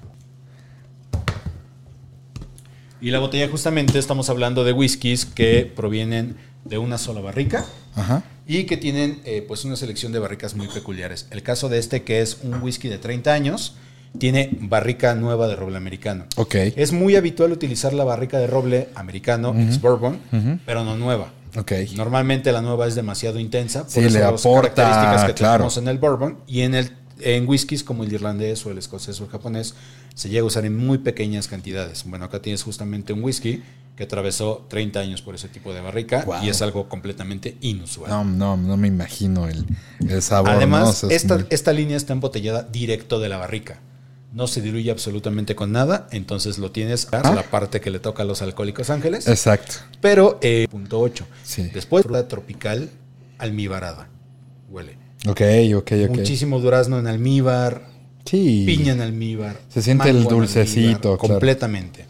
Y 3.01 3.09
la 3.09 3.17
botella 3.17 3.49
justamente 3.49 3.97
estamos 3.97 4.29
hablando 4.29 4.63
de 4.63 4.73
whiskies 4.73 5.25
que 5.25 5.71
provienen 5.75 6.35
de 6.65 6.77
una 6.77 6.97
sola 6.97 7.21
barrica 7.21 7.65
Ajá. 7.95 8.23
y 8.47 8.65
que 8.65 8.77
tienen 8.77 9.21
eh, 9.25 9.43
pues 9.47 9.65
una 9.65 9.75
selección 9.75 10.11
de 10.11 10.19
barricas 10.19 10.55
muy 10.55 10.67
peculiares. 10.67 11.27
El 11.31 11.43
caso 11.43 11.69
de 11.69 11.79
este 11.79 12.03
que 12.03 12.21
es 12.21 12.39
un 12.43 12.61
whisky 12.61 12.87
de 12.87 12.97
30 12.97 13.33
años 13.33 13.75
tiene 14.17 14.49
barrica 14.59 15.15
nueva 15.15 15.47
de 15.47 15.55
roble 15.55 15.77
americano. 15.77 16.25
Ok. 16.35 16.55
Es 16.75 16.91
muy 16.91 17.15
habitual 17.15 17.51
utilizar 17.51 17.93
la 17.93 18.03
barrica 18.03 18.39
de 18.39 18.47
roble 18.47 18.89
americano, 18.95 19.55
ex 19.57 19.79
bourbon, 19.79 20.19
pero 20.65 20.83
no 20.83 20.97
nueva. 20.97 21.31
Normalmente 21.95 22.51
la 22.51 22.61
nueva 22.61 22.87
es 22.87 22.95
demasiado 22.95 23.39
intensa, 23.39 23.83
por 23.83 23.91
Sí, 23.91 24.01
le 24.01 24.19
las 24.19 24.45
aporta, 24.45 24.73
características 24.83 25.25
que 25.25 25.33
claro. 25.33 25.53
tenemos 25.57 25.77
en 25.77 25.87
el 25.87 25.97
bourbon 25.97 26.37
y 26.47 26.61
en 26.61 26.75
el 26.75 26.91
en 27.23 27.47
whiskies 27.47 27.83
como 27.83 28.03
el 28.03 28.11
irlandés 28.13 28.65
o 28.65 28.71
el 28.71 28.77
escocés 28.77 29.19
o 29.21 29.25
el 29.25 29.29
japonés 29.29 29.75
se 30.15 30.29
llega 30.29 30.41
a 30.41 30.45
usar 30.45 30.65
en 30.65 30.75
muy 30.77 30.97
pequeñas 30.99 31.47
cantidades. 31.47 32.03
Bueno, 32.05 32.25
acá 32.25 32.41
tienes 32.41 32.63
justamente 32.63 33.13
un 33.13 33.23
whisky 33.23 33.61
que 33.95 34.03
atravesó 34.03 34.65
30 34.69 34.99
años 34.99 35.21
por 35.21 35.35
ese 35.35 35.47
tipo 35.49 35.73
de 35.73 35.81
barrica 35.81 36.23
Wow. 36.25 36.43
y 36.43 36.49
es 36.49 36.61
algo 36.61 36.87
completamente 36.89 37.57
inusual. 37.61 38.09
No, 38.09 38.23
no, 38.23 38.57
no 38.57 38.77
me 38.77 38.87
imagino 38.87 39.47
el, 39.47 39.65
el 40.07 40.21
sabor. 40.21 40.49
¿no? 40.49 40.53
O 40.55 40.57
Además, 40.57 40.97
sea, 40.97 41.09
es 41.09 41.15
esta, 41.23 41.35
muy- 41.35 41.45
esta 41.49 41.73
línea 41.73 41.97
está 41.97 42.13
embotellada 42.13 42.63
directo 42.63 43.19
de 43.19 43.29
la 43.29 43.37
barrica. 43.37 43.79
No 44.33 44.47
se 44.47 44.61
diluye 44.61 44.89
absolutamente 44.91 45.55
con 45.55 45.73
nada, 45.73 46.07
entonces 46.11 46.57
lo 46.57 46.71
tienes 46.71 47.09
a 47.11 47.17
Ah. 47.19 47.35
la 47.35 47.43
parte 47.43 47.81
que 47.81 47.91
le 47.91 47.99
toca 47.99 48.23
a 48.23 48.25
los 48.25 48.41
alcohólicos 48.41 48.89
ángeles. 48.89 49.27
Exacto. 49.27 49.75
Pero, 49.99 50.39
eh, 50.41 50.67
punto 50.71 50.99
8. 51.01 51.27
Sí. 51.43 51.69
Después, 51.73 52.03
fruta 52.03 52.27
tropical 52.29 52.89
almibarada. 53.37 54.07
Huele. 54.69 54.97
Ok, 55.27 55.41
ok, 55.75 55.91
ok. 56.09 56.17
Muchísimo 56.17 56.59
durazno 56.59 56.99
en 56.99 57.07
almíbar, 57.07 57.83
Sí. 58.25 58.63
piña 58.65 58.93
en 58.93 59.01
almíbar. 59.01 59.57
Se 59.69 59.81
siente 59.81 60.09
el 60.09 60.23
dulcecito, 60.23 60.79
almíbar, 60.87 61.01
claro. 61.01 61.17
Completamente. 61.17 62.05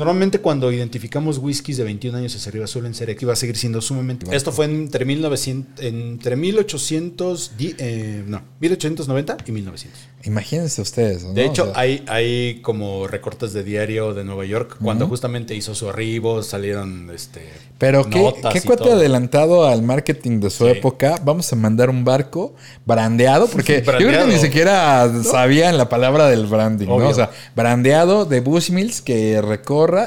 Normalmente 0.00 0.38
cuando 0.40 0.72
identificamos 0.72 1.36
whiskies 1.36 1.76
de 1.76 1.84
21 1.84 2.16
años 2.16 2.34
hacia 2.34 2.48
arriba 2.48 2.66
suelen 2.66 2.94
ser 2.94 3.14
que 3.14 3.26
va 3.26 3.34
a 3.34 3.36
seguir 3.36 3.56
siendo 3.58 3.82
sumamente... 3.82 4.24
Esto 4.34 4.50
fue 4.50 4.64
entre, 4.64 5.04
1900, 5.04 5.84
entre 5.84 6.36
1800, 6.36 7.52
di- 7.58 7.74
eh, 7.78 8.24
no, 8.26 8.40
1890 8.60 9.36
y 9.46 9.52
1900. 9.52 10.00
Imagínense 10.24 10.80
ustedes. 10.82 11.22
¿no? 11.24 11.32
De 11.34 11.44
hecho, 11.44 11.64
O 11.64 11.66
sea, 11.66 11.78
hay, 11.80 12.02
hay 12.08 12.60
como 12.62 13.06
recortes 13.06 13.52
de 13.52 13.62
diario 13.62 14.14
de 14.14 14.24
Nueva 14.24 14.44
York. 14.46 14.76
Cuando 14.82 15.06
justamente 15.06 15.54
hizo 15.54 15.74
su 15.74 15.88
arribo, 15.88 16.42
salieron 16.42 17.10
este, 17.14 17.40
Pero 17.78 18.04
qué, 18.04 18.20
notas 18.22 18.52
qué 18.52 18.58
y 18.58 18.62
cuate 18.62 18.84
todo. 18.84 18.94
adelantado 18.96 19.66
al 19.66 19.82
marketing 19.82 20.40
de 20.40 20.50
su 20.50 20.64
Sí. 20.64 20.70
época. 20.72 21.16
Vamos 21.24 21.50
a 21.52 21.56
mandar 21.56 21.88
un 21.90 22.04
barco 22.04 22.54
brandeado, 22.86 23.46
porque 23.48 23.82
yo 23.86 23.92
creo 24.08 24.26
que 24.26 24.32
ni 24.34 24.38
siquiera 24.38 25.10
sabían 25.24 25.76
la 25.78 25.88
palabra 25.88 26.28
del 26.28 26.46
branding. 26.46 26.88
O 26.88 27.14
sea, 27.14 27.30
brandeado 27.56 28.24
de 28.26 28.40
Bushmills 28.40 29.00
que 29.00 29.40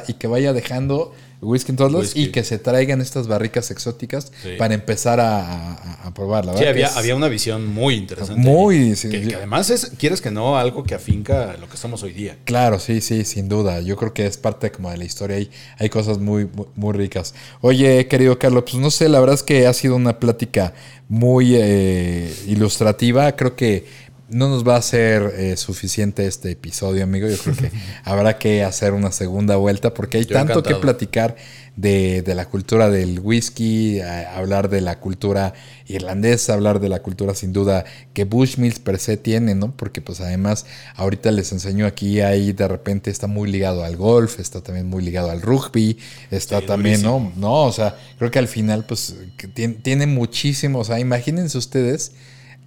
y 0.08 0.14
que 0.14 0.28
vaya 0.28 0.54
dejando 0.54 1.14
whisky 1.42 1.72
en 1.72 1.76
todos 1.76 1.92
lados 1.92 2.14
y 2.16 2.28
que 2.32 2.42
se 2.46 2.58
traigan 2.58 3.02
estas 3.02 3.28
barricas 3.28 3.70
exóticas 3.70 4.32
Sí. 4.42 4.52
para 4.58 4.74
empezar 4.76 5.20
a, 5.20 5.74
a- 5.74 6.08
a 6.08 6.14
probarla. 6.14 6.56
Sí, 6.58 6.64
había, 6.64 6.88
había 6.98 7.18
una 7.18 7.28
visión 7.28 7.68
muy 7.68 7.96
interesante. 7.96 8.42
Muy, 8.42 8.96
sí, 8.96 9.10
que, 9.10 9.36
además 9.36 9.70
es, 9.70 9.92
quieres 9.98 10.22
que 10.22 10.32
no, 10.32 10.58
algo 10.58 10.86
que 10.86 10.96
afinca 10.96 11.58
lo 11.60 11.68
que 11.68 11.76
estamos 11.76 12.02
hoy 12.04 12.14
día. 12.14 12.38
Claro, 12.46 12.80
sí, 12.80 13.02
sí, 13.02 13.26
sin 13.26 13.50
duda. 13.50 13.82
Yo 13.82 13.98
creo 13.98 14.14
que 14.14 14.26
es 14.26 14.38
parte 14.38 14.72
como 14.72 14.90
de 14.90 14.96
la 14.98 15.04
historia. 15.04 15.36
Hay, 15.36 15.52
hay 15.80 15.90
cosas 15.90 16.18
muy, 16.20 16.46
muy, 16.46 16.66
muy 16.76 16.94
ricas. 16.94 17.34
Oye, 17.60 18.08
querido 18.08 18.40
Carlos, 18.40 18.64
pues 18.64 18.76
no 18.76 18.90
sé, 18.90 19.10
la 19.10 19.20
verdad 19.20 19.36
es 19.36 19.44
que 19.44 19.68
ha 19.68 19.74
sido 19.74 19.98
una 19.98 20.20
plática 20.20 20.74
muy 21.10 21.56
eh, 21.58 22.34
ilustrativa. 22.48 23.34
Creo 23.36 23.58
que 23.58 23.86
no 24.34 24.50
nos 24.50 24.68
va 24.68 24.76
a 24.76 24.82
ser 24.82 25.34
eh, 25.38 25.56
suficiente 25.58 26.26
este 26.28 26.52
episodio, 26.52 27.04
amigo. 27.04 27.28
Yo 27.30 27.38
creo 27.38 27.56
que 27.56 27.72
habrá 28.04 28.38
que 28.38 28.64
hacer 28.64 28.94
una 28.94 29.12
segunda 29.12 29.56
vuelta 29.56 29.94
porque 29.94 30.18
hay 30.18 30.26
Yo 30.26 30.34
tanto 30.34 30.60
encantado. 30.60 30.76
que 30.76 30.82
platicar 30.82 31.36
de, 31.76 32.22
de 32.22 32.36
la 32.36 32.48
cultura 32.50 32.90
del 32.90 33.20
whisky, 33.20 34.00
a- 34.02 34.36
hablar 34.38 34.70
de 34.70 34.82
la 34.82 35.00
cultura 35.00 35.54
irlandesa, 35.88 36.54
hablar 36.54 36.80
de 36.80 36.90
la 36.90 37.02
cultura 37.02 37.34
sin 37.34 37.52
duda 37.52 37.84
que 38.14 38.26
Bushmills 38.26 38.80
per 38.80 39.00
se 39.00 39.18
tiene, 39.18 39.56
¿no? 39.56 39.76
Porque 39.76 40.02
pues 40.02 40.22
además 40.22 40.66
ahorita 40.96 41.32
les 41.32 41.52
enseño 41.52 41.86
aquí, 41.88 42.22
ahí 42.22 42.54
de 42.54 42.68
repente 42.68 43.10
está 43.10 43.28
muy 43.28 43.52
ligado 43.52 43.84
al 43.84 43.96
golf, 43.98 44.40
está 44.40 44.62
también 44.62 44.88
muy 44.88 45.04
ligado 45.04 45.32
al 45.32 45.42
rugby, 45.42 45.98
está 46.32 46.60
Sí, 46.60 46.66
también, 46.68 47.02
durísimo. 47.02 47.32
¿no? 47.36 47.42
No, 47.42 47.64
o 47.66 47.72
sea, 47.72 47.96
creo 48.20 48.30
que 48.32 48.40
al 48.40 48.48
final 48.48 48.86
pues 48.86 49.16
tiene, 49.54 49.74
tiene 49.76 50.06
muchísimo, 50.08 50.80
o 50.80 50.84
sea, 50.84 51.00
imagínense 51.00 51.58
ustedes 51.58 52.12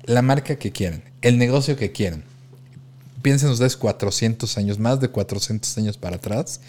la 0.06 0.22
marca 0.22 0.56
que 0.56 0.72
quieran, 0.72 1.02
el 1.20 1.38
negocio 1.38 1.76
que 1.76 1.92
quieran. 1.92 2.24
Piensen 3.22 3.50
ustedes 3.50 3.76
400 3.76 4.56
años, 4.56 4.78
más 4.78 5.00
de 5.00 5.08
400 5.08 5.76
años 5.78 5.98
para 5.98 6.16
atrás. 6.16 6.60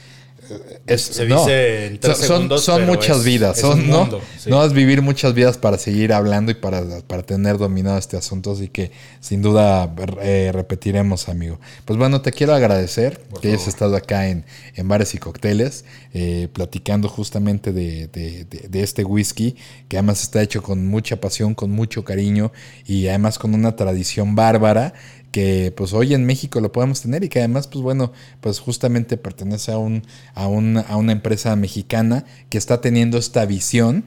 Eh, 0.50 0.80
Es, 0.88 1.02
Se 1.02 1.26
no. 1.26 1.40
dice 1.40 1.88
en 1.88 2.00
tres 2.00 2.18
son, 2.18 2.26
son- 2.28 2.36
segundos, 2.38 2.64
son 2.64 2.80
pero 2.82 2.94
muchas 2.94 3.18
es- 3.20 3.24
vidas, 3.26 3.56
es 3.58 3.62
son, 3.62 3.80
un 3.82 3.90
¿no? 3.90 4.10
sí. 4.40 4.50
No 4.50 4.64
es 4.64 4.74
vivir 4.74 5.02
muchas 5.02 5.34
vidas 5.34 5.58
para 5.58 5.78
seguir 5.78 6.14
hablando 6.14 6.52
y 6.52 6.56
para, 6.56 6.84
para 7.08 7.24
tener 7.24 7.58
dominado 7.58 7.98
este 7.98 8.18
asunto, 8.18 8.52
así 8.52 8.70
que 8.70 8.92
sin 9.20 9.42
duda 9.42 9.94
eh, 10.22 10.52
repetiremos, 10.54 11.30
amigo. 11.30 11.60
Pues 11.86 11.98
bueno, 12.00 12.22
te 12.22 12.32
quiero 12.32 12.54
agradecer 12.54 13.20
Por 13.30 13.42
que 13.42 13.50
hayas 13.50 13.68
estado 13.68 13.96
acá 13.96 14.28
en, 14.30 14.46
en 14.76 14.88
Bares 14.88 15.14
y 15.16 15.18
Cócteles, 15.18 15.86
eh, 16.14 16.48
platicando 16.54 17.10
justamente 17.10 17.74
de, 17.74 18.08
de- 18.08 18.46
de- 18.46 18.68
de 18.70 18.84
este 18.84 19.04
whisky, 19.04 19.56
que 19.90 19.98
además 19.98 20.22
está 20.24 20.42
hecho 20.42 20.64
con 20.64 20.88
mucha 20.88 21.18
pasión, 21.20 21.54
con 21.56 21.72
mucho 21.72 22.04
cariño 22.04 22.52
y 22.86 23.08
además 23.08 23.38
con 23.38 23.54
una 23.54 23.76
tradición 23.76 24.36
bárbara 24.36 24.94
que 25.32 25.74
pues 25.76 25.94
hoy 25.94 26.14
en 26.14 26.26
México 26.26 26.60
lo 26.62 26.72
podemos 26.72 27.02
tener 27.02 27.24
y 27.24 27.30
que 27.30 27.40
además 27.40 27.68
pues 27.68 27.82
bueno 27.84 28.12
pues 28.42 28.60
justamente 28.60 29.18
pertenece 29.18 29.72
a 29.72 29.78
un 29.78 30.04
a, 30.34 30.48
un- 30.48 30.78
a 30.78 30.96
una 30.98 31.12
empresa 31.12 31.56
mexicana 31.56 32.26
que 32.50 32.58
está 32.58 32.82
teniendo 32.82 33.18
esta 33.18 33.46
visión 33.46 34.06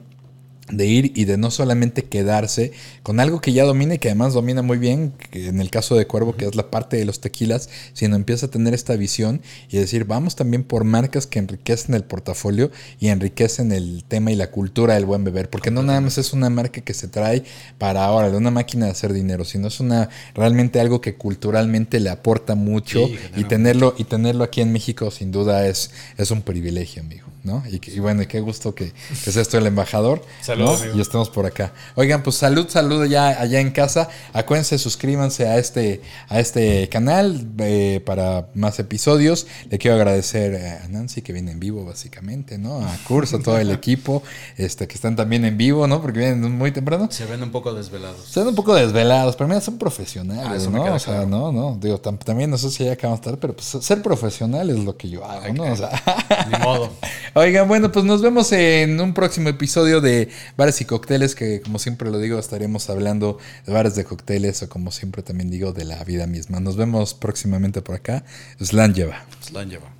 de 0.70 0.87
ir 0.87 1.12
y 1.14 1.24
de 1.24 1.37
no 1.37 1.50
solamente 1.50 2.04
quedarse 2.04 2.72
con 3.02 3.20
algo 3.20 3.40
que 3.40 3.52
ya 3.52 3.64
domina 3.64 3.94
y 3.94 3.98
que 3.98 4.09
además 4.09 4.35
domina 4.35 4.62
muy 4.62 4.78
bien, 4.78 5.12
que 5.30 5.48
en 5.48 5.61
el 5.61 5.70
caso 5.70 5.94
de 5.96 6.06
Cuervo, 6.06 6.37
que 6.37 6.46
es 6.46 6.54
la 6.54 6.70
parte 6.70 6.96
de 6.96 7.04
los 7.04 7.20
tequilas, 7.20 7.68
sino 7.92 8.16
empieza 8.16 8.46
a 8.46 8.50
tener 8.50 8.74
esta 8.74 8.96
visión 8.96 9.42
y 9.68 9.78
decir, 9.78 10.04
vamos 10.04 10.37
también 10.37 10.64
por 10.64 10.85
marcas 10.85 11.26
que 11.26 11.38
enriquecen 11.38 11.94
el 11.94 12.04
portafolio 12.04 12.70
y 12.98 13.09
enriquecen 13.09 13.72
el 13.72 14.04
tema 14.06 14.33
y 14.33 14.37
la 14.37 14.50
cultura 14.50 14.94
del 14.94 15.06
buen 15.06 15.24
beber, 15.24 15.50
porque 15.50 15.70
no 15.70 15.83
nada 15.83 16.00
más 16.00 16.18
es 16.18 16.33
una 16.33 16.50
marca 16.50 16.80
que 16.80 16.94
se 16.94 17.09
trae 17.09 17.44
para 17.78 18.04
ahora, 18.04 18.28
una 18.37 18.50
máquina 18.50 18.87
de 18.87 18.92
hacer 18.92 19.12
dinero, 19.12 19.44
sino 19.44 19.68
es 19.68 19.80
una 19.80 20.09
realmente 20.35 20.80
algo 20.80 21.00
que 21.00 21.14
culturalmente 21.14 22.00
le 22.00 22.11
aporta 22.11 22.54
mucho 22.54 23.06
Sí, 23.06 23.18
y 23.37 23.44
tenerlo 23.44 23.94
y 23.98 24.04
tenerlo 24.04 24.44
aquí 24.44 24.61
en 24.61 24.72
México 24.72 25.11
sin 25.11 25.33
duda 25.33 25.66
es, 25.66 25.90
es 26.16 26.30
un 26.30 26.42
privilegio, 26.42 27.02
amigo, 27.02 27.26
¿no? 27.44 27.62
Y, 27.70 27.81
y 27.90 27.98
bueno, 28.00 28.22
y 28.22 28.26
qué 28.26 28.40
gusto 28.40 28.74
que, 28.74 28.92
que 28.92 29.33
seas 29.33 29.48
tú 29.48 29.57
el 29.57 29.66
embajador. 29.66 30.22
Salud, 30.42 30.64
¿no? 30.64 30.70
amigo. 30.74 30.96
Y 30.96 31.00
estemos 31.00 31.31
por 31.31 31.46
acá. 31.46 31.72
Oigan, 31.94 32.22
pues 32.22 32.37
salud, 32.37 32.66
salud 32.68 33.05
ya 33.07 33.29
allá 33.40 33.61
en 33.61 33.70
casa. 33.70 34.09
Acuérdense, 34.33 34.79
suscríbanse 34.79 35.46
a 35.48 35.59
este, 35.59 36.00
a 36.29 36.40
este 36.40 36.88
canal 36.88 37.46
eh, 37.59 38.03
para 38.05 38.48
más 38.55 38.79
episodios. 38.79 39.46
Le 39.70 39.79
quiero 39.79 39.96
agradecer 39.96 40.83
a 40.85 40.88
Nancy 40.88 41.22
que 41.22 41.33
viene 41.33 41.53
en 41.53 41.61
vivo, 41.61 41.85
básicamente, 41.85 42.59
¿no? 42.59 42.81
A 42.85 42.96
Curso, 43.09 43.37
a 43.38 43.42
todo 43.42 43.59
el 43.59 43.70
equipo, 43.70 44.22
este, 44.57 44.87
que 44.88 44.94
están 44.94 45.16
también 45.16 45.44
en 45.44 45.57
vivo, 45.57 45.87
¿no? 45.87 46.00
Porque 46.03 46.18
vienen 46.20 46.57
muy 46.57 46.72
temprano. 46.72 47.09
Se 47.11 47.24
ven 47.26 47.42
un 47.42 47.50
poco 47.50 47.72
desvelados. 47.74 48.26
Están 48.29 48.48
un 48.48 48.55
poco 48.55 48.74
desvelados, 48.74 49.37
pero 49.37 49.48
mira, 49.48 49.61
son 49.61 49.74
Ah, 49.74 49.79
profesionales, 49.79 50.66
me 50.68 50.79
¿no? 50.79 50.85
queda 50.85 50.94
O 50.94 50.98
sea, 50.98 51.14
claro. 51.14 51.29
no, 51.29 51.53
no, 51.53 51.76
digo, 51.81 52.00
tam- 52.00 52.18
también 52.18 52.50
no 52.50 52.59
sé 52.59 52.70
si 52.70 52.85
ya 52.85 52.92
acabamos 52.92 53.20
tarde, 53.22 53.38
pero 53.40 53.55
pues 53.55 53.66
ser 53.85 54.03
profesional 54.03 54.68
es 54.70 54.79
lo 54.79 54.96
que 54.96 55.09
yo 55.09 55.24
hago, 55.24 55.53
¿no? 55.55 55.64
O 55.72 55.76
sea, 55.76 55.90
Ni 56.50 56.59
modo. 56.59 56.90
Oigan, 57.35 57.69
bueno, 57.69 57.93
pues 57.93 58.05
nos 58.05 58.23
vemos 58.23 58.51
en 58.51 59.01
un 59.01 59.14
próximo 59.14 59.49
episodio 59.49 60.01
de 60.01 60.29
Bares 60.57 60.81
y 60.81 60.85
Cócteles, 60.85 61.37
que 61.37 61.61
como 61.61 61.79
siempre 61.79 62.11
lo 62.11 62.19
digo, 62.19 62.38
estaremos 62.38 62.90
hablando 62.90 63.38
de 63.66 63.73
bares 63.73 63.95
de 63.95 64.05
cócteles 64.05 64.62
o 64.64 64.69
como 64.69 64.90
siempre 64.90 65.23
también 65.23 65.49
digo, 65.49 65.73
de 65.73 65.85
la 65.85 66.03
vida 66.03 66.27
misma. 66.27 66.59
Nos 66.59 66.77
vemos 66.77 67.15
próximamente 67.15 67.83
por 67.83 67.94
acá. 67.94 68.25
Slan 68.61 68.94
lleva. 68.94 69.25
La 69.52 69.61
han 69.61 69.71
llevado. 69.71 70.00